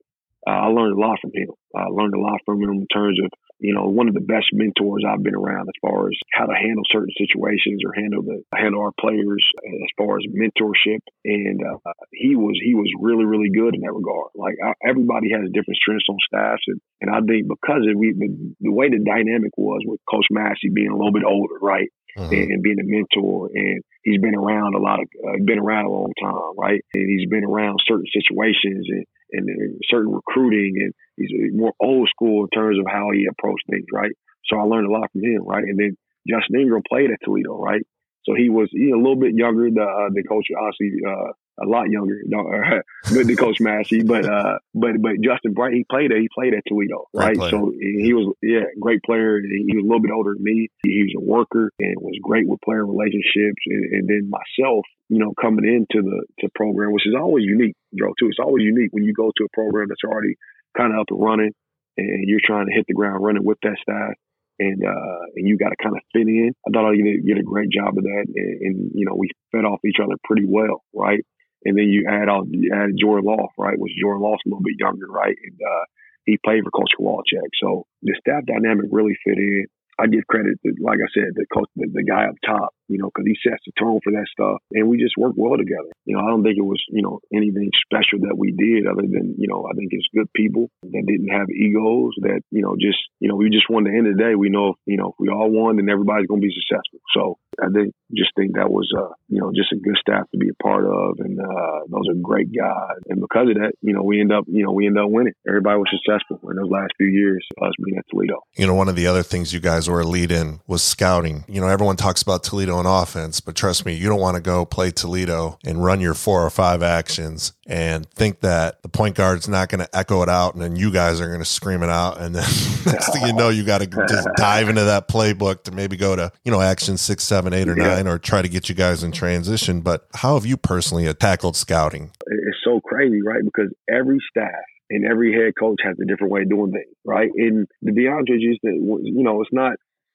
uh, 0.48 0.52
I 0.52 0.68
learned 0.68 0.96
a 0.96 1.00
lot 1.00 1.20
from 1.22 1.32
him. 1.34 1.50
I 1.76 1.86
learned 1.92 2.14
a 2.14 2.20
lot 2.20 2.40
from 2.46 2.64
him 2.64 2.72
in 2.72 2.88
terms 2.88 3.20
of 3.24 3.32
you 3.60 3.76
know, 3.76 3.92
one 3.92 4.08
of 4.08 4.14
the 4.14 4.24
best 4.24 4.48
mentors 4.54 5.04
I've 5.04 5.22
been 5.22 5.36
around 5.36 5.68
as 5.68 5.80
far 5.82 6.08
as 6.08 6.16
how 6.32 6.46
to 6.48 6.56
handle 6.56 6.84
certain 6.88 7.12
situations 7.20 7.84
or 7.84 7.92
handle 7.92 8.24
the 8.24 8.40
handle 8.56 8.82
our 8.82 8.96
players 8.96 9.44
as 9.60 9.92
far 9.98 10.16
as 10.16 10.24
mentorship. 10.32 11.04
And 11.26 11.60
uh, 11.60 11.92
he 12.12 12.36
was 12.36 12.56
he 12.64 12.74
was 12.74 12.88
really 13.00 13.26
really 13.26 13.52
good 13.52 13.76
in 13.76 13.82
that 13.82 13.94
regard. 13.94 14.32
Like 14.34 14.56
I, 14.64 14.74
everybody 14.88 15.32
has 15.36 15.52
different 15.52 15.76
strengths 15.76 16.08
on 16.08 16.18
staffs, 16.24 16.64
and, 16.68 16.80
and 17.02 17.12
I 17.12 17.20
think 17.20 17.52
because 17.52 17.84
of 17.84 18.00
we 18.00 18.16
the, 18.16 18.32
the 18.62 18.72
way 18.72 18.88
the 18.88 19.04
dynamic 19.04 19.52
was 19.58 19.84
with 19.86 20.00
Coach 20.10 20.32
Massey 20.32 20.72
being 20.72 20.90
a 20.92 20.96
little 20.96 21.14
bit 21.14 21.28
older, 21.28 21.60
right, 21.62 21.92
mm-hmm. 22.16 22.32
and, 22.32 22.52
and, 22.56 22.64
being 22.64 22.80
a 22.80 22.88
mentor, 22.88 23.52
and 23.54 23.84
he's 24.04 24.22
been 24.22 24.36
around 24.36 24.76
a 24.76 24.80
lot 24.80 25.04
of 25.04 25.08
uh, 25.28 25.36
been 25.44 25.60
around 25.60 25.86
a 25.86 25.92
long 25.92 26.14
time, 26.16 26.56
right, 26.58 26.80
and 26.96 27.06
he's 27.12 27.28
been 27.30 27.44
around 27.44 27.84
certain 27.84 28.08
situations 28.08 28.88
and 28.88 29.06
and 29.32 29.80
certain 29.90 30.14
recruiting, 30.14 30.76
and 30.78 30.94
he's 31.18 31.30
more 31.54 31.74
old 31.80 32.10
school 32.10 32.44
in 32.44 32.50
terms 32.50 32.80
of 32.80 32.86
how 32.92 33.10
he 33.14 33.28
approached 33.30 33.66
things, 33.70 33.86
right? 33.94 34.12
So 34.46 34.58
I 34.58 34.64
learned 34.64 34.88
a 34.88 34.92
lot 34.92 35.12
from 35.12 35.22
him, 35.24 35.44
right? 35.46 35.64
And 35.64 35.78
then 35.78 35.98
Justin 36.28 36.62
Ingram 36.62 36.84
played 36.88 37.12
at 37.12 37.20
Toledo, 37.24 37.58
right? 37.60 37.86
So 38.30 38.36
he 38.38 38.50
was 38.50 38.70
he 38.72 38.92
a 38.92 38.98
little 38.98 39.16
bit 39.16 39.34
younger 39.34 39.66
than, 39.66 39.82
uh, 39.82 40.14
the 40.14 40.22
coach, 40.22 40.48
obviously 40.54 41.02
uh, 41.02 41.34
a 41.58 41.66
lot 41.66 41.90
younger 41.90 42.22
than 43.12 43.36
Coach 43.36 43.60
Massey, 43.60 44.04
but 44.04 44.24
uh, 44.24 44.60
but 44.76 45.02
but 45.02 45.14
Justin 45.20 45.54
Bright 45.54 45.74
he 45.74 45.84
played 45.90 46.12
he 46.12 46.30
played 46.34 46.54
at 46.54 46.62
Toledo, 46.68 47.08
right? 47.12 47.36
So 47.50 47.74
he 47.74 48.14
was 48.14 48.36
yeah 48.44 48.70
great 48.80 49.02
player. 49.02 49.42
He 49.42 49.76
was 49.76 49.84
a 49.84 49.88
little 49.88 50.02
bit 50.02 50.12
older 50.12 50.36
than 50.36 50.44
me. 50.44 50.70
He 50.84 51.10
was 51.10 51.16
a 51.18 51.26
worker 51.26 51.72
and 51.80 51.96
was 51.98 52.20
great 52.22 52.48
with 52.48 52.62
player 52.62 52.86
relationships. 52.86 53.66
And, 53.66 53.84
and 53.94 54.08
then 54.08 54.30
myself, 54.30 54.86
you 55.10 55.18
know, 55.18 55.34
coming 55.42 55.66
into 55.66 56.08
the 56.08 56.22
to 56.42 56.50
program, 56.54 56.94
which 56.94 57.08
is 57.08 57.16
always 57.20 57.46
unique, 57.46 57.76
Joe. 57.98 58.14
Too, 58.20 58.28
it's 58.28 58.40
always 58.40 58.64
unique 58.64 58.94
when 58.94 59.06
you 59.06 59.14
go 59.14 59.32
to 59.36 59.44
a 59.44 59.50
program 59.54 59.88
that's 59.90 60.06
already 60.06 60.36
kind 60.78 60.94
of 60.94 61.00
up 61.00 61.08
and 61.10 61.20
running, 61.20 61.52
and 61.98 62.30
you're 62.30 62.46
trying 62.46 62.68
to 62.68 62.74
hit 62.74 62.86
the 62.88 62.94
ground 62.94 63.24
running 63.24 63.44
with 63.44 63.58
that 63.64 63.78
staff 63.82 64.14
and 64.60 64.84
uh, 64.84 65.20
and 65.36 65.48
you 65.48 65.58
got 65.58 65.70
to 65.70 65.80
kind 65.82 65.96
of 65.96 66.04
fit 66.14 66.28
in. 66.28 66.52
I 66.68 66.70
thought 66.72 66.92
I 66.92 66.96
did, 66.96 67.40
a 67.40 67.44
great 67.44 67.72
job 67.72 67.98
of 67.98 68.04
that, 68.04 68.26
and, 68.28 68.62
and, 68.62 68.92
you 68.94 69.06
know 69.06 69.16
we 69.16 69.30
fed 69.52 69.66
off 69.66 69.80
each 69.86 70.04
other 70.04 70.16
pretty 70.24 70.46
well, 70.46 70.84
right? 70.94 71.24
And 71.66 71.78
then 71.78 71.88
you 71.88 72.08
add 72.08 72.30
on 72.30 72.52
you 72.52 72.72
add 72.74 73.00
Jordan 73.00 73.26
Loft, 73.26 73.56
right? 73.58 73.80
Was 73.80 73.92
Jordan 74.00 74.24
Loft 74.24 74.44
a 74.46 74.50
little 74.50 74.64
bit 74.64 74.80
younger, 74.80 75.08
right? 75.08 75.36
And 75.36 75.58
uh, 75.64 75.86
he 76.26 76.38
played 76.44 76.64
for 76.64 76.72
Coach 76.72 76.92
Kowalczyk, 77.00 77.50
so 77.62 77.88
the 78.04 78.16
staff 78.20 78.44
dynamic 78.46 78.88
really 78.92 79.18
fit 79.24 79.38
in. 79.38 79.66
I 80.00 80.08
give 80.08 80.26
credit 80.28 80.58
to, 80.64 80.72
like 80.82 81.00
I 81.04 81.10
said, 81.14 81.36
the 81.36 81.46
coach, 81.52 81.70
the, 81.76 81.88
the 81.92 82.04
guy 82.04 82.26
up 82.26 82.36
top, 82.46 82.72
you 82.88 82.98
know, 82.98 83.12
because 83.12 83.28
he 83.28 83.36
sets 83.44 83.62
the 83.66 83.74
tone 83.78 84.00
for 84.04 84.12
that 84.14 84.26
stuff, 84.32 84.64
and 84.72 84.88
we 84.88 84.98
just 84.98 85.18
work 85.18 85.34
well 85.36 85.58
together. 85.58 85.92
You 86.06 86.16
know, 86.16 86.24
I 86.24 86.32
don't 86.32 86.44
think 86.44 86.58
it 86.58 86.66
was, 86.66 86.82
you 86.90 87.02
know, 87.02 87.20
anything 87.34 87.70
special 87.84 88.24
that 88.28 88.38
we 88.38 88.56
did, 88.56 88.88
other 88.88 89.04
than, 89.04 89.36
you 89.38 89.48
know, 89.48 89.68
I 89.70 89.76
think 89.76 89.92
it's 89.92 90.08
good 90.16 90.32
people 90.34 90.70
that 90.84 91.04
didn't 91.06 91.30
have 91.30 91.50
egos, 91.50 92.16
that 92.24 92.42
you 92.52 92.62
know, 92.62 92.76
just, 92.80 93.00
you 93.20 93.28
know, 93.28 93.36
we 93.36 93.50
just 93.50 93.70
won. 93.70 93.84
The 93.84 93.92
end 93.92 94.08
of 94.08 94.18
the 94.18 94.24
day, 94.24 94.36
we 94.36 94.50
know, 94.50 94.76
you 94.86 94.98
know, 94.98 95.10
if 95.10 95.20
we 95.20 95.30
all 95.30 95.50
won, 95.50 95.76
then 95.78 95.90
everybody's 95.90 96.28
going 96.28 96.42
to 96.42 96.48
be 96.48 96.54
successful. 96.54 97.00
So 97.14 97.38
I 97.62 97.70
think, 97.74 97.94
just 98.16 98.32
think 98.36 98.56
that 98.56 98.70
was, 98.70 98.90
uh, 98.98 99.14
you 99.28 99.40
know, 99.40 99.52
just 99.52 99.72
a 99.72 99.78
good 99.78 99.98
staff 100.00 100.30
to 100.32 100.38
be 100.38 100.50
a 100.50 100.64
part 100.64 100.86
of, 100.86 101.20
and 101.20 101.40
uh, 101.40 101.80
those 101.90 102.08
are 102.10 102.18
great 102.22 102.50
guys. 102.56 103.00
And 103.08 103.22
because 103.22 103.50
of 103.50 103.56
that, 103.62 103.74
you 103.82 103.94
know, 103.94 104.04
we 104.04 104.22
end 104.22 104.32
up, 104.32 104.46
you 104.48 104.64
know, 104.64 104.72
we 104.72 104.88
end 104.88 104.98
up 104.98 105.10
winning. 105.10 105.34
Everybody 105.48 105.78
was 105.78 105.90
successful 105.92 106.40
in 106.50 106.58
those 106.58 106.70
last 106.70 106.94
few 106.98 107.08
years. 107.08 107.46
Us 107.62 107.72
being 107.84 107.98
at 107.98 108.06
Toledo. 108.10 108.42
You 108.58 108.68
know, 108.68 108.74
one 108.74 108.90
of 108.90 108.96
the 108.96 109.08
other 109.08 109.24
things 109.24 109.54
you 109.54 109.60
guys 109.60 109.90
were 109.90 110.02
a 110.02 110.06
lead 110.06 110.32
in 110.32 110.60
was 110.68 110.82
scouting. 110.82 111.46
You 111.48 111.62
know, 111.62 111.68
everyone 111.68 111.98
talks 111.98 112.22
about 112.22 112.44
Toledo 112.44 112.80
and 112.80 112.88
offense, 112.88 113.40
but 113.42 113.56
trust 113.56 113.86
me, 113.86 113.94
you 113.94 114.08
don't 114.08 114.20
want 114.20 114.36
to 114.36 114.42
go 114.42 114.66
play 114.66 114.92
Toledo 114.92 115.58
and 115.66 115.84
run 115.84 116.02
your 116.02 116.14
four 116.14 116.46
or 116.46 116.50
five 116.50 116.82
actions 116.82 117.54
and 117.70 118.10
think 118.10 118.40
that 118.40 118.82
the 118.82 118.90
point 118.90 119.16
guard's 119.16 119.48
not 119.48 119.70
going 119.70 119.80
to 119.80 119.96
echo 119.96 120.24
it 120.24 120.28
out 120.28 120.56
and 120.56 120.62
then 120.62 120.76
you 120.76 120.92
guys 120.92 121.22
are 121.22 121.28
going 121.28 121.40
to 121.40 121.46
scream 121.46 121.84
it 121.84 121.90
out. 121.90 122.20
And 122.20 122.34
then 122.34 122.44
next 122.88 123.14
thing 123.14 123.28
you 123.28 123.34
know, 123.34 123.50
you 123.50 123.64
got 123.64 123.82
to 123.82 123.88
just 123.88 124.28
dive 124.38 124.70
into 124.70 124.86
that 124.86 125.08
playbook 125.08 125.64
to 125.66 125.72
maybe 125.72 125.96
go 125.96 126.16
to, 126.16 126.32
you 126.44 126.52
know, 126.52 126.62
action 126.62 126.98
six, 126.98 127.24
seven, 127.24 127.54
eight, 127.54 127.70
or 127.70 127.78
yeah. 127.78 127.96
nine, 127.96 128.08
or 128.08 128.18
try 128.18 128.42
to 128.42 128.50
get 128.50 128.70
you 128.70 128.76
guys 128.76 129.04
in 129.04 129.12
transition. 129.12 129.82
But 129.82 130.08
how 130.16 130.34
have 130.34 130.48
you 130.48 130.58
personally 130.58 131.08
uh, 131.08 131.14
tackled 131.14 131.56
scouting? 131.56 132.12
It's 132.26 132.58
so 132.64 132.82
crazy, 132.82 133.22
right? 133.22 133.44
Because 133.46 133.72
every 133.88 134.18
staff 134.32 134.66
and 134.90 135.06
every 135.06 135.32
head 135.32 135.54
coach 135.58 135.80
has 135.84 135.96
a 136.02 136.06
different 136.06 136.34
way 136.34 136.42
of 136.42 136.50
doing 136.50 136.72
things, 136.72 136.96
right? 137.06 137.30
And 137.36 137.68
to 137.86 137.94
be 137.94 138.08
honest 138.08 138.32
with 138.32 138.42
you, 138.42 138.58
you 138.64 139.24
know, 139.24 139.42
it's 139.42 139.54
not 139.54 139.74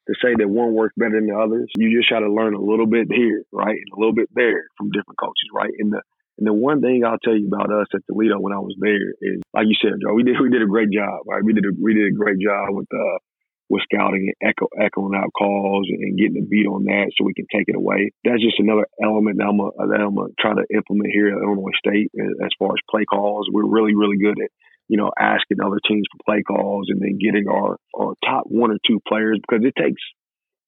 to 0.08 0.14
say 0.20 0.34
that 0.36 0.48
one 0.48 0.74
works 0.74 0.94
better 0.96 1.14
than 1.14 1.28
the 1.28 1.38
others. 1.38 1.70
You 1.76 1.96
just 1.96 2.08
try 2.08 2.18
to 2.18 2.30
learn 2.30 2.54
a 2.54 2.60
little 2.60 2.86
bit 2.86 3.06
here, 3.10 3.44
right, 3.52 3.78
and 3.78 3.92
a 3.96 3.98
little 3.98 4.12
bit 4.12 4.28
there 4.34 4.64
from 4.76 4.90
different 4.90 5.18
coaches, 5.18 5.48
right? 5.54 5.70
And 5.78 5.92
the 5.92 6.02
and 6.38 6.46
the 6.46 6.52
one 6.52 6.80
thing 6.80 7.04
I'll 7.04 7.22
tell 7.22 7.36
you 7.36 7.46
about 7.46 7.72
us 7.72 7.86
at 7.94 8.02
Toledo 8.06 8.40
when 8.40 8.52
I 8.52 8.58
was 8.58 8.74
there 8.78 9.14
is, 9.20 9.42
like 9.52 9.66
you 9.66 9.76
said, 9.80 9.98
Joe, 10.02 10.14
we 10.14 10.22
did 10.22 10.40
we 10.40 10.50
did 10.50 10.62
a 10.62 10.66
great 10.66 10.90
job, 10.90 11.22
right? 11.26 11.44
We 11.44 11.52
did 11.52 11.64
a 11.64 11.72
we 11.80 11.94
did 11.94 12.08
a 12.08 12.16
great 12.16 12.38
job 12.38 12.70
with 12.70 12.88
uh 12.92 13.18
with 13.70 13.82
scouting 13.88 14.28
and 14.28 14.50
echo, 14.50 14.68
echoing 14.76 15.16
out 15.16 15.32
calls 15.32 15.88
and 15.88 16.18
getting 16.18 16.34
the 16.34 16.44
beat 16.44 16.66
on 16.66 16.84
that 16.84 17.08
so 17.16 17.24
we 17.24 17.32
can 17.32 17.46
take 17.48 17.64
it 17.66 17.74
away. 17.74 18.12
That's 18.22 18.42
just 18.42 18.60
another 18.60 18.84
element 19.02 19.38
that 19.38 19.48
I'm 19.48 19.58
a, 19.58 19.70
that 19.88 20.04
I'm 20.04 20.18
a 20.18 20.28
try 20.38 20.52
to 20.52 20.66
implement 20.68 21.10
here 21.16 21.32
at 21.32 21.40
Illinois 21.40 21.72
State 21.80 22.12
as 22.44 22.52
far 22.58 22.76
as 22.76 22.90
play 22.90 23.06
calls. 23.06 23.48
We're 23.50 23.64
really 23.66 23.94
really 23.94 24.18
good 24.18 24.36
at 24.42 24.50
you 24.88 24.98
know, 24.98 25.10
asking 25.18 25.58
other 25.64 25.80
teams 25.86 26.04
for 26.12 26.18
play 26.24 26.42
calls 26.42 26.86
and 26.88 27.00
then 27.00 27.18
getting 27.18 27.48
our, 27.48 27.78
our 27.98 28.14
top 28.24 28.44
one 28.46 28.70
or 28.70 28.78
two 28.86 29.00
players 29.08 29.40
because 29.40 29.64
it 29.64 29.74
takes, 29.80 30.02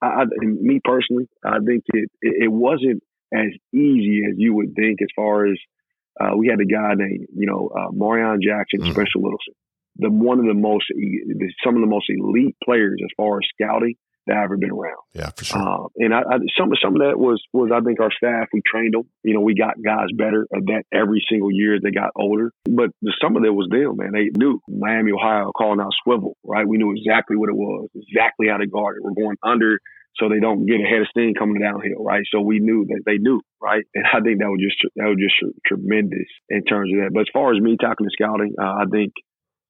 I, 0.01 0.25
me 0.43 0.81
personally, 0.83 1.29
I 1.45 1.59
think 1.59 1.85
it, 1.93 2.09
it 2.23 2.51
wasn't 2.51 3.03
as 3.35 3.51
easy 3.73 4.23
as 4.29 4.35
you 4.37 4.55
would 4.55 4.75
think 4.75 5.03
as 5.03 5.09
far 5.15 5.47
as 5.47 5.57
uh, 6.21 6.37
we 6.37 6.49
had 6.49 6.61
a 6.61 6.65
guy 6.65 6.95
named, 6.97 7.27
you 7.37 7.47
know, 7.47 7.71
uh, 7.75 7.91
Marreon 7.91 8.39
Jackson, 8.43 8.81
mm-hmm. 8.81 8.93
Spencer 8.93 9.19
Littleson, 9.19 9.55
the 9.97 10.11
one 10.11 10.39
of 10.39 10.47
the 10.47 10.55
most, 10.55 10.87
some 11.65 11.75
of 11.75 11.81
the 11.81 11.87
most 11.87 12.07
elite 12.09 12.57
players 12.65 13.01
as 13.03 13.11
far 13.17 13.39
as 13.39 13.49
scouting 13.55 13.97
that 14.27 14.37
I've 14.37 14.45
ever 14.45 14.57
been 14.57 14.71
around. 14.71 14.99
Yeah, 15.15 15.31
for 15.37 15.45
sure. 15.45 15.59
Um, 15.59 15.89
and 15.97 16.13
I, 16.13 16.19
I, 16.19 16.37
some 16.59 16.71
some 16.83 16.97
of 16.97 17.03
that 17.07 17.19
was 17.19 17.43
was 17.53 17.71
I 17.73 17.81
think 17.81 18.01
our 18.01 18.11
staff 18.11 18.49
we 18.53 18.61
trained 18.67 18.95
them. 18.95 19.09
You 19.23 19.35
know, 19.35 19.41
we 19.41 19.55
got 19.55 19.75
guys 19.83 20.09
better 20.17 20.47
at 20.55 20.67
that 20.67 20.83
every 20.93 21.25
single 21.31 21.53
year 21.53 21.77
as 21.77 21.83
they 21.83 21.91
got 21.91 22.11
older. 22.17 22.51
But 22.65 22.91
the, 23.03 23.15
some 23.23 23.37
of 23.37 23.43
that 23.43 23.53
was 23.53 23.69
them, 23.71 23.97
man. 23.97 24.13
They 24.13 24.31
knew 24.37 24.61
Miami, 24.69 25.13
Ohio, 25.13 25.53
calling 25.57 25.81
out 25.81 25.93
swivel. 26.03 26.37
Right, 26.45 26.67
we 26.67 26.77
knew 26.77 26.93
exactly 26.97 27.37
what 27.37 27.51
it 27.51 27.57
was, 27.57 27.89
exactly 27.95 28.49
how 28.49 28.57
to 28.57 28.67
guard 28.67 28.97
it. 28.97 29.05
We're 29.05 29.15
going 29.15 29.37
under. 29.43 29.79
So 30.19 30.29
they 30.29 30.41
don't 30.41 30.65
get 30.67 30.81
ahead 30.81 31.03
of 31.03 31.09
steam 31.09 31.35
coming 31.35 31.61
downhill, 31.61 32.03
right? 32.03 32.25
So 32.33 32.41
we 32.41 32.59
knew 32.59 32.87
that 32.89 33.03
they 33.05 33.19
knew, 33.19 33.41
right? 33.61 33.85
And 33.95 34.05
I 34.07 34.21
think 34.21 34.41
that 34.41 34.49
was 34.49 34.61
just 34.61 34.81
that 34.97 35.09
was 35.09 35.21
just 35.21 35.37
tremendous 35.67 36.29
in 36.49 36.65
terms 36.65 36.93
of 36.93 37.05
that. 37.05 37.11
But 37.13 37.29
as 37.29 37.33
far 37.33 37.53
as 37.53 37.61
me 37.61 37.77
talking 37.77 38.07
to 38.07 38.13
scouting, 38.17 38.55
uh, 38.59 38.81
I 38.81 38.85
think 38.91 39.13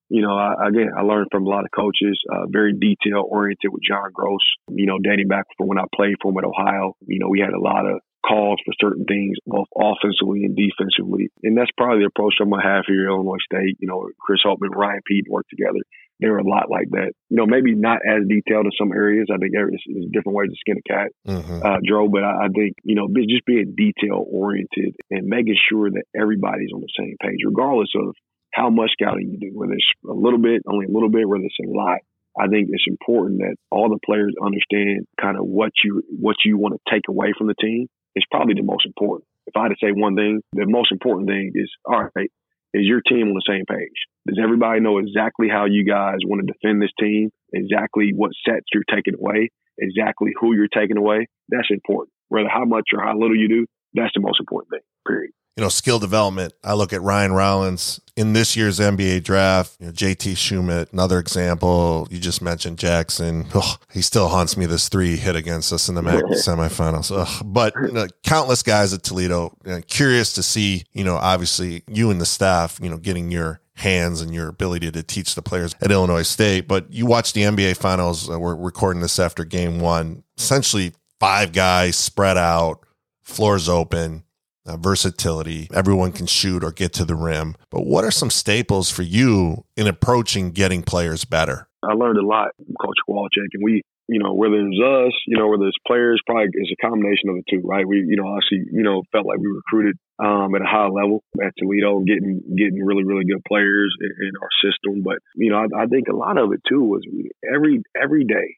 you 0.09 0.22
know, 0.22 0.37
I, 0.38 0.68
again, 0.68 0.90
I 0.96 1.02
learned 1.02 1.28
from 1.32 1.46
a 1.46 1.48
lot 1.48 1.64
of 1.64 1.70
coaches, 1.74 2.20
uh, 2.30 2.46
very 2.48 2.72
detail 2.72 3.26
oriented 3.28 3.72
with 3.72 3.82
John 3.82 4.11
Groce, 4.14 4.46
you 4.70 4.87
know, 4.87 4.98
dating 5.02 5.28
back 5.28 5.46
from 5.59 5.66
when 5.66 5.78
I 5.78 5.85
played 5.94 6.14
for 6.22 6.30
him 6.30 6.38
at 6.38 6.44
Ohio. 6.44 6.94
You 7.06 7.18
know, 7.18 7.28
we 7.28 7.40
had 7.40 7.50
a 7.50 7.61
lot 7.61 7.87
of 7.87 8.00
calls 8.26 8.58
for 8.64 8.74
certain 8.80 9.04
things, 9.04 9.36
both 9.46 9.68
offensively 9.76 10.44
and 10.44 10.56
defensively. 10.56 11.30
And 11.42 11.56
that's 11.56 11.70
probably 11.76 12.00
the 12.02 12.10
approach 12.10 12.34
I'm 12.40 12.50
going 12.50 12.62
to 12.62 12.68
have 12.68 12.84
here 12.86 13.06
at 13.06 13.12
Illinois 13.12 13.42
State. 13.44 13.76
You 13.78 13.88
know, 13.88 14.08
Chris 14.18 14.40
Holtmann, 14.44 14.74
Ryan 14.74 15.00
Pete 15.06 15.26
work 15.28 15.46
together. 15.48 15.78
They're 16.18 16.38
a 16.38 16.48
lot 16.48 16.70
like 16.70 16.88
that. 16.96 17.12
You 17.28 17.36
know, 17.36 17.46
maybe 17.46 17.74
not 17.74 18.00
as 18.00 18.24
detailed 18.26 18.64
in 18.64 18.72
some 18.78 18.90
areas. 18.90 19.28
I 19.28 19.36
think 19.36 19.52
there's, 19.52 19.76
different 20.12 20.34
ways 20.34 20.48
to 20.48 20.56
skin 20.56 20.80
a 20.80 20.88
cat, 20.88 21.08
mm-hmm. 21.28 21.60
uh, 21.60 21.78
Joe. 21.84 22.08
But 22.08 22.24
I, 22.24 22.46
I 22.46 22.48
think, 22.48 22.74
you 22.84 22.96
know, 22.96 23.06
just 23.28 23.44
being 23.44 23.76
detail 23.76 24.24
oriented 24.24 24.96
and 25.10 25.28
making 25.28 25.60
sure 25.68 25.90
that 25.90 26.04
everybody's 26.18 26.72
on 26.72 26.80
the 26.80 26.92
same 26.98 27.16
page, 27.20 27.44
regardless 27.44 27.92
of 27.94 28.16
how 28.52 28.70
much 28.70 28.90
scouting 28.96 29.28
you 29.28 29.38
do, 29.38 29.52
whether 29.52 29.74
it's 29.74 29.92
a 30.08 30.16
little 30.16 30.40
bit, 30.40 30.62
only 30.66 30.86
a 30.86 30.90
little 30.90 31.10
bit, 31.10 31.28
whether 31.28 31.44
it's 31.44 31.60
a 31.60 31.68
lot. 31.68 32.00
I 32.38 32.49
think 32.49 32.68
it's 32.70 32.85
important 32.87 33.40
that 33.40 33.57
all 33.70 33.88
the 33.88 33.99
players 34.05 34.35
understand 34.42 35.07
kind 35.20 35.38
of 35.38 35.46
what 35.46 35.72
you 35.83 36.03
what 36.20 36.37
you 36.44 36.59
want 36.59 36.75
to 36.75 36.92
take 36.92 37.09
away 37.09 37.33
from 37.37 37.46
the 37.46 37.55
team. 37.61 37.88
It's 38.14 38.27
probably 38.31 38.55
the 38.55 38.62
most 38.62 38.87
important. 38.87 39.25
If 39.46 39.57
I 39.57 39.64
had 39.64 39.68
to 39.68 39.81
say 39.81 39.92
one 39.92 40.16
thing, 40.16 40.42
the 40.53 40.66
most 40.66 40.92
important 40.92 41.29
thing 41.29 41.53
is 41.55 41.70
all 41.85 42.09
right, 42.14 42.31
is 42.75 42.85
your 42.85 43.01
team 43.01 43.29
on 43.29 43.35
the 43.35 43.49
same 43.49 43.64
page? 43.64 43.99
Does 44.27 44.40
everybody 44.42 44.81
know 44.81 44.99
exactly 44.99 45.49
how 45.49 45.66
you 45.66 45.85
guys 45.85 46.18
want 46.25 46.44
to 46.44 46.53
defend 46.53 46.83
this 46.83 46.92
team? 46.99 47.31
Exactly 47.53 48.12
what 48.14 48.33
sets 48.46 48.66
you're 48.75 48.88
taking 48.92 49.14
away? 49.14 49.51
Exactly 49.79 50.33
who 50.40 50.55
you're 50.55 50.68
taking 50.68 50.96
away? 50.96 51.29
That's 51.49 51.70
important. 51.70 52.12
Whether 52.29 52.49
how 52.49 52.64
much 52.64 52.90
or 52.92 53.03
how 53.03 53.16
little 53.16 53.37
you 53.37 53.49
do, 53.49 53.66
that's 53.94 54.12
the 54.14 54.20
most 54.20 54.40
important 54.40 54.70
thing. 54.70 54.87
Period 55.07 55.31
you 55.57 55.62
know, 55.62 55.71
skill 55.71 55.99
development. 55.99 56.53
I 56.62 56.75
look 56.75 56.92
at 56.92 57.01
Ryan 57.01 57.33
Rollins 57.33 57.99
in 58.14 58.35
this 58.35 58.57
year's 58.57 58.79
NBA 58.79 59.25
draft, 59.25 59.77
you 59.81 59.87
know, 59.87 59.92
JT 59.92 60.37
Schumann, 60.37 60.87
another 60.92 61.19
example. 61.19 62.07
You 62.11 62.19
just 62.19 62.42
mentioned 62.42 62.79
Jackson. 62.79 63.47
Oh, 63.55 63.77
he 63.90 64.03
still 64.03 64.29
haunts 64.29 64.57
me 64.59 64.66
this 64.66 64.90
three 64.90 65.16
hit 65.16 65.35
against 65.35 65.73
us 65.73 65.88
in 65.88 65.95
the 65.95 66.03
MAC 66.03 66.25
semifinals. 66.33 67.11
Ugh. 67.11 67.42
But 67.45 67.73
you 67.75 67.92
know, 67.92 68.07
countless 68.23 68.62
guys 68.62 68.92
at 68.92 69.03
Toledo. 69.03 69.57
You 69.64 69.73
know, 69.73 69.81
curious 69.81 70.35
to 70.35 70.42
see, 70.42 70.85
you 70.92 71.05
know, 71.05 71.16
obviously 71.16 71.83
you 71.88 72.11
and 72.11 72.21
the 72.21 72.27
staff, 72.27 72.79
you 72.83 72.90
know, 72.90 72.99
getting 72.99 73.31
your 73.31 73.61
hands 73.77 74.21
and 74.21 74.35
your 74.35 74.49
ability 74.49 74.90
to 74.90 75.03
teach 75.03 75.35
the 75.35 75.42
players 75.42 75.75
at 75.81 75.90
Illinois 75.90 76.23
State. 76.23 76.69
But 76.69 76.92
you 76.92 77.07
watch 77.07 77.33
the 77.33 77.42
NBA 77.42 77.79
finals. 77.79 78.29
Uh, 78.29 78.38
we're 78.38 78.57
recording 78.57 79.01
this 79.01 79.19
after 79.19 79.45
game 79.45 79.81
one. 79.81 80.23
Essentially, 80.37 80.92
five 81.19 81.53
guys 81.53 81.97
spread 81.97 82.37
out, 82.37 82.81
floors 83.23 83.71
open 83.71 84.25
uh, 84.66 84.76
versatility. 84.76 85.68
Everyone 85.72 86.12
can 86.12 86.26
shoot 86.26 86.62
or 86.64 86.72
get 86.72 86.92
to 86.94 87.05
the 87.05 87.14
rim. 87.14 87.57
But 87.70 87.87
what 87.87 88.05
are 88.05 88.11
some 88.11 88.31
staples 88.31 88.90
for 88.90 89.02
you 89.02 89.64
in 89.76 89.87
approaching 89.87 90.50
getting 90.50 90.83
players 90.83 91.24
better? 91.24 91.68
I 91.83 91.94
learned 91.94 92.18
a 92.18 92.26
lot 92.26 92.48
from 92.57 92.74
Coach 92.81 92.98
Kowalczyk, 93.09 93.55
and 93.55 93.62
we, 93.62 93.83
you 94.09 94.18
know, 94.18 94.35
whether 94.35 94.57
it's 94.57 94.81
us, 94.81 95.14
you 95.26 95.38
know, 95.38 95.48
whether 95.48 95.66
it's 95.66 95.76
players, 95.87 96.20
probably 96.26 96.48
it's 96.52 96.72
a 96.72 96.87
combination 96.87 97.29
of 97.29 97.37
the 97.37 97.44
two, 97.48 97.61
right? 97.64 97.87
We, 97.87 97.98
you 97.98 98.16
know, 98.16 98.26
obviously, 98.26 98.66
you 98.72 98.83
know, 98.83 99.02
felt 99.12 99.26
like 99.26 99.38
we 99.38 99.46
recruited 99.46 99.96
um, 100.18 100.55
at 100.55 100.62
a 100.62 100.66
high 100.66 100.88
level 100.88 101.22
at 101.42 101.52
Toledo, 101.59 102.00
getting 102.00 102.42
getting 102.57 102.83
really 102.83 103.05
really 103.05 103.24
good 103.24 103.44
players 103.46 103.94
in, 104.00 104.11
in 104.26 104.33
our 104.40 104.50
system. 104.64 105.02
But 105.02 105.18
you 105.35 105.50
know, 105.50 105.59
I, 105.59 105.85
I 105.85 105.87
think 105.87 106.09
a 106.09 106.16
lot 106.16 106.38
of 106.38 106.52
it 106.52 106.62
too 106.68 106.83
was 106.83 107.02
every 107.46 107.83
every 107.94 108.24
day. 108.24 108.57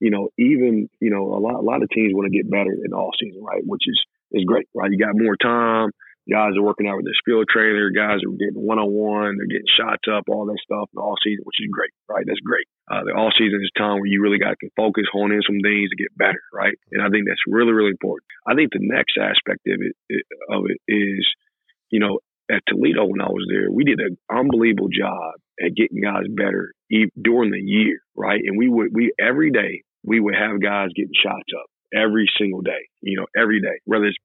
You 0.00 0.10
know, 0.10 0.28
even 0.36 0.90
you 1.00 1.10
know, 1.10 1.32
a 1.34 1.40
lot 1.40 1.54
a 1.54 1.64
lot 1.64 1.82
of 1.82 1.88
teams 1.90 2.12
want 2.12 2.30
to 2.30 2.36
get 2.36 2.50
better 2.50 2.72
in 2.72 2.92
all 2.92 3.12
season, 3.18 3.42
right? 3.42 3.62
Which 3.64 3.84
is 3.86 3.98
is 4.32 4.44
great, 4.44 4.66
right? 4.74 4.90
You 4.90 4.98
got 4.98 5.14
more 5.14 5.36
time. 5.36 5.90
Guys 6.26 6.58
are 6.58 6.66
working 6.66 6.90
out 6.90 6.98
with 6.98 7.06
their 7.06 7.22
skill 7.22 7.46
trainer. 7.46 7.94
Guys 7.94 8.18
are 8.26 8.34
getting 8.34 8.58
one 8.58 8.82
on 8.82 8.90
one. 8.90 9.38
They're 9.38 9.46
getting 9.46 9.70
shots 9.78 10.10
up, 10.10 10.26
all 10.26 10.46
that 10.46 10.58
stuff 10.58 10.90
in 10.90 10.98
all 10.98 11.14
season, 11.22 11.46
which 11.46 11.62
is 11.62 11.70
great, 11.70 11.94
right? 12.10 12.26
That's 12.26 12.42
great. 12.42 12.66
Uh, 12.90 13.06
the 13.06 13.14
all 13.14 13.30
season 13.30 13.62
is 13.62 13.70
time 13.78 14.02
where 14.02 14.10
you 14.10 14.18
really 14.20 14.42
got 14.42 14.58
to 14.58 14.68
focus, 14.74 15.06
hone 15.06 15.30
in 15.30 15.46
some 15.46 15.62
things 15.62 15.90
to 15.90 16.02
get 16.02 16.10
better, 16.18 16.42
right? 16.50 16.74
And 16.90 16.98
I 16.98 17.14
think 17.14 17.30
that's 17.30 17.46
really, 17.46 17.70
really 17.70 17.94
important. 17.94 18.26
I 18.42 18.58
think 18.58 18.74
the 18.74 18.82
next 18.82 19.14
aspect 19.14 19.62
of 19.70 19.78
it, 19.78 19.94
of 20.50 20.66
it 20.66 20.82
is, 20.90 21.22
you 21.94 22.02
know, 22.02 22.18
at 22.50 22.66
Toledo 22.66 23.06
when 23.06 23.22
I 23.22 23.30
was 23.30 23.46
there, 23.46 23.70
we 23.70 23.86
did 23.86 24.02
an 24.02 24.18
unbelievable 24.26 24.90
job 24.90 25.38
at 25.62 25.78
getting 25.78 26.02
guys 26.02 26.26
better 26.26 26.74
during 26.90 27.54
the 27.54 27.62
year, 27.62 28.02
right? 28.18 28.42
And 28.42 28.58
we 28.58 28.66
would, 28.66 28.90
we 28.90 29.14
every 29.14 29.50
day 29.50 29.86
we 30.02 30.18
would 30.18 30.34
have 30.34 30.62
guys 30.62 30.90
getting 30.94 31.14
shots 31.14 31.54
up 31.54 31.70
every 31.94 32.30
single 32.38 32.62
day, 32.62 32.88
you 33.00 33.18
know, 33.18 33.26
every 33.40 33.60
day, 33.60 33.80
whether 33.84 34.06
it's 34.06 34.18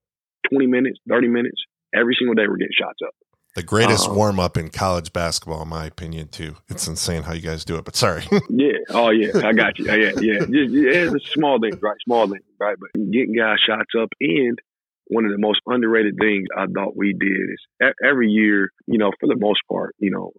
20 0.49 0.67
minutes, 0.67 0.99
30 1.09 1.27
minutes, 1.27 1.61
every 1.93 2.15
single 2.17 2.35
day 2.35 2.43
we're 2.47 2.57
getting 2.57 2.75
shots 2.77 2.99
up. 3.05 3.13
The 3.55 3.63
greatest 3.63 4.07
um, 4.07 4.15
warm 4.15 4.39
up 4.39 4.55
in 4.55 4.69
college 4.69 5.11
basketball, 5.11 5.61
in 5.63 5.67
my 5.67 5.85
opinion, 5.85 6.29
too. 6.29 6.55
It's 6.69 6.87
insane 6.87 7.23
how 7.23 7.33
you 7.33 7.41
guys 7.41 7.65
do 7.65 7.75
it, 7.75 7.83
but 7.83 7.97
sorry. 7.97 8.23
yeah. 8.49 8.77
Oh, 8.89 9.09
yeah. 9.09 9.45
I 9.45 9.51
got 9.51 9.77
you. 9.77 9.85
Yeah. 9.85 10.11
Yeah. 10.21 10.39
Just, 10.39 10.71
yeah 10.71 11.11
it's 11.13 11.29
small 11.31 11.59
things, 11.59 11.81
right? 11.81 11.97
Small 12.05 12.27
things, 12.29 12.45
right? 12.59 12.77
But 12.79 12.93
getting 13.11 13.35
guys 13.35 13.57
shots 13.67 13.91
up 13.99 14.09
and 14.21 14.57
one 15.11 15.25
of 15.25 15.31
the 15.31 15.37
most 15.37 15.59
underrated 15.67 16.15
things 16.17 16.47
I 16.55 16.65
thought 16.71 16.95
we 16.95 17.13
did 17.13 17.51
is 17.51 17.91
every 18.03 18.29
year, 18.29 18.71
you 18.87 18.97
know, 18.97 19.11
for 19.19 19.27
the 19.27 19.35
most 19.37 19.59
part, 19.69 19.93
you 19.99 20.09
know, 20.09 20.31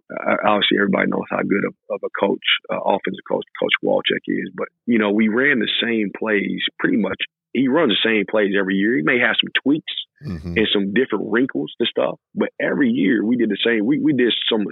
obviously 0.43 0.81
everybody 0.81 1.09
knows 1.09 1.29
how 1.29 1.45
good 1.45 1.63
of, 1.67 1.75
of 1.91 2.01
a 2.03 2.09
coach, 2.19 2.43
uh, 2.73 2.81
offensive 2.81 3.23
coach, 3.29 3.45
Coach 3.61 3.75
Kowalczyk 3.83 4.25
is, 4.27 4.49
but, 4.55 4.67
you 4.85 4.97
know, 4.97 5.11
we 5.11 5.27
ran 5.27 5.59
the 5.59 5.69
same 5.81 6.09
plays 6.17 6.61
pretty 6.79 6.97
much. 6.97 7.21
He 7.53 7.67
runs 7.67 7.93
the 7.93 8.01
same 8.03 8.25
plays 8.29 8.53
every 8.59 8.75
year. 8.75 8.97
He 8.97 9.03
may 9.03 9.19
have 9.19 9.37
some 9.37 9.53
tweaks 9.63 9.93
mm-hmm. 10.25 10.57
and 10.57 10.67
some 10.73 10.93
different 10.93 11.29
wrinkles 11.29 11.71
to 11.79 11.85
stuff, 11.85 12.19
but 12.33 12.49
every 12.59 12.89
year 12.89 13.23
we 13.23 13.37
did 13.37 13.49
the 13.49 13.61
same. 13.63 13.85
We, 13.85 13.99
we 13.99 14.13
did 14.13 14.33
some, 14.49 14.65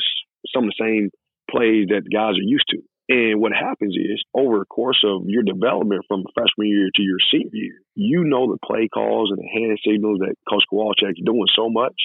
some 0.52 0.66
of 0.66 0.74
the 0.74 0.82
same 0.82 1.12
plays 1.50 1.88
that 1.90 2.10
guys 2.12 2.42
are 2.42 2.50
used 2.50 2.66
to. 2.70 2.82
And 3.10 3.42
what 3.42 3.52
happens 3.52 3.96
is 3.96 4.24
over 4.34 4.60
the 4.60 4.66
course 4.66 5.04
of 5.04 5.24
your 5.26 5.44
development 5.44 6.06
from 6.08 6.24
freshman 6.34 6.68
year 6.68 6.90
to 6.96 7.02
your 7.02 7.18
senior 7.32 7.50
year, 7.52 7.80
you 7.96 8.24
know 8.24 8.48
the 8.48 8.60
play 8.66 8.88
calls 8.88 9.32
and 9.32 9.40
the 9.40 9.50
hand 9.52 9.80
signals 9.86 10.20
that 10.20 10.36
Coach 10.50 10.64
Kowalczyk 10.72 11.18
is 11.18 11.26
doing 11.26 11.48
so 11.56 11.70
much 11.70 11.96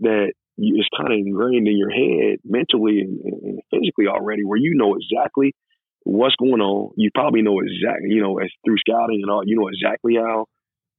that 0.00 0.32
it's 0.56 0.88
kind 0.96 1.12
of 1.12 1.18
ingrained 1.18 1.68
in 1.68 1.76
your 1.76 1.90
head 1.90 2.38
mentally 2.44 3.00
and, 3.00 3.20
and, 3.20 3.60
physically 3.70 4.06
already 4.08 4.44
where 4.44 4.58
you 4.58 4.74
know 4.74 4.96
exactly 4.96 5.54
what's 6.02 6.34
going 6.36 6.60
on. 6.60 6.92
You 6.96 7.10
probably 7.14 7.42
know 7.42 7.60
exactly, 7.60 8.10
you 8.10 8.22
know, 8.22 8.38
as 8.38 8.50
through 8.64 8.78
scouting 8.78 9.20
and 9.22 9.30
all, 9.30 9.42
you 9.44 9.56
know 9.56 9.68
exactly 9.68 10.16
how, 10.16 10.46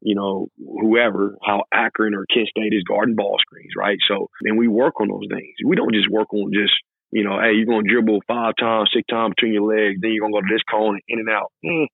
you 0.01 0.15
know, 0.15 0.47
whoever, 0.57 1.35
how 1.43 1.63
Akron 1.73 2.15
or 2.15 2.25
Kent 2.33 2.49
State 2.49 2.73
is 2.73 2.83
guarding 2.87 3.15
ball 3.15 3.37
screens, 3.39 3.73
right? 3.77 3.97
So, 4.07 4.29
and 4.41 4.57
we 4.57 4.67
work 4.67 4.99
on 5.01 5.09
those 5.09 5.27
things. 5.29 5.53
We 5.65 5.75
don't 5.75 5.93
just 5.93 6.09
work 6.09 6.33
on 6.33 6.51
just 6.53 6.73
you 7.11 7.23
know, 7.23 7.39
hey, 7.39 7.53
you're 7.53 7.65
gonna 7.65 7.87
dribble 7.87 8.21
five 8.27 8.53
times, 8.59 8.89
six 8.93 9.05
times 9.07 9.33
between 9.35 9.53
your 9.53 9.67
legs, 9.67 9.99
then 10.01 10.11
you're 10.11 10.21
gonna 10.21 10.41
go 10.41 10.47
to 10.47 10.53
this 10.53 10.63
cone 10.69 10.99
in 11.07 11.19
and 11.19 11.29
out. 11.29 11.51
Mm, 11.63 11.87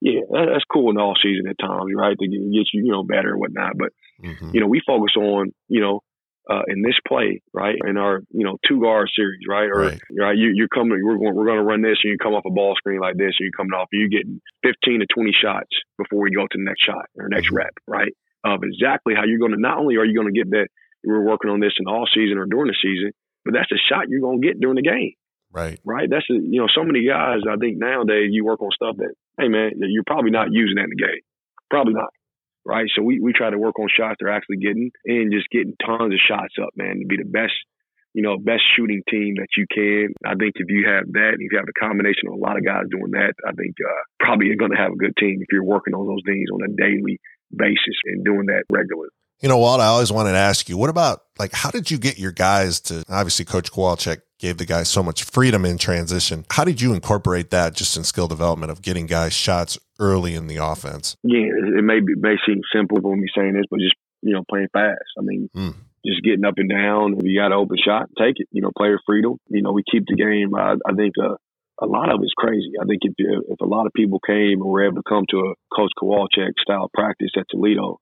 yeah, 0.00 0.20
that's 0.30 0.64
cool 0.70 0.90
in 0.90 0.96
the 0.96 1.02
all 1.02 1.16
season 1.22 1.48
at 1.48 1.58
times, 1.58 1.90
right? 1.94 2.16
To 2.18 2.26
get 2.28 2.40
you, 2.72 2.84
you 2.84 2.92
know, 2.92 3.04
better 3.04 3.30
and 3.30 3.40
whatnot. 3.40 3.78
But 3.78 3.90
mm-hmm. 4.22 4.50
you 4.52 4.60
know, 4.60 4.66
we 4.66 4.82
focus 4.86 5.14
on, 5.16 5.52
you 5.68 5.80
know, 5.80 6.00
uh, 6.48 6.62
in 6.68 6.82
this 6.82 6.94
play, 7.06 7.42
right, 7.52 7.76
in 7.86 7.96
our 7.96 8.20
you 8.30 8.44
know 8.44 8.56
two 8.68 8.80
guard 8.80 9.10
series, 9.16 9.40
right, 9.48 9.66
or 9.66 9.90
right, 9.90 10.00
right 10.18 10.36
you, 10.36 10.52
you're 10.54 10.68
coming, 10.68 11.00
we're 11.02 11.18
going, 11.18 11.34
we're 11.34 11.46
going 11.46 11.58
to 11.58 11.64
run 11.64 11.82
this, 11.82 11.98
and 12.04 12.12
you 12.12 12.18
come 12.18 12.34
off 12.34 12.44
a 12.46 12.50
ball 12.50 12.74
screen 12.76 13.00
like 13.00 13.16
this, 13.16 13.34
and 13.38 13.46
you're 13.46 13.56
coming 13.56 13.72
off, 13.72 13.88
and 13.90 14.00
you're 14.00 14.14
getting 14.14 14.40
15 14.62 15.00
to 15.00 15.06
20 15.12 15.32
shots 15.34 15.70
before 15.98 16.22
we 16.22 16.30
go 16.30 16.46
to 16.46 16.58
the 16.58 16.62
next 16.62 16.86
shot 16.86 17.06
or 17.18 17.28
next 17.28 17.48
mm-hmm. 17.48 17.66
rep, 17.66 17.74
right, 17.88 18.12
of 18.44 18.62
exactly 18.62 19.14
how 19.16 19.24
you're 19.24 19.42
going 19.42 19.52
to. 19.52 19.60
Not 19.60 19.78
only 19.78 19.96
are 19.96 20.04
you 20.04 20.14
going 20.14 20.32
to 20.32 20.38
get 20.38 20.50
that, 20.50 20.68
we're 21.02 21.24
working 21.24 21.50
on 21.50 21.58
this 21.58 21.74
in 21.78 21.86
all 21.86 22.06
season 22.14 22.38
or 22.38 22.46
during 22.46 22.68
the 22.70 22.78
season, 22.78 23.10
but 23.46 23.54
that's 23.54 23.70
a 23.70 23.78
shot 23.78 24.10
you're 24.10 24.20
gonna 24.20 24.42
get 24.42 24.58
during 24.58 24.76
the 24.76 24.82
game. 24.82 25.14
Right. 25.54 25.78
Right. 25.84 26.10
That's 26.10 26.26
a, 26.28 26.34
you 26.34 26.60
know, 26.60 26.68
so 26.68 26.84
many 26.84 27.06
guys. 27.06 27.46
I 27.48 27.56
think 27.56 27.78
nowadays 27.78 28.28
you 28.32 28.44
work 28.44 28.60
on 28.60 28.68
stuff 28.74 28.96
that, 28.98 29.14
hey 29.40 29.48
man, 29.48 29.78
you're 29.78 30.04
probably 30.04 30.30
not 30.30 30.52
using 30.52 30.76
that 30.76 30.90
in 30.90 30.92
the 30.92 31.00
game. 31.00 31.22
Probably 31.70 31.94
not. 31.94 32.10
Right. 32.66 32.90
So 32.94 33.02
we 33.02 33.20
we 33.20 33.32
try 33.32 33.48
to 33.48 33.58
work 33.58 33.78
on 33.78 33.88
shots 33.88 34.18
they're 34.18 34.34
actually 34.34 34.58
getting 34.58 34.90
and 35.06 35.32
just 35.32 35.48
getting 35.48 35.78
tons 35.78 36.12
of 36.12 36.20
shots 36.20 36.58
up, 36.60 36.74
man, 36.76 36.98
to 37.00 37.06
be 37.06 37.16
the 37.16 37.30
best. 37.30 37.54
You 38.12 38.24
know, 38.24 38.40
best 38.40 38.64
shooting 38.72 39.04
team 39.12 39.36
that 39.36 39.52
you 39.60 39.68
can. 39.68 40.16
I 40.24 40.40
think 40.40 40.56
if 40.56 40.72
you 40.72 40.88
have 40.88 41.04
that, 41.12 41.36
if 41.36 41.52
you 41.52 41.60
have 41.60 41.68
a 41.68 41.76
combination 41.76 42.32
of 42.32 42.40
a 42.40 42.40
lot 42.40 42.56
of 42.56 42.64
guys 42.64 42.88
doing 42.88 43.12
that, 43.12 43.36
I 43.44 43.52
think 43.52 43.76
uh, 43.76 44.02
probably 44.18 44.48
you're 44.48 44.56
going 44.56 44.72
to 44.72 44.80
have 44.80 44.92
a 44.92 44.96
good 44.96 45.12
team 45.20 45.44
if 45.44 45.52
you're 45.52 45.68
working 45.68 45.92
on 45.92 46.08
those 46.08 46.24
things 46.24 46.48
on 46.48 46.64
a 46.64 46.72
daily 46.80 47.20
basis 47.52 48.00
and 48.08 48.24
doing 48.24 48.48
that 48.48 48.64
regularly. 48.72 49.12
You 49.40 49.48
know, 49.48 49.58
Walt, 49.58 49.80
I 49.80 49.86
always 49.86 50.10
wanted 50.10 50.32
to 50.32 50.38
ask 50.38 50.68
you, 50.68 50.76
what 50.76 50.90
about 50.90 51.22
like 51.38 51.52
how 51.52 51.70
did 51.70 51.90
you 51.90 51.98
get 51.98 52.18
your 52.18 52.32
guys 52.32 52.80
to 52.82 53.04
obviously 53.08 53.44
Coach 53.44 53.70
Kowalczyk 53.70 54.22
gave 54.38 54.58
the 54.58 54.66
guys 54.66 54.88
so 54.88 55.02
much 55.02 55.24
freedom 55.24 55.64
in 55.64 55.78
transition. 55.78 56.44
How 56.50 56.64
did 56.64 56.80
you 56.80 56.92
incorporate 56.92 57.50
that 57.50 57.74
just 57.74 57.96
in 57.96 58.04
skill 58.04 58.28
development 58.28 58.70
of 58.70 58.82
getting 58.82 59.06
guys 59.06 59.32
shots 59.32 59.78
early 59.98 60.34
in 60.34 60.46
the 60.46 60.56
offense? 60.56 61.16
Yeah, 61.22 61.48
it 61.78 61.84
may 61.84 62.00
be 62.00 62.14
may 62.16 62.36
seem 62.46 62.60
simple 62.74 62.98
when 63.00 63.20
me 63.20 63.28
saying 63.34 63.54
this, 63.54 63.64
but 63.70 63.80
just 63.80 63.94
you 64.22 64.32
know, 64.32 64.44
playing 64.48 64.68
fast. 64.72 65.14
I 65.18 65.22
mean, 65.22 65.48
mm. 65.54 65.74
just 66.04 66.22
getting 66.22 66.44
up 66.44 66.54
and 66.56 66.68
down. 66.68 67.14
If 67.18 67.24
you 67.24 67.38
got 67.38 67.52
an 67.52 67.60
open 67.60 67.76
shot, 67.82 68.08
take 68.18 68.36
it. 68.36 68.48
You 68.50 68.62
know, 68.62 68.72
player 68.76 68.98
freedom. 69.06 69.38
You 69.48 69.62
know, 69.62 69.72
we 69.72 69.82
keep 69.90 70.04
the 70.06 70.16
game. 70.16 70.54
I, 70.54 70.74
I 70.86 70.94
think 70.94 71.14
uh, 71.22 71.36
a 71.80 71.86
lot 71.86 72.12
of 72.12 72.20
it's 72.22 72.34
crazy. 72.36 72.72
I 72.80 72.84
think 72.84 73.02
if 73.02 73.14
if 73.18 73.60
a 73.60 73.66
lot 73.66 73.86
of 73.86 73.92
people 73.92 74.20
came 74.20 74.60
and 74.60 74.64
were 74.64 74.84
able 74.84 74.96
to 74.96 75.08
come 75.08 75.24
to 75.30 75.38
a 75.38 75.54
Coach 75.74 75.92
Kowalczyk 76.00 76.58
style 76.60 76.90
practice 76.92 77.30
at 77.36 77.46
Toledo, 77.50 78.00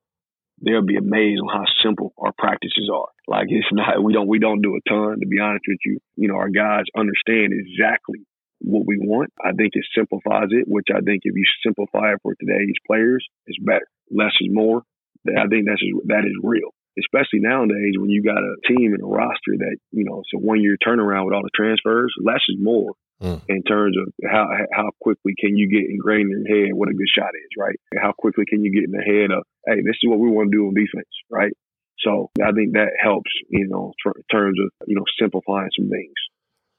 they'll 0.64 0.85
be 0.85 0.96
amazed 0.96 1.40
on 1.40 1.48
how 1.53 1.64
simple 1.83 2.12
our 2.18 2.33
practices 2.37 2.90
are. 2.92 3.09
Like 3.29 3.46
it's 3.48 3.68
not 3.72 4.03
we 4.03 4.12
don't 4.12 4.29
we 4.29 4.38
don't 4.38 4.62
do 4.62 4.77
a 4.77 4.88
ton 4.88 5.20
to 5.20 5.27
be 5.27 5.38
honest 5.38 5.64
with 5.68 5.79
you. 5.85 5.98
You 6.16 6.29
know, 6.29 6.37
our 6.37 6.50
guys 6.50 6.85
understand 6.96 7.53
exactly 7.53 8.27
what 8.61 8.87
we 8.87 8.98
want. 8.98 9.31
I 9.38 9.53
think 9.53 9.72
it 9.74 9.85
simplifies 9.94 10.48
it, 10.50 10.64
which 10.66 10.88
I 10.90 11.00
think 11.00 11.22
if 11.24 11.35
you 11.35 11.44
simplify 11.64 12.12
it 12.12 12.20
for 12.22 12.35
today's 12.35 12.77
players, 12.87 13.24
it's 13.46 13.59
better. 13.61 13.87
Less 14.11 14.33
is 14.40 14.48
more. 14.50 14.83
I 15.29 15.48
think 15.48 15.66
that's 15.66 15.85
that 16.09 16.24
is 16.24 16.37
real. 16.42 16.72
Especially 16.98 17.40
nowadays 17.40 17.94
when 17.98 18.11
you 18.11 18.22
got 18.22 18.38
a 18.38 18.55
team 18.68 18.94
and 18.94 19.03
a 19.03 19.07
roster 19.07 19.59
that, 19.59 19.77
you 19.90 20.05
know, 20.05 20.20
it's 20.20 20.31
a 20.35 20.38
one 20.38 20.62
year 20.62 20.77
turnaround 20.79 21.27
with 21.27 21.35
all 21.35 21.42
the 21.42 21.50
transfers, 21.55 22.14
less 22.22 22.42
is 22.48 22.57
more 22.61 22.92
mm. 23.25 23.41
in 23.49 23.63
terms 23.63 23.97
of 23.97 24.13
how 24.31 24.47
how 24.73 24.91
quickly 25.01 25.33
can 25.39 25.57
you 25.57 25.69
get 25.69 25.91
ingrained 25.91 26.31
in 26.31 26.45
your 26.45 26.67
head 26.67 26.75
what 26.75 26.91
a 26.91 26.95
good 26.95 27.09
shot 27.09 27.33
is, 27.35 27.51
right? 27.59 27.77
And 27.93 28.01
how 28.03 28.13
quickly 28.13 28.45
can 28.47 28.63
you 28.63 28.73
get 28.73 28.85
in 28.85 28.93
the 28.93 29.03
head 29.03 29.31
of, 29.31 29.45
hey, 29.67 29.81
this 29.81 29.97
is 30.03 30.09
what 30.09 30.19
we 30.19 30.29
want 30.29 30.53
to 30.53 30.57
do 30.57 30.67
on 30.69 30.75
defense, 30.75 31.09
right? 31.31 31.53
So 32.01 32.31
I 32.43 32.53
think 32.53 32.73
that 32.73 32.93
helps, 33.03 33.31
you 33.49 33.67
know, 33.69 33.93
in 34.05 34.23
terms 34.31 34.59
of 34.61 34.71
you 34.87 34.97
know 34.97 35.05
simplifying 35.19 35.71
some 35.79 35.89
things. 35.89 36.13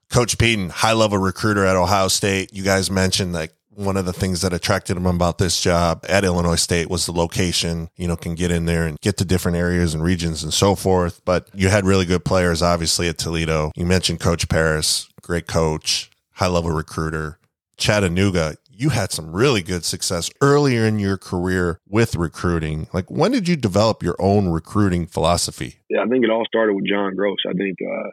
Coach 0.09 0.37
Pedon, 0.37 0.69
high 0.69 0.93
level 0.93 1.17
recruiter 1.17 1.65
at 1.65 1.75
Ohio 1.75 2.07
State. 2.09 2.53
You 2.53 2.63
guys 2.63 2.91
mentioned 2.91 3.33
like 3.33 3.53
one 3.69 3.97
of 3.97 4.05
the 4.05 4.13
things 4.13 4.41
that 4.41 4.53
attracted 4.53 4.95
him 4.95 5.05
about 5.05 5.37
this 5.37 5.59
job 5.59 6.05
at 6.07 6.23
Illinois 6.23 6.55
State 6.55 6.89
was 6.89 7.05
the 7.05 7.11
location, 7.11 7.89
you 7.97 8.07
know, 8.07 8.15
can 8.15 8.35
get 8.35 8.51
in 8.51 8.65
there 8.65 8.85
and 8.85 8.99
get 9.01 9.17
to 9.17 9.25
different 9.25 9.57
areas 9.57 9.93
and 9.93 10.01
regions 10.01 10.43
and 10.43 10.53
so 10.53 10.75
forth. 10.75 11.21
But 11.25 11.49
you 11.53 11.67
had 11.67 11.85
really 11.85 12.05
good 12.05 12.23
players, 12.23 12.61
obviously, 12.61 13.09
at 13.09 13.17
Toledo. 13.17 13.71
You 13.75 13.85
mentioned 13.85 14.21
Coach 14.21 14.47
Paris, 14.47 15.09
great 15.21 15.47
coach 15.47 16.09
high 16.35 16.47
level 16.47 16.71
recruiter. 16.71 17.39
Chattanooga, 17.77 18.55
you 18.69 18.89
had 18.89 19.11
some 19.11 19.35
really 19.35 19.61
good 19.61 19.83
success 19.83 20.29
earlier 20.41 20.85
in 20.85 20.99
your 20.99 21.17
career 21.17 21.79
with 21.87 22.15
recruiting. 22.15 22.87
Like, 22.93 23.09
when 23.09 23.31
did 23.31 23.47
you 23.47 23.55
develop 23.55 24.03
your 24.03 24.15
own 24.19 24.49
recruiting 24.49 25.07
philosophy? 25.07 25.79
Yeah, 25.89 26.01
I 26.03 26.07
think 26.07 26.23
it 26.23 26.29
all 26.29 26.45
started 26.45 26.73
with 26.73 26.87
John 26.87 27.15
Groce. 27.15 27.43
I 27.47 27.53
think 27.53 27.77
uh, 27.81 28.11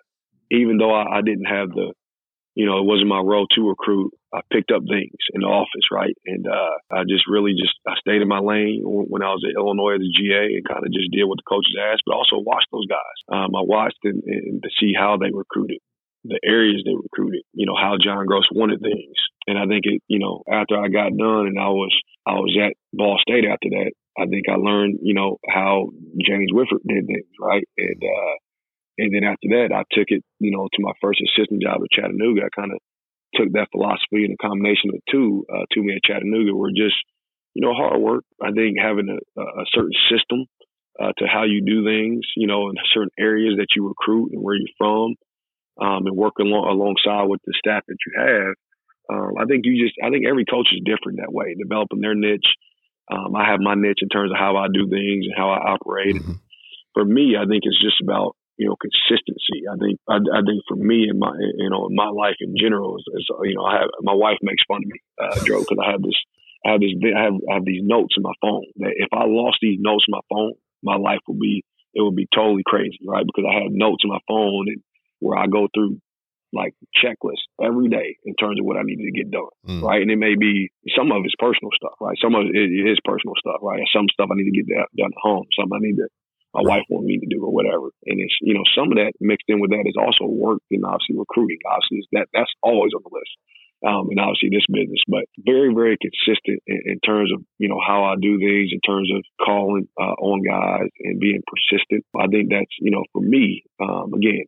even 0.50 0.78
though 0.78 0.92
I, 0.92 1.18
I, 1.18 1.20
didn't 1.22 1.46
have 1.46 1.70
the, 1.70 1.94
you 2.54 2.66
know, 2.66 2.78
it 2.78 2.87
wasn't 2.87 3.08
my 3.08 3.20
role 3.20 3.46
to 3.54 3.68
recruit, 3.68 4.12
I 4.35 4.40
picked 4.52 4.70
up 4.70 4.82
things 4.88 5.18
in 5.35 5.42
the 5.42 5.46
office, 5.46 5.87
right? 5.92 6.16
And 6.26 6.46
uh, 6.46 6.74
I 6.90 7.02
just 7.04 7.28
really 7.28 7.52
just 7.52 7.74
I 7.87 7.94
stayed 8.00 8.22
in 8.22 8.28
my 8.28 8.40
lane 8.40 8.82
when 8.82 9.22
I 9.22 9.30
was 9.30 9.44
at 9.46 9.58
Illinois 9.58 9.94
as 9.94 10.06
a 10.06 10.14
GA 10.16 10.56
and 10.56 10.66
kind 10.66 10.82
of 10.82 10.92
just 10.92 11.12
did 11.12 11.24
what 11.24 11.38
the 11.38 11.48
coaches 11.48 11.76
asked, 11.76 12.02
but 12.06 12.16
also 12.16 12.40
watched 12.40 12.70
those 12.72 12.87
guys. 12.87 13.18
Um, 13.28 13.54
I 13.54 13.62
watched 13.62 14.00
and, 14.04 14.22
and 14.24 14.62
to 14.62 14.70
see 14.80 14.92
how 14.96 15.18
they 15.18 15.30
recruited 15.30 15.85
the 16.24 16.38
areas 16.44 16.82
they 16.85 16.94
recruited, 16.94 17.42
you 17.52 17.66
know, 17.66 17.74
how 17.74 17.96
John 18.02 18.26
Groce 18.26 18.50
wanted 18.52 18.80
things. 18.80 19.16
And 19.46 19.58
I 19.58 19.66
think 19.66 19.82
it, 19.85 20.02
you 20.06 20.18
know, 20.18 20.42
after 20.50 20.78
I 20.78 20.88
got 20.88 21.16
done 21.16 21.46
and 21.50 21.58
I 21.58 21.68
was 21.68 21.94
I 22.26 22.35
was 22.38 22.56
at 22.62 22.74
Ball 22.92 23.18
State 23.18 23.44
after 23.44 23.68
that, 23.70 23.92
I 24.18 24.26
think 24.26 24.46
I 24.48 24.54
learned, 24.54 25.00
you 25.02 25.14
know, 25.14 25.38
how 25.48 25.90
James 26.24 26.52
Whitford 26.52 26.87
did 26.87 27.06
things, 27.06 27.32
right? 27.40 27.64
And 27.76 28.02
uh, 28.02 28.35
and 28.98 29.14
then 29.14 29.24
after 29.24 29.48
that, 29.56 29.74
I 29.74 29.82
took 29.90 30.08
it, 30.08 30.22
you 30.38 30.50
know, 30.50 30.68
to 30.72 30.82
my 30.82 30.92
first 31.00 31.20
assistant 31.20 31.62
job 31.62 31.80
at 31.82 31.90
Chattanooga. 31.90 32.46
I 32.46 32.54
kind 32.54 32.72
of 32.72 32.78
took 33.35 33.50
that 33.52 33.72
philosophy 33.72 34.28
and 34.28 34.37
a 34.38 34.46
combination 34.46 34.90
of 34.94 35.00
two 35.11 35.44
uh, 35.52 35.64
to 35.72 35.82
me 35.82 35.96
at 35.96 36.04
Chattanooga 36.04 36.54
were 36.54 36.70
just, 36.70 36.94
you 37.54 37.62
know, 37.62 37.72
hard 37.74 38.00
work. 38.00 38.24
I 38.40 38.52
think 38.52 38.76
having 38.78 39.08
a, 39.08 39.40
a 39.40 39.64
certain 39.72 39.96
system 40.12 40.46
uh, 41.00 41.12
to 41.18 41.26
how 41.26 41.44
you 41.44 41.64
do 41.64 41.85
things, 41.85 42.20
you 42.37 42.46
know, 42.46 42.68
in 42.68 42.76
certain 42.92 43.11
areas 43.18 43.54
that 43.56 43.74
you 43.74 43.88
recruit 43.88 44.32
and 44.32 44.42
where 44.42 44.54
you're 44.54 44.76
from, 44.76 45.16
um, 45.80 46.06
and 46.06 46.16
working 46.16 46.46
along, 46.46 46.68
alongside 46.68 47.28
with 47.28 47.40
the 47.46 47.54
staff 47.58 47.82
that 47.87 47.96
you 48.06 48.12
have. 48.18 48.54
Um, 49.11 49.35
I 49.38 49.44
think 49.44 49.64
you 49.64 49.82
just, 49.82 49.96
I 50.02 50.11
think 50.11 50.26
every 50.26 50.44
coach 50.44 50.68
is 50.72 50.80
different 50.85 51.18
that 51.18 51.32
way, 51.32 51.54
developing 51.54 52.00
their 52.00 52.14
niche. 52.14 52.48
Um, 53.11 53.35
I 53.35 53.50
have 53.50 53.61
my 53.61 53.74
niche 53.74 54.00
in 54.00 54.08
terms 54.08 54.30
of 54.30 54.38
how 54.38 54.56
I 54.56 54.68
do 54.72 54.88
things 54.88 55.26
and 55.26 55.35
how 55.37 55.50
I 55.50 55.74
operate. 55.74 56.16
Mm-hmm. 56.16 56.38
For 56.94 57.04
me, 57.04 57.37
I 57.37 57.44
think 57.46 57.64
it's 57.64 57.80
just 57.82 58.00
about 58.00 58.37
you 58.56 58.68
know 58.68 58.76
consistency. 58.76 59.66
I 59.66 59.76
think 59.76 59.98
I, 60.08 60.16
I, 60.20 60.40
think 60.44 60.62
for 60.68 60.76
me 60.76 61.08
in 61.11 61.18
my 61.18 61.32
you 61.35 61.70
know 61.70 61.88
my 61.90 62.08
life 62.08 62.37
in 62.40 62.54
general 62.54 62.96
is, 62.96 63.04
is 63.16 63.26
you 63.44 63.56
know 63.56 63.64
I 63.64 63.80
have 63.80 63.90
my 64.02 64.14
wife 64.14 64.38
makes 64.42 64.62
fun 64.68 64.85
of 64.85 64.88
me, 64.88 65.00
uh, 65.18 65.44
Joe, 65.44 65.61
because 65.61 65.80
I 65.82 65.90
have 65.90 66.02
this 66.02 66.18
I 66.64 66.72
have 66.72 66.80
this 66.80 66.94
I 67.02 67.22
have 67.26 67.37
I 67.50 67.54
have 67.58 67.64
these 67.64 67.82
notes 67.82 68.14
in 68.16 68.22
my 68.22 68.37
phone 68.40 68.68
that 68.76 68.94
if 68.94 69.08
I 69.12 69.24
lost 69.26 69.58
these 69.61 69.80
notes 69.80 70.04
in 70.06 70.12
my 70.12 70.24
phone, 70.28 70.52
my 70.82 70.96
life 70.96 71.20
would 71.26 71.40
be 71.40 71.64
it 71.94 72.02
would 72.02 72.16
be 72.16 72.28
totally 72.32 72.62
crazy, 72.64 73.00
right? 73.06 73.26
Because 73.26 73.44
I 73.48 73.62
have 73.62 73.72
notes 73.72 74.04
in 74.04 74.11
my 74.11 74.20
phone 74.28 74.68
and 74.68 74.80
where 75.22 75.38
I 75.38 75.46
go 75.46 75.68
through 75.72 76.02
like 76.52 76.74
checklists 76.92 77.48
every 77.56 77.88
day 77.88 78.18
in 78.28 78.35
terms 78.37 78.61
of 78.61 78.66
what 78.66 78.76
I 78.76 78.85
need 78.85 79.00
to 79.00 79.16
get 79.16 79.32
done, 79.32 79.48
mm. 79.64 79.80
right? 79.80 80.02
And 80.02 80.11
it 80.11 80.20
may 80.20 80.37
be 80.37 80.68
some 80.92 81.08
of 81.11 81.24
it's 81.24 81.38
personal 81.40 81.72
stuff, 81.72 81.96
right? 81.96 82.18
Some 82.20 82.35
of 82.37 82.44
it 82.52 82.68
is 82.68 83.00
personal 83.08 83.32
stuff, 83.40 83.64
right? 83.64 83.80
Some 83.88 84.04
stuff 84.12 84.28
I 84.28 84.37
need 84.37 84.52
to 84.52 84.56
get 84.61 84.68
done 84.68 85.16
at 85.16 85.22
home. 85.22 85.48
Some 85.56 85.72
I 85.72 85.80
need 85.80 85.96
to 85.96 86.08
my 86.52 86.61
wife 86.61 86.85
wants 86.92 87.08
me 87.08 87.16
to 87.16 87.32
do 87.32 87.40
or 87.40 87.48
whatever. 87.48 87.88
And 88.04 88.20
it's 88.20 88.37
you 88.42 88.52
know 88.52 88.64
some 88.76 88.92
of 88.92 89.00
that 89.00 89.16
mixed 89.20 89.48
in 89.48 89.61
with 89.61 89.72
that 89.72 89.88
is 89.88 89.96
also 89.96 90.28
work 90.28 90.61
and 90.70 90.85
obviously 90.85 91.16
recruiting. 91.16 91.58
Obviously, 91.64 92.04
that 92.12 92.28
that's 92.37 92.52
always 92.61 92.92
on 92.92 93.00
the 93.00 93.12
list 93.12 93.32
um, 93.83 94.07
and 94.11 94.21
obviously 94.21 94.51
this 94.51 94.66
business, 94.71 95.03
but 95.09 95.27
very, 95.38 95.75
very 95.75 95.99
consistent 95.99 96.62
in, 96.66 96.81
in, 96.87 96.99
terms 97.01 97.33
of, 97.35 97.42
you 97.59 97.68
know, 97.68 97.83
how 97.83 98.05
I 98.05 98.14
do 98.14 98.38
things 98.38 98.71
in 98.71 98.81
terms 98.87 99.11
of 99.11 99.27
calling 99.42 99.88
uh, 99.99 100.14
on 100.23 100.47
guys 100.47 100.88
and 101.03 101.18
being 101.18 101.42
persistent. 101.42 102.07
I 102.14 102.31
think 102.31 102.51
that's, 102.51 102.71
you 102.79 102.90
know, 102.95 103.03
for 103.12 103.23
me, 103.23 103.64
um, 103.83 104.14
again, 104.14 104.47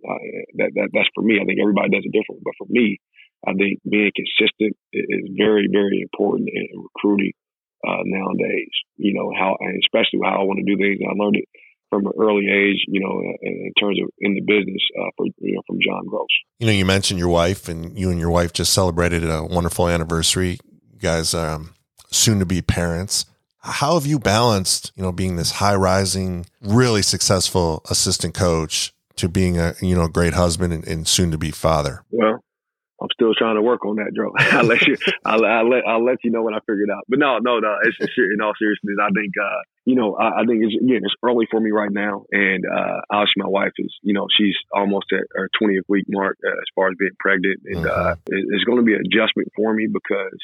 that, 0.62 0.70
that, 0.78 0.88
that's 0.94 1.10
for 1.14 1.22
me. 1.22 1.42
I 1.42 1.44
think 1.44 1.58
everybody 1.58 1.90
does 1.90 2.06
it 2.06 2.14
differently, 2.14 2.46
but 2.46 2.58
for 2.58 2.70
me, 2.70 2.98
I 3.42 3.52
think 3.58 3.82
being 3.82 4.14
consistent 4.14 4.78
is 4.92 5.34
very, 5.36 5.66
very 5.66 6.00
important 6.00 6.48
in 6.48 6.70
recruiting 6.78 7.34
uh, 7.82 8.06
nowadays. 8.06 8.72
You 8.96 9.12
know, 9.14 9.34
how, 9.36 9.58
and 9.58 9.82
especially 9.82 10.22
how 10.22 10.40
I 10.40 10.46
want 10.46 10.62
to 10.62 10.68
do 10.68 10.78
things. 10.78 11.02
I 11.02 11.12
learned 11.12 11.42
it 11.42 11.48
from 11.94 12.06
an 12.06 12.12
early 12.20 12.46
age, 12.50 12.84
you 12.88 13.00
know, 13.00 13.20
in 13.42 13.72
terms 13.80 13.98
of 14.02 14.08
in 14.18 14.34
the 14.34 14.40
business 14.40 14.82
uh, 14.98 15.10
for 15.16 15.26
you 15.38 15.54
know 15.54 15.62
from 15.66 15.78
John 15.84 16.06
Groce. 16.06 16.26
You 16.58 16.66
know, 16.66 16.72
you 16.72 16.84
mentioned 16.84 17.20
your 17.20 17.28
wife, 17.28 17.68
and 17.68 17.96
you 17.98 18.10
and 18.10 18.18
your 18.18 18.30
wife 18.30 18.52
just 18.52 18.72
celebrated 18.72 19.24
a 19.24 19.44
wonderful 19.44 19.88
anniversary. 19.88 20.58
You 20.92 20.98
guys, 20.98 21.34
um, 21.34 21.74
soon 22.10 22.38
to 22.40 22.46
be 22.46 22.62
parents. 22.62 23.26
How 23.58 23.94
have 23.94 24.06
you 24.06 24.18
balanced, 24.18 24.92
you 24.94 25.02
know, 25.02 25.12
being 25.12 25.36
this 25.36 25.52
high 25.52 25.74
rising, 25.74 26.46
really 26.60 27.00
successful 27.00 27.82
assistant 27.88 28.34
coach 28.34 28.92
to 29.16 29.28
being 29.28 29.58
a 29.58 29.74
you 29.80 29.94
know 29.94 30.08
great 30.08 30.34
husband 30.34 30.72
and, 30.72 30.86
and 30.86 31.06
soon 31.06 31.30
to 31.30 31.38
be 31.38 31.50
father? 31.50 32.04
Well, 32.10 32.42
I'm 33.02 33.08
still 33.12 33.34
trying 33.34 33.56
to 33.56 33.62
work 33.62 33.84
on 33.84 33.96
that, 33.96 34.14
Joe. 34.14 34.30
I'll 34.56 34.64
let 34.64 34.86
you, 34.86 34.96
I'll, 35.24 35.44
I'll, 35.44 35.68
let, 35.68 35.82
I'll 35.86 36.04
let 36.04 36.18
you 36.22 36.30
know 36.30 36.42
when 36.42 36.54
I 36.54 36.60
figure 36.60 36.84
it 36.84 36.90
out. 36.90 37.04
But 37.08 37.18
no, 37.18 37.38
no, 37.38 37.58
no. 37.58 37.76
It's, 37.82 37.96
it's 37.98 38.12
in 38.16 38.40
all 38.40 38.52
seriousness. 38.58 38.96
I 39.02 39.10
think, 39.10 39.32
uh, 39.36 39.60
you 39.84 39.96
know, 39.96 40.14
I, 40.14 40.42
I, 40.42 40.44
think 40.46 40.62
it's 40.62 40.74
again, 40.80 41.02
it's 41.02 41.14
early 41.22 41.46
for 41.50 41.60
me 41.60 41.70
right 41.70 41.90
now, 41.90 42.24
and 42.30 42.64
uh, 42.64 43.00
obviously 43.10 43.42
my 43.42 43.48
wife 43.48 43.72
is, 43.78 43.92
you 44.02 44.14
know, 44.14 44.26
she's 44.36 44.54
almost 44.72 45.06
at 45.12 45.26
her 45.32 45.50
20th 45.60 45.84
week 45.88 46.06
mark 46.08 46.38
uh, 46.46 46.50
as 46.50 46.68
far 46.74 46.88
as 46.88 46.94
being 46.98 47.16
pregnant, 47.18 47.60
and 47.66 47.86
uh-huh. 47.86 48.00
uh, 48.00 48.14
it, 48.28 48.44
it's 48.50 48.64
going 48.64 48.78
to 48.78 48.84
be 48.84 48.94
an 48.94 49.02
adjustment 49.04 49.48
for 49.56 49.74
me 49.74 49.88
because, 49.92 50.38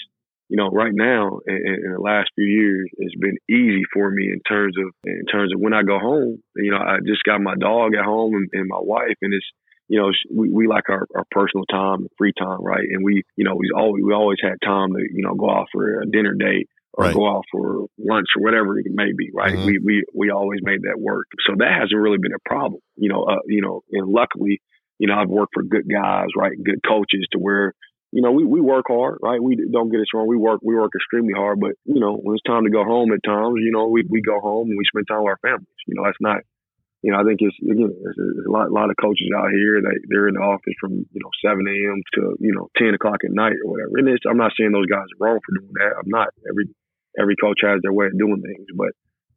you 0.49 0.57
know, 0.57 0.69
right 0.69 0.93
now 0.93 1.39
in, 1.47 1.57
in, 1.85 1.93
the 1.93 2.01
last 2.01 2.31
few 2.35 2.45
years, 2.45 2.91
it's 2.99 3.15
been 3.15 3.39
easy 3.49 3.83
for 3.95 4.11
me 4.11 4.27
in 4.27 4.41
terms 4.49 4.75
of 4.77 4.93
in 5.05 5.25
terms 5.31 5.55
of 5.55 5.61
when 5.61 5.73
I 5.73 5.85
go 5.85 5.99
home. 6.01 6.43
You 6.57 6.73
know, 6.73 6.79
I 6.79 6.99
just 7.07 7.23
got 7.23 7.41
my 7.41 7.55
dog 7.55 7.95
at 7.95 8.05
home 8.05 8.35
and, 8.35 8.49
and 8.53 8.69
my 8.69 8.81
wife, 8.81 9.17
and 9.23 9.33
it's 9.33 9.47
you 9.91 9.99
know, 9.99 10.13
we, 10.33 10.49
we 10.49 10.69
like 10.69 10.89
our, 10.89 11.05
our 11.17 11.25
personal 11.33 11.67
time 11.67 12.07
free 12.17 12.33
time, 12.39 12.63
right? 12.63 12.87
And 12.89 13.05
we, 13.05 13.25
you 13.35 13.45
know, 13.45 13.57
we 13.57 13.71
always 13.77 14.05
we 14.05 14.15
always 14.15 14.39
had 14.41 14.55
time 14.65 14.93
to, 14.93 15.01
you 15.01 15.25
know, 15.25 15.35
go 15.35 15.51
out 15.51 15.67
for 15.73 16.01
a 16.01 16.07
dinner 16.07 16.33
date 16.33 16.69
or 16.95 17.07
right. 17.07 17.15
go 17.15 17.29
out 17.29 17.43
for 17.51 17.87
lunch 17.99 18.29
or 18.37 18.43
whatever 18.45 18.79
it 18.79 18.87
may 18.89 19.11
be, 19.19 19.31
right? 19.35 19.55
Mm-hmm. 19.55 19.67
We 19.67 19.79
we 19.85 20.05
we 20.15 20.31
always 20.31 20.61
made 20.63 20.83
that 20.83 20.95
work. 20.97 21.27
So 21.45 21.57
that 21.59 21.73
hasn't 21.75 22.01
really 22.01 22.19
been 22.23 22.33
a 22.33 22.49
problem, 22.49 22.81
you 22.95 23.09
know. 23.09 23.25
Uh, 23.25 23.43
you 23.47 23.63
know, 23.63 23.83
and 23.91 24.07
luckily, 24.07 24.63
you 25.01 25.09
know, 25.09 25.15
I've 25.15 25.29
worked 25.29 25.55
for 25.55 25.65
good 25.65 25.91
guys, 25.91 26.29
right, 26.37 26.53
good 26.63 26.81
coaches, 26.87 27.27
to 27.33 27.41
where 27.41 27.75
you 28.13 28.23
know 28.23 28.31
we, 28.31 28.45
we 28.45 28.61
work 28.61 28.85
hard, 28.87 29.19
right? 29.21 29.43
We 29.43 29.57
don't 29.73 29.91
get 29.91 30.01
us 30.01 30.15
wrong, 30.15 30.29
we 30.29 30.37
work 30.37 30.61
we 30.63 30.77
work 30.77 30.93
extremely 30.95 31.35
hard, 31.35 31.59
but 31.59 31.73
you 31.85 31.99
know 31.99 32.15
when 32.15 32.37
it's 32.37 32.47
time 32.47 32.63
to 32.63 32.71
go 32.71 32.85
home 32.85 33.11
at 33.11 33.27
times, 33.29 33.57
you 33.59 33.73
know, 33.73 33.89
we 33.89 34.05
we 34.09 34.23
go 34.23 34.39
home 34.39 34.69
and 34.69 34.79
we 34.79 34.85
spend 34.87 35.07
time 35.09 35.25
with 35.25 35.35
our 35.35 35.43
families. 35.43 35.83
You 35.89 35.97
know, 35.97 36.05
that's 36.05 36.21
not 36.21 36.43
you 37.03 37.13
know, 37.13 37.19
I 37.21 37.25
think 37.25 37.41
it's 37.41 37.57
again, 37.65 37.97
there's 37.97 38.21
a 38.21 38.51
lot, 38.51 38.69
a 38.69 38.75
lot 38.77 38.91
of 38.91 38.97
coaches 39.01 39.33
out 39.33 39.49
here 39.49 39.81
that 39.81 39.99
they're 40.09 40.29
in 40.29 40.37
the 40.37 40.45
office 40.45 40.77
from 40.81 41.01
you 41.01 41.21
know 41.25 41.33
7 41.41 41.57
a.m. 41.57 41.99
to 42.21 42.37
you 42.41 42.53
know 42.53 42.69
10 42.77 42.93
o'clock 42.93 43.25
at 43.25 43.33
night 43.33 43.57
or 43.65 43.73
whatever. 43.73 43.97
And 43.97 44.09
it's, 44.09 44.29
I'm 44.29 44.37
not 44.37 44.53
saying 44.53 44.73
those 44.73 44.91
guys 44.91 45.09
are 45.09 45.21
wrong 45.25 45.41
for 45.41 45.57
doing 45.57 45.73
that. 45.81 45.97
I'm 45.97 46.13
not. 46.13 46.29
Every 46.45 46.69
every 47.19 47.37
coach 47.41 47.65
has 47.65 47.81
their 47.83 47.93
way 47.93 48.07
of 48.07 48.19
doing 48.19 48.45
things, 48.45 48.69
but 48.77 48.93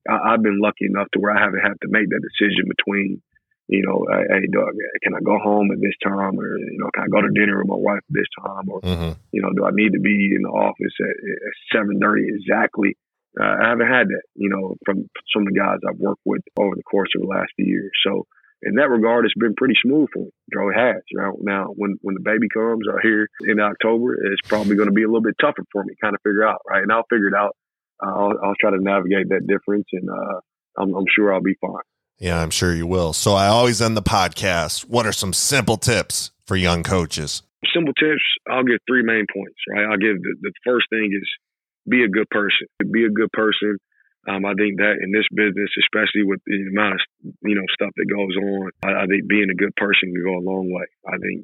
I, 0.10 0.36
have 0.36 0.44
been 0.44 0.60
lucky 0.60 0.92
enough 0.92 1.08
to 1.14 1.20
where 1.20 1.32
I 1.32 1.40
haven't 1.40 1.64
had 1.64 1.80
to 1.82 1.88
make 1.88 2.12
that 2.12 2.20
decision 2.20 2.68
between, 2.68 3.24
you 3.72 3.82
know, 3.88 4.04
hey, 4.12 4.44
Doug, 4.52 4.76
can 5.02 5.16
I 5.16 5.24
go 5.24 5.40
home 5.40 5.72
at 5.72 5.80
this 5.80 5.96
time, 6.04 6.36
or 6.36 6.60
you 6.60 6.78
know, 6.84 6.92
can 6.94 7.08
I 7.08 7.10
go 7.10 7.24
to 7.24 7.32
dinner 7.32 7.64
with 7.64 7.72
my 7.72 7.80
wife 7.80 8.04
at 8.04 8.12
this 8.12 8.32
time, 8.44 8.68
or 8.68 8.82
mm-hmm. 8.84 9.16
you 9.32 9.42
know, 9.42 9.56
do 9.56 9.64
I 9.64 9.72
need 9.72 9.96
to 9.96 10.04
be 10.04 10.36
in 10.36 10.44
the 10.44 10.52
office 10.52 10.96
at, 11.00 11.16
at 11.16 11.88
7:30 11.88 12.28
exactly? 12.28 13.00
Uh, 13.40 13.56
I 13.64 13.70
haven't 13.70 13.88
had 13.88 14.08
that, 14.08 14.24
you 14.36 14.50
know, 14.50 14.76
from 14.86 15.10
some 15.34 15.44
of 15.44 15.54
the 15.54 15.60
guys 15.60 15.80
I've 15.88 16.00
worked 16.00 16.22
with 16.26 16.42
over 16.58 16.76
the 16.76 16.84
course 16.84 17.10
of 17.16 17.22
the 17.22 17.28
last 17.28 17.52
few 17.56 17.66
years. 17.66 17.92
So 18.06 18.28
in 18.62 18.76
that 18.76 18.90
regard, 18.90 19.26
it's 19.26 19.34
been 19.34 19.56
pretty 19.56 19.76
smooth 19.82 20.08
for 20.14 20.20
me. 20.20 20.32
Joe 20.54 20.72
has. 20.74 21.02
Right? 21.16 21.34
Now, 21.42 21.74
when 21.76 21.98
when 22.02 22.16
the 22.16 22.22
baby 22.24 22.48
comes 22.54 22.88
out 22.88 23.02
here 23.02 23.28
in 23.42 23.60
October, 23.60 24.16
it's 24.16 24.48
probably 24.48 24.76
going 24.76 24.88
to 24.88 24.94
be 24.94 25.04
a 25.04 25.08
little 25.08 25.22
bit 25.22 25.36
tougher 25.42 25.64
for 25.72 25.84
me, 25.84 25.96
kind 26.02 26.16
of 26.16 26.22
figure 26.22 26.48
out, 26.48 26.62
right? 26.70 26.84
And 26.84 26.92
I'll 26.92 27.08
figure 27.10 27.28
it 27.28 27.36
out. 27.36 27.56
Uh, 28.02 28.10
I'll, 28.10 28.34
I'll 28.44 28.60
try 28.60 28.72
to 28.72 28.80
navigate 28.80 29.30
that 29.30 29.48
difference, 29.48 29.86
and 29.92 30.10
uh, 30.10 30.40
I'm, 30.78 30.94
I'm 30.96 31.06
sure 31.14 31.34
I'll 31.34 31.42
be 31.42 31.56
fine. 31.60 31.84
Yeah, 32.20 32.42
I'm 32.42 32.52
sure 32.52 32.74
you 32.74 32.88
will. 32.88 33.14
So 33.14 33.34
I 33.34 33.48
always 33.48 33.82
end 33.82 33.98
the 33.98 34.02
podcast. 34.02 34.86
What 34.86 35.06
are 35.06 35.12
some 35.12 35.34
simple 35.34 35.78
tips 35.78 36.32
for 36.46 36.56
young 36.56 36.84
coaches? 36.84 37.44
Simple 37.74 37.94
tips. 37.94 38.24
I'll 38.50 38.64
give 38.64 38.80
three 38.88 39.04
main 39.04 39.26
points. 39.34 39.56
Right. 39.70 39.86
I'll 39.86 39.98
give 39.98 40.22
the, 40.22 40.36
the 40.42 40.54
first 40.66 40.88
thing 40.90 41.12
is 41.12 41.28
be 41.88 42.04
a 42.04 42.10
good 42.10 42.30
person. 42.30 42.68
Be 42.80 43.06
a 43.06 43.10
good 43.10 43.32
person. 43.32 43.78
Um, 44.24 44.46
I 44.48 44.56
think 44.56 44.80
that 44.80 45.04
in 45.04 45.12
this 45.12 45.28
business, 45.36 45.68
especially 45.84 46.24
with 46.24 46.40
the 46.48 46.72
amount 46.72 46.96
of 46.96 47.02
you 47.44 47.56
know 47.60 47.68
stuff 47.76 47.92
that 48.00 48.08
goes 48.08 48.36
on, 48.40 48.72
I, 48.88 49.04
I 49.04 49.06
think 49.06 49.28
being 49.28 49.52
a 49.52 49.60
good 49.60 49.76
person 49.76 50.16
can 50.16 50.24
go 50.24 50.40
a 50.40 50.48
long 50.48 50.72
way. 50.72 50.88
I 51.04 51.20
think 51.20 51.44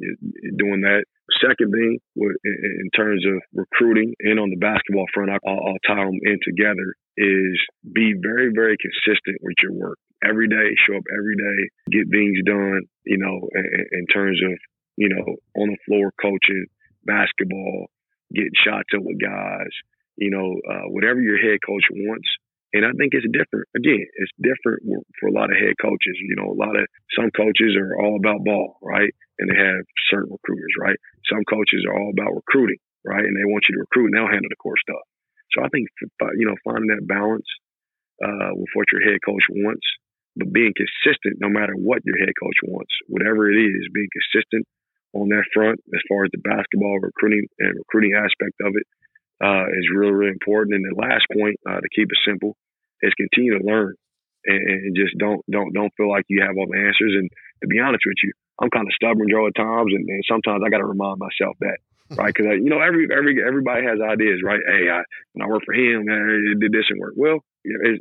doing 0.55 0.81
that. 0.87 1.03
Second 1.43 1.71
thing, 1.75 1.99
in, 2.15 2.35
in, 2.43 2.89
terms 2.95 3.23
of 3.27 3.37
recruiting 3.53 4.15
and 4.21 4.39
on 4.39 4.49
the 4.49 4.57
basketball 4.57 5.05
front, 5.13 5.29
I'll, 5.29 5.39
I'll 5.45 5.83
tie 5.85 6.03
them 6.03 6.19
in 6.23 6.39
together. 6.41 6.95
Is 7.17 7.59
be 7.83 8.15
very, 8.15 8.49
very 8.55 8.77
consistent 8.79 9.37
with 9.43 9.59
your 9.61 9.73
work 9.73 9.99
every 10.23 10.47
day. 10.47 10.71
Show 10.87 10.95
up 10.95 11.03
every 11.11 11.35
day, 11.35 11.59
get 11.91 12.09
things 12.09 12.39
done. 12.47 12.87
You 13.03 13.19
know, 13.19 13.43
in, 13.59 13.85
in 13.91 14.05
terms 14.07 14.39
of 14.39 14.55
you 14.95 15.09
know 15.09 15.35
on 15.59 15.67
the 15.67 15.77
floor 15.85 16.13
coaching 16.15 16.65
basketball, 17.03 17.91
getting 18.31 18.55
shots 18.63 18.95
up 18.95 19.03
with 19.03 19.19
guys 19.19 19.75
you 20.19 20.29
know, 20.29 20.59
uh, 20.67 20.87
whatever 20.91 21.23
your 21.23 21.39
head 21.39 21.63
coach 21.65 21.87
wants. 21.91 22.27
And 22.69 22.85
I 22.85 22.93
think 22.93 23.17
it's 23.17 23.25
different. 23.33 23.65
Again, 23.73 24.05
it's 24.05 24.35
different 24.37 24.85
for 25.17 25.25
a 25.25 25.33
lot 25.33 25.49
of 25.49 25.57
head 25.57 25.73
coaches. 25.81 26.15
You 26.21 26.37
know, 26.37 26.53
a 26.53 26.59
lot 26.59 26.77
of 26.77 26.85
some 27.17 27.33
coaches 27.33 27.73
are 27.73 27.97
all 27.97 28.19
about 28.19 28.45
ball, 28.45 28.77
right? 28.85 29.09
And 29.41 29.49
they 29.49 29.57
have 29.57 29.81
certain 30.13 30.29
recruiters, 30.29 30.75
right? 30.77 30.99
Some 31.33 31.41
coaches 31.49 31.81
are 31.89 31.97
all 31.97 32.13
about 32.13 32.37
recruiting, 32.37 32.77
right? 33.01 33.25
And 33.25 33.33
they 33.33 33.47
want 33.49 33.65
you 33.65 33.73
to 33.73 33.85
recruit 33.89 34.13
and 34.13 34.21
they'll 34.21 34.29
handle 34.29 34.53
the 34.53 34.61
core 34.61 34.77
stuff. 34.77 35.01
So 35.57 35.65
I 35.65 35.69
think, 35.73 35.89
you 36.37 36.45
know, 36.45 36.53
finding 36.61 36.93
that 36.93 37.09
balance 37.09 37.49
uh, 38.21 38.53
with 38.53 38.69
what 38.77 38.91
your 38.93 39.01
head 39.01 39.17
coach 39.25 39.41
wants, 39.49 39.87
but 40.37 40.53
being 40.53 40.77
consistent 40.77 41.41
no 41.41 41.49
matter 41.49 41.73
what 41.73 42.05
your 42.05 42.21
head 42.21 42.37
coach 42.37 42.59
wants, 42.69 42.93
whatever 43.09 43.49
it 43.49 43.57
is, 43.57 43.89
being 43.89 44.13
consistent 44.13 44.69
on 45.17 45.29
that 45.33 45.49
front 45.57 45.81
as 45.89 46.05
far 46.05 46.25
as 46.25 46.31
the 46.37 46.45
basketball 46.45 47.01
recruiting 47.01 47.49
and 47.57 47.73
recruiting 47.81 48.13
aspect 48.13 48.53
of 48.61 48.77
it 48.77 48.85
uh, 49.43 49.65
is 49.71 49.87
really, 49.95 50.11
really 50.11 50.35
important. 50.35 50.75
And 50.75 50.85
the 50.85 50.99
last 50.99 51.25
point, 51.31 51.55
uh, 51.67 51.79
to 51.79 51.89
keep 51.95 52.11
it 52.11 52.19
simple, 52.27 52.55
is 53.01 53.13
continue 53.15 53.57
to 53.57 53.65
learn 53.65 53.95
and, 54.45 54.59
and, 54.59 54.95
just 54.95 55.17
don't 55.17 55.43
don't 55.51 55.73
don't 55.73 55.93
feel 55.95 56.09
like 56.09 56.25
you 56.27 56.41
have 56.41 56.55
all 56.57 56.67
the 56.67 56.79
answers. 56.79 57.15
And 57.15 57.29
to 57.63 57.67
be 57.67 57.79
honest 57.79 58.03
with 58.05 58.19
you, 58.23 58.31
I'm 58.61 58.69
kind 58.69 58.87
of 58.87 58.93
stubborn, 58.95 59.27
Joe, 59.31 59.47
at 59.47 59.55
times, 59.55 59.91
and, 59.95 60.07
and 60.07 60.23
sometimes 60.27 60.63
I 60.63 60.69
got 60.69 60.79
to 60.79 60.87
remind 60.87 61.19
myself 61.19 61.55
that 61.59 61.79
right? 62.17 62.33
Because 62.33 62.57
you 62.57 62.69
know 62.69 62.81
every 62.81 63.07
every 63.11 63.37
everybody 63.37 63.85
has 63.85 64.01
ideas, 64.01 64.41
right? 64.43 64.59
Hey, 64.65 64.89
I, 64.89 65.05
when 65.33 65.45
I 65.45 65.47
work 65.47 65.61
for 65.65 65.75
him, 65.75 66.09
it 66.09 66.59
did 66.59 66.71
this 66.71 66.89
and 66.89 66.99
work. 66.99 67.13
Well, 67.15 67.43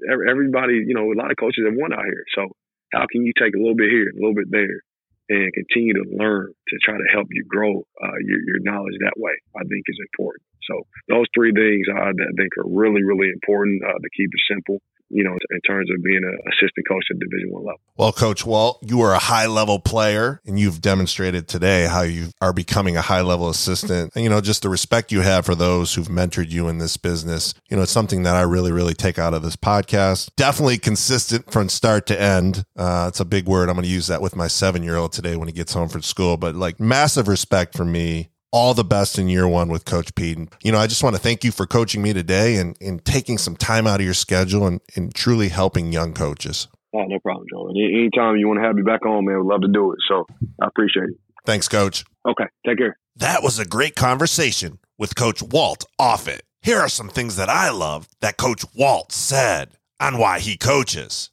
everybody, 0.09 0.81
you 0.87 0.95
know, 0.95 1.13
a 1.13 1.19
lot 1.19 1.31
of 1.31 1.37
coaches 1.37 1.65
have 1.67 1.77
won 1.77 1.93
out 1.93 2.09
here. 2.09 2.25
So 2.35 2.49
how 2.95 3.05
can 3.11 3.23
you 3.27 3.33
take 3.37 3.55
a 3.55 3.59
little 3.59 3.77
bit 3.77 3.91
here, 3.91 4.09
a 4.09 4.17
little 4.17 4.35
bit 4.35 4.49
there, 4.51 4.81
and 5.29 5.53
continue 5.53 5.95
to 5.95 6.05
learn 6.17 6.53
to 6.53 6.75
try 6.85 6.97
to 6.97 7.09
help 7.13 7.27
you 7.31 7.45
grow 7.49 7.85
uh, 8.03 8.19
your, 8.25 8.41
your 8.47 8.61
knowledge 8.65 8.97
that 9.01 9.17
way? 9.17 9.33
I 9.57 9.63
think 9.69 9.85
is 9.87 10.01
important. 10.13 10.43
So 10.69 10.85
those 11.09 11.27
three 11.35 11.53
things 11.53 11.87
I, 11.89 12.13
I 12.13 12.33
think 12.37 12.53
are 12.61 12.69
really, 12.69 13.03
really 13.03 13.29
important 13.33 13.83
uh, 13.85 13.97
to 13.97 14.09
keep 14.17 14.29
it 14.33 14.43
simple 14.49 14.81
you 15.11 15.25
know, 15.25 15.33
in 15.51 15.61
terms 15.63 15.89
of 15.91 16.03
being 16.03 16.21
an 16.23 16.39
assistant 16.53 16.87
coach 16.87 17.05
at 17.11 17.19
Division 17.19 17.51
One 17.51 17.65
level. 17.65 17.81
Well, 17.97 18.13
Coach 18.13 18.45
Walt, 18.45 18.79
you 18.83 19.01
are 19.01 19.15
a 19.15 19.19
high 19.19 19.47
level 19.47 19.79
player, 19.79 20.41
and 20.47 20.59
you've 20.59 20.81
demonstrated 20.81 21.49
today 21.49 21.87
how 21.87 22.03
you 22.03 22.29
are 22.41 22.53
becoming 22.53 22.97
a 22.97 23.03
high 23.03 23.23
level 23.23 23.49
assistant. 23.49 24.13
And 24.15 24.23
you 24.23 24.31
know, 24.31 24.41
just 24.41 24.63
the 24.63 24.69
respect 24.69 25.11
you 25.11 25.23
have 25.23 25.47
for 25.47 25.55
those 25.55 25.95
who've 25.95 26.09
mentored 26.09 26.51
you 26.51 26.69
in 26.69 26.79
this 26.79 26.97
business. 26.97 27.55
You 27.69 27.77
know, 27.77 27.83
it's 27.83 27.93
something 27.93 28.23
that 28.25 28.35
I 28.35 28.43
really, 28.43 28.73
really 28.73 28.95
take 28.95 29.19
out 29.19 29.35
of 29.35 29.43
this 29.43 29.57
podcast. 29.57 30.31
Definitely 30.37 30.79
consistent 30.79 31.51
from 31.51 31.69
start 31.69 32.07
to 32.07 32.21
end. 32.21 32.65
Uh, 32.77 33.07
it's 33.09 33.21
a 33.21 33.25
big 33.25 33.47
word. 33.47 33.69
I'm 33.69 33.77
going 33.77 33.85
to 33.85 33.91
use 33.91 34.09
that 34.09 34.23
with 34.23 34.37
my 34.37 34.49
seven 34.49 34.83
year 34.83 34.97
old 34.97 35.13
today 35.13 35.37
when 35.37 35.49
he 35.49 35.53
gets 35.53 35.73
home 35.73 35.89
from 35.89 36.03
school. 36.03 36.37
But 36.37 36.55
like, 36.55 36.79
massive 36.81 37.29
respect 37.29 37.77
for 37.77 37.85
me 37.85 38.31
all 38.51 38.75
the 38.75 38.85
best 38.85 39.19
in 39.19 39.29
year 39.29 39.47
one 39.47 39.69
with 39.69 39.85
Coach 39.85 40.15
Pedon. 40.15 40.49
You 40.63 40.73
know, 40.73 40.79
I 40.79 40.87
just 40.87 41.03
want 41.03 41.17
to 41.17 41.23
thank 41.23 41.45
you 41.45 41.53
for 41.53 41.67
coaching 41.67 42.03
me 42.03 42.13
today 42.13 42.57
and, 42.57 42.77
and 42.81 43.05
taking 43.05 43.39
some 43.39 43.57
time 43.57 43.87
out 43.87 44.01
of 44.01 44.05
your 44.05 44.15
schedule 44.15 44.67
and, 44.67 44.81
and 44.97 45.15
truly 45.15 45.49
helping 45.49 45.93
young 45.93 46.15
coaches. 46.15 46.69
Oh, 46.95 47.05
no 47.05 47.19
problem, 47.19 47.47
Joe. 47.51 47.69
Anytime 47.69 48.37
you 48.37 48.49
want 48.49 48.61
to 48.61 48.67
have 48.67 48.75
me 48.75 48.83
back 48.83 49.05
on, 49.05 49.25
man, 49.27 49.39
we'd 49.39 49.51
love 49.51 49.61
to 49.61 49.69
do 49.69 49.93
it. 49.93 49.99
So 50.09 50.27
I 50.61 50.67
appreciate 50.67 51.11
it. 51.11 51.17
Thanks, 51.45 51.69
Coach. 51.69 52.05
Okay, 52.27 52.45
take 52.67 52.79
care. 52.79 52.99
That 53.17 53.43
was 53.43 53.59
a 53.59 53.67
great 53.67 53.95
conversation 53.95 54.79
with 54.97 55.15
Coach 55.15 55.43
Walt 55.43 55.85
Offutt. 55.99 56.41
Here 56.63 56.79
are 56.79 56.89
some 56.89 57.09
things 57.09 57.37
that 57.37 57.49
I 57.49 57.71
love 57.71 58.09
that 58.21 58.37
Coach 58.37 58.65
Walt 58.75 59.13
said 59.13 59.73
on 60.01 60.19
why 60.19 60.41
he 60.41 60.57
coaches. 60.57 61.31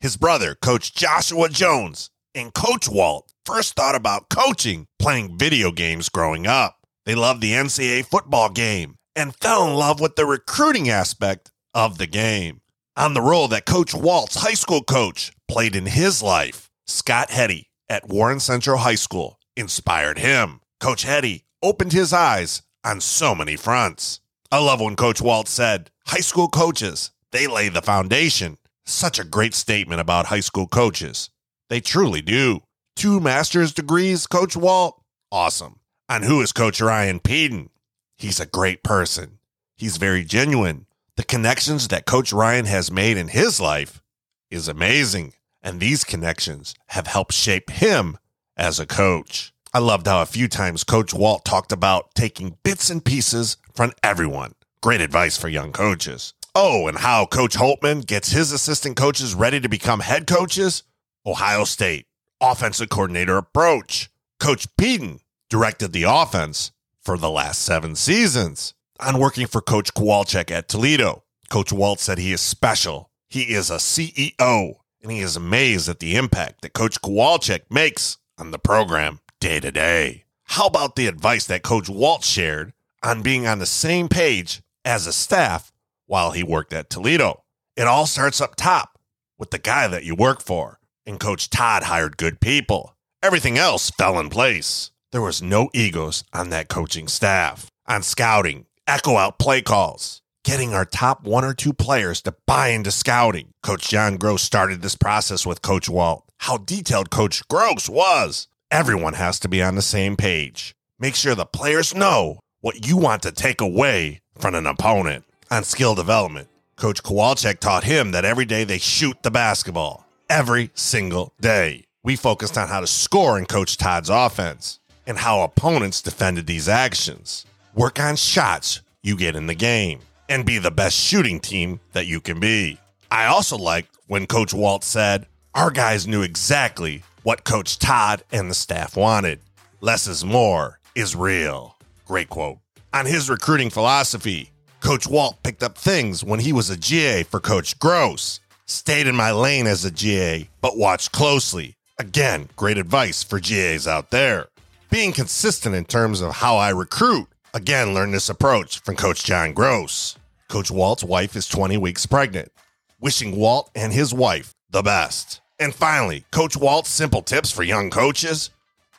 His 0.00 0.16
brother, 0.16 0.54
Coach 0.54 0.94
Joshua 0.94 1.48
Jones, 1.48 2.10
and 2.34 2.54
Coach 2.54 2.88
Walt 2.88 3.32
first 3.48 3.76
thought 3.76 3.94
about 3.94 4.28
coaching 4.28 4.86
playing 4.98 5.38
video 5.38 5.72
games 5.72 6.10
growing 6.10 6.46
up. 6.46 6.76
They 7.06 7.14
loved 7.14 7.40
the 7.40 7.52
NCAA 7.52 8.04
football 8.04 8.50
game 8.50 8.96
and 9.16 9.34
fell 9.34 9.66
in 9.66 9.72
love 9.72 10.00
with 10.00 10.16
the 10.16 10.26
recruiting 10.26 10.90
aspect 10.90 11.50
of 11.72 11.96
the 11.96 12.06
game. 12.06 12.60
On 12.94 13.14
the 13.14 13.22
role 13.22 13.48
that 13.48 13.64
Coach 13.64 13.94
Walt's 13.94 14.34
high 14.34 14.52
school 14.52 14.82
coach 14.82 15.32
played 15.48 15.74
in 15.74 15.86
his 15.86 16.22
life, 16.22 16.68
Scott 16.86 17.30
Heady 17.30 17.70
at 17.88 18.06
Warren 18.06 18.38
Central 18.38 18.76
High 18.76 18.96
School 18.96 19.38
inspired 19.56 20.18
him. 20.18 20.60
Coach 20.78 21.04
Heady 21.04 21.46
opened 21.62 21.94
his 21.94 22.12
eyes 22.12 22.60
on 22.84 23.00
so 23.00 23.34
many 23.34 23.56
fronts. 23.56 24.20
I 24.52 24.58
love 24.58 24.82
when 24.82 24.94
Coach 24.94 25.22
Walt 25.22 25.48
said, 25.48 25.90
High 26.08 26.20
school 26.20 26.48
coaches, 26.48 27.12
they 27.32 27.46
lay 27.46 27.70
the 27.70 27.80
foundation. 27.80 28.58
Such 28.84 29.18
a 29.18 29.24
great 29.24 29.54
statement 29.54 30.02
about 30.02 30.26
high 30.26 30.40
school 30.40 30.66
coaches. 30.66 31.30
They 31.70 31.80
truly 31.80 32.20
do. 32.20 32.60
Two 32.98 33.20
master's 33.20 33.72
degrees, 33.72 34.26
Coach 34.26 34.56
Walt? 34.56 35.00
Awesome. 35.30 35.78
And 36.08 36.24
who 36.24 36.40
is 36.40 36.50
Coach 36.50 36.80
Ryan 36.80 37.20
Pedon? 37.20 37.70
He's 38.16 38.40
a 38.40 38.44
great 38.46 38.82
person. 38.82 39.38
He's 39.76 39.98
very 39.98 40.24
genuine. 40.24 40.86
The 41.14 41.22
connections 41.22 41.86
that 41.88 42.06
Coach 42.06 42.32
Ryan 42.32 42.64
has 42.64 42.90
made 42.90 43.16
in 43.16 43.28
his 43.28 43.60
life 43.60 44.02
is 44.50 44.66
amazing. 44.66 45.34
And 45.62 45.78
these 45.78 46.02
connections 46.02 46.74
have 46.88 47.06
helped 47.06 47.34
shape 47.34 47.70
him 47.70 48.18
as 48.56 48.80
a 48.80 48.86
coach. 48.86 49.52
I 49.72 49.78
loved 49.78 50.08
how 50.08 50.20
a 50.20 50.26
few 50.26 50.48
times 50.48 50.82
Coach 50.82 51.14
Walt 51.14 51.44
talked 51.44 51.70
about 51.70 52.16
taking 52.16 52.58
bits 52.64 52.90
and 52.90 53.04
pieces 53.04 53.58
from 53.72 53.92
everyone. 54.02 54.56
Great 54.82 55.00
advice 55.00 55.38
for 55.38 55.48
young 55.48 55.70
coaches. 55.70 56.34
Oh, 56.52 56.88
and 56.88 56.98
how 56.98 57.26
Coach 57.26 57.54
Holtmann 57.54 58.04
gets 58.04 58.32
his 58.32 58.50
assistant 58.50 58.96
coaches 58.96 59.36
ready 59.36 59.60
to 59.60 59.68
become 59.68 60.00
head 60.00 60.26
coaches? 60.26 60.82
Ohio 61.24 61.62
State 61.62 62.07
offensive 62.40 62.88
coordinator 62.88 63.36
approach. 63.36 64.10
Coach 64.38 64.68
Pedon 64.76 65.20
directed 65.48 65.92
the 65.92 66.04
offense 66.04 66.72
for 67.00 67.16
the 67.16 67.30
last 67.30 67.62
seven 67.62 67.94
seasons. 67.94 68.74
On 69.00 69.18
working 69.18 69.46
for 69.46 69.60
Coach 69.60 69.94
Kowalczyk 69.94 70.50
at 70.50 70.68
Toledo, 70.68 71.22
Coach 71.48 71.72
Walt 71.72 72.00
said 72.00 72.18
he 72.18 72.32
is 72.32 72.40
special. 72.40 73.10
He 73.28 73.54
is 73.54 73.70
a 73.70 73.76
CEO, 73.76 74.74
and 75.02 75.12
he 75.12 75.20
is 75.20 75.36
amazed 75.36 75.88
at 75.88 76.00
the 76.00 76.16
impact 76.16 76.62
that 76.62 76.72
Coach 76.72 77.00
Kowalczyk 77.00 77.62
makes 77.70 78.18
on 78.36 78.50
the 78.50 78.58
program 78.58 79.20
day 79.40 79.60
to 79.60 79.70
day. 79.70 80.24
How 80.44 80.66
about 80.66 80.96
the 80.96 81.06
advice 81.06 81.46
that 81.46 81.62
Coach 81.62 81.88
Walt 81.88 82.24
shared 82.24 82.72
on 83.02 83.22
being 83.22 83.46
on 83.46 83.58
the 83.58 83.66
same 83.66 84.08
page 84.08 84.62
as 84.84 85.06
a 85.06 85.12
staff 85.12 85.72
while 86.06 86.32
he 86.32 86.42
worked 86.42 86.72
at 86.72 86.90
Toledo? 86.90 87.44
It 87.76 87.86
all 87.86 88.06
starts 88.06 88.40
up 88.40 88.56
top 88.56 88.98
with 89.38 89.50
the 89.50 89.58
guy 89.58 89.86
that 89.86 90.04
you 90.04 90.14
work 90.14 90.42
for 90.42 90.77
and 91.08 91.18
Coach 91.18 91.48
Todd 91.48 91.84
hired 91.84 92.18
good 92.18 92.38
people. 92.38 92.94
Everything 93.22 93.58
else 93.58 93.90
fell 93.90 94.20
in 94.20 94.28
place. 94.28 94.92
There 95.10 95.22
was 95.22 95.42
no 95.42 95.70
egos 95.72 96.22
on 96.32 96.50
that 96.50 96.68
coaching 96.68 97.08
staff. 97.08 97.70
On 97.86 98.02
scouting, 98.02 98.66
echo 98.86 99.16
out 99.16 99.38
play 99.38 99.62
calls, 99.62 100.20
getting 100.44 100.74
our 100.74 100.84
top 100.84 101.24
one 101.24 101.44
or 101.44 101.54
two 101.54 101.72
players 101.72 102.20
to 102.22 102.34
buy 102.46 102.68
into 102.68 102.92
scouting. 102.92 103.50
Coach 103.62 103.88
John 103.88 104.18
Groce 104.18 104.40
started 104.40 104.82
this 104.82 104.94
process 104.94 105.46
with 105.46 105.62
Coach 105.62 105.88
Walt. 105.88 106.24
How 106.42 106.58
detailed 106.58 107.10
Coach 107.10 107.48
Groce 107.48 107.88
was. 107.88 108.46
Everyone 108.70 109.14
has 109.14 109.40
to 109.40 109.48
be 109.48 109.62
on 109.62 109.74
the 109.74 109.82
same 109.82 110.14
page. 110.14 110.76
Make 110.98 111.14
sure 111.14 111.34
the 111.34 111.46
players 111.46 111.94
know 111.94 112.38
what 112.60 112.86
you 112.86 112.98
want 112.98 113.22
to 113.22 113.32
take 113.32 113.62
away 113.62 114.20
from 114.38 114.54
an 114.54 114.66
opponent. 114.66 115.24
On 115.50 115.64
skill 115.64 115.94
development, 115.94 116.48
Coach 116.76 117.02
Kowalczyk 117.02 117.60
taught 117.60 117.84
him 117.84 118.10
that 118.10 118.26
every 118.26 118.44
day 118.44 118.64
they 118.64 118.78
shoot 118.78 119.16
the 119.22 119.30
basketball 119.30 120.07
every 120.28 120.70
single 120.74 121.32
day. 121.40 121.84
We 122.02 122.16
focused 122.16 122.56
on 122.56 122.68
how 122.68 122.80
to 122.80 122.86
score 122.86 123.38
in 123.38 123.46
Coach 123.46 123.76
Todd's 123.76 124.10
offense 124.10 124.78
and 125.06 125.18
how 125.18 125.42
opponents 125.42 126.02
defended 126.02 126.46
these 126.46 126.68
actions. 126.68 127.44
Work 127.74 128.00
on 128.00 128.16
shots 128.16 128.82
you 129.02 129.16
get 129.16 129.36
in 129.36 129.46
the 129.46 129.54
game 129.54 130.00
and 130.28 130.44
be 130.44 130.58
the 130.58 130.70
best 130.70 130.96
shooting 130.96 131.40
team 131.40 131.80
that 131.92 132.06
you 132.06 132.20
can 132.20 132.40
be. 132.40 132.78
I 133.10 133.26
also 133.26 133.56
liked 133.56 133.96
when 134.06 134.26
Coach 134.26 134.52
Walt 134.52 134.84
said, 134.84 135.26
Our 135.54 135.70
guys 135.70 136.06
knew 136.06 136.22
exactly 136.22 137.02
what 137.22 137.44
Coach 137.44 137.78
Todd 137.78 138.22
and 138.32 138.50
the 138.50 138.54
staff 138.54 138.96
wanted. 138.96 139.40
Less 139.80 140.06
is 140.06 140.24
more 140.24 140.78
is 140.94 141.16
real. 141.16 141.76
Great 142.06 142.28
quote. 142.28 142.58
On 142.92 143.06
his 143.06 143.30
recruiting 143.30 143.70
philosophy, 143.70 144.50
Coach 144.80 145.06
Walt 145.06 145.42
picked 145.42 145.62
up 145.62 145.76
things 145.76 146.24
when 146.24 146.40
he 146.40 146.52
was 146.52 146.70
a 146.70 146.76
GA 146.76 147.22
for 147.22 147.40
Coach 147.40 147.78
Groce 147.78 148.40
stayed 148.68 149.06
in 149.06 149.16
my 149.16 149.32
lane 149.32 149.66
as 149.66 149.84
a 149.84 149.90
GA, 149.90 150.48
but 150.60 150.76
watched 150.76 151.10
closely. 151.12 151.74
Again, 151.98 152.48
great 152.54 152.78
advice 152.78 153.22
for 153.24 153.40
GAs 153.40 153.88
out 153.88 154.10
there. 154.10 154.46
Being 154.90 155.12
consistent 155.12 155.74
in 155.74 155.84
terms 155.84 156.20
of 156.20 156.36
how 156.36 156.56
I 156.56 156.70
recruit. 156.70 157.26
Again, 157.54 157.94
learn 157.94 158.12
this 158.12 158.28
approach 158.28 158.80
from 158.80 158.96
Coach 158.96 159.24
John 159.24 159.54
Groce. 159.54 160.16
Coach 160.48 160.70
Walt's 160.70 161.02
wife 161.02 161.34
is 161.34 161.48
20 161.48 161.76
weeks 161.78 162.06
pregnant. 162.06 162.52
Wishing 163.00 163.36
Walt 163.36 163.70
and 163.74 163.92
his 163.92 164.14
wife 164.14 164.54
the 164.70 164.82
best. 164.82 165.40
And 165.58 165.74
finally, 165.74 166.24
Coach 166.30 166.56
Walt's 166.56 166.90
simple 166.90 167.22
tips 167.22 167.50
for 167.50 167.62
young 167.62 167.90
coaches 167.90 168.50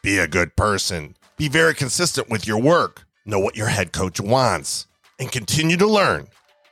be 0.01 0.17
a 0.17 0.28
good 0.28 0.55
person, 0.55 1.15
be 1.38 1.49
very 1.49 1.76
consistent 1.76 2.30
with 2.30 2.47
your 2.47 2.61
work, 2.61 3.05
know 3.26 3.39
what 3.39 3.57
your 3.57 3.67
head 3.67 3.91
coach 3.91 4.20
wants, 4.20 4.88
and 5.20 5.32
continue 5.32 5.76
to 5.78 5.88
learn. 5.88 6.28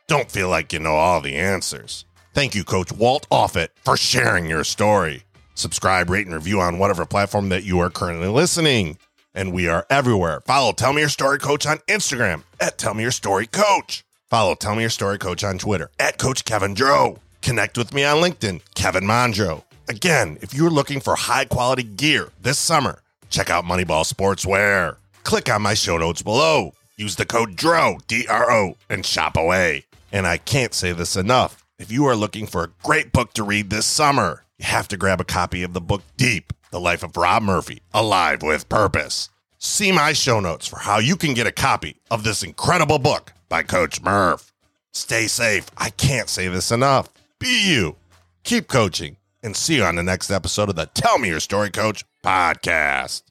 Don't 0.07 0.31
feel 0.31 0.47
like 0.49 0.71
you 0.71 0.79
know 0.79 0.95
all 0.95 1.19
the 1.19 1.35
answers. 1.35 2.05
Thank 2.37 2.53
you, 2.53 2.63
Coach 2.63 2.91
Walt 2.91 3.25
Offutt, 3.31 3.69
for 3.83 3.97
sharing 3.97 4.45
your 4.45 4.63
story. 4.63 5.23
Subscribe, 5.55 6.07
rate, 6.07 6.27
and 6.27 6.35
review 6.35 6.61
on 6.61 6.77
whatever 6.77 7.03
platform 7.03 7.49
that 7.49 7.63
you 7.63 7.79
are 7.79 7.89
currently 7.89 8.27
listening. 8.27 8.99
And 9.33 9.53
we 9.53 9.67
are 9.67 9.87
everywhere. 9.89 10.41
Follow 10.41 10.71
Tell 10.71 10.93
Me 10.93 10.99
Your 10.99 11.09
Story 11.09 11.39
Coach 11.39 11.65
on 11.65 11.79
Instagram 11.87 12.43
at 12.59 12.77
Tell 12.77 12.93
Me 12.93 13.01
Your 13.01 13.11
Story 13.11 13.47
Coach. 13.47 14.03
Follow 14.29 14.53
Tell 14.53 14.75
Me 14.75 14.81
Your 14.81 14.91
Story 14.91 15.17
Coach 15.17 15.43
on 15.43 15.57
Twitter 15.57 15.89
at 15.99 16.19
Coach 16.19 16.45
Kevin 16.45 16.75
Dro. 16.75 17.17
Connect 17.41 17.75
with 17.75 17.91
me 17.91 18.03
on 18.03 18.17
LinkedIn, 18.17 18.61
Kevin 18.75 19.05
Mondro. 19.05 19.63
Again, 19.89 20.37
if 20.43 20.53
you're 20.53 20.69
looking 20.69 20.99
for 20.99 21.15
high 21.15 21.45
quality 21.45 21.81
gear 21.81 22.29
this 22.39 22.59
summer, 22.59 23.01
check 23.31 23.49
out 23.49 23.65
Moneyball 23.65 24.05
Sportswear. 24.05 24.97
Click 25.23 25.49
on 25.49 25.63
my 25.63 25.73
show 25.73 25.97
notes 25.97 26.21
below. 26.21 26.75
Use 26.97 27.15
the 27.15 27.25
code 27.25 27.55
DRO, 27.55 27.97
D 28.05 28.27
R 28.29 28.51
O, 28.51 28.77
and 28.91 29.03
shop 29.03 29.37
away. 29.37 29.85
And 30.11 30.27
I 30.27 30.37
can't 30.37 30.75
say 30.75 30.91
this 30.91 31.15
enough. 31.15 31.63
If 31.79 31.91
you 31.91 32.05
are 32.07 32.15
looking 32.15 32.47
for 32.47 32.63
a 32.63 32.71
great 32.83 33.11
book 33.11 33.33
to 33.33 33.43
read 33.43 33.69
this 33.69 33.85
summer, 33.85 34.45
you 34.57 34.65
have 34.65 34.87
to 34.87 34.97
grab 34.97 35.21
a 35.21 35.23
copy 35.23 35.61
of 35.61 35.73
the 35.73 35.81
book 35.81 36.01
Deep 36.17 36.51
The 36.71 36.79
Life 36.79 37.03
of 37.03 37.15
Rob 37.15 37.43
Murphy, 37.43 37.83
Alive 37.93 38.41
with 38.41 38.67
Purpose. 38.67 39.29
See 39.59 39.91
my 39.91 40.13
show 40.13 40.39
notes 40.39 40.65
for 40.65 40.79
how 40.79 40.97
you 40.97 41.15
can 41.15 41.35
get 41.35 41.45
a 41.45 41.51
copy 41.51 41.97
of 42.09 42.23
this 42.23 42.41
incredible 42.41 42.97
book 42.97 43.31
by 43.47 43.61
Coach 43.61 44.01
Murph. 44.01 44.51
Stay 44.91 45.27
safe. 45.27 45.69
I 45.77 45.91
can't 45.91 46.29
say 46.29 46.47
this 46.47 46.71
enough. 46.71 47.09
Be 47.37 47.69
you. 47.69 47.95
Keep 48.43 48.67
coaching 48.67 49.17
and 49.43 49.55
see 49.55 49.75
you 49.75 49.83
on 49.83 49.97
the 49.97 50.03
next 50.03 50.31
episode 50.31 50.69
of 50.69 50.75
the 50.75 50.87
Tell 50.87 51.19
Me 51.19 51.29
Your 51.29 51.39
Story 51.39 51.69
Coach 51.69 52.03
podcast. 52.23 53.21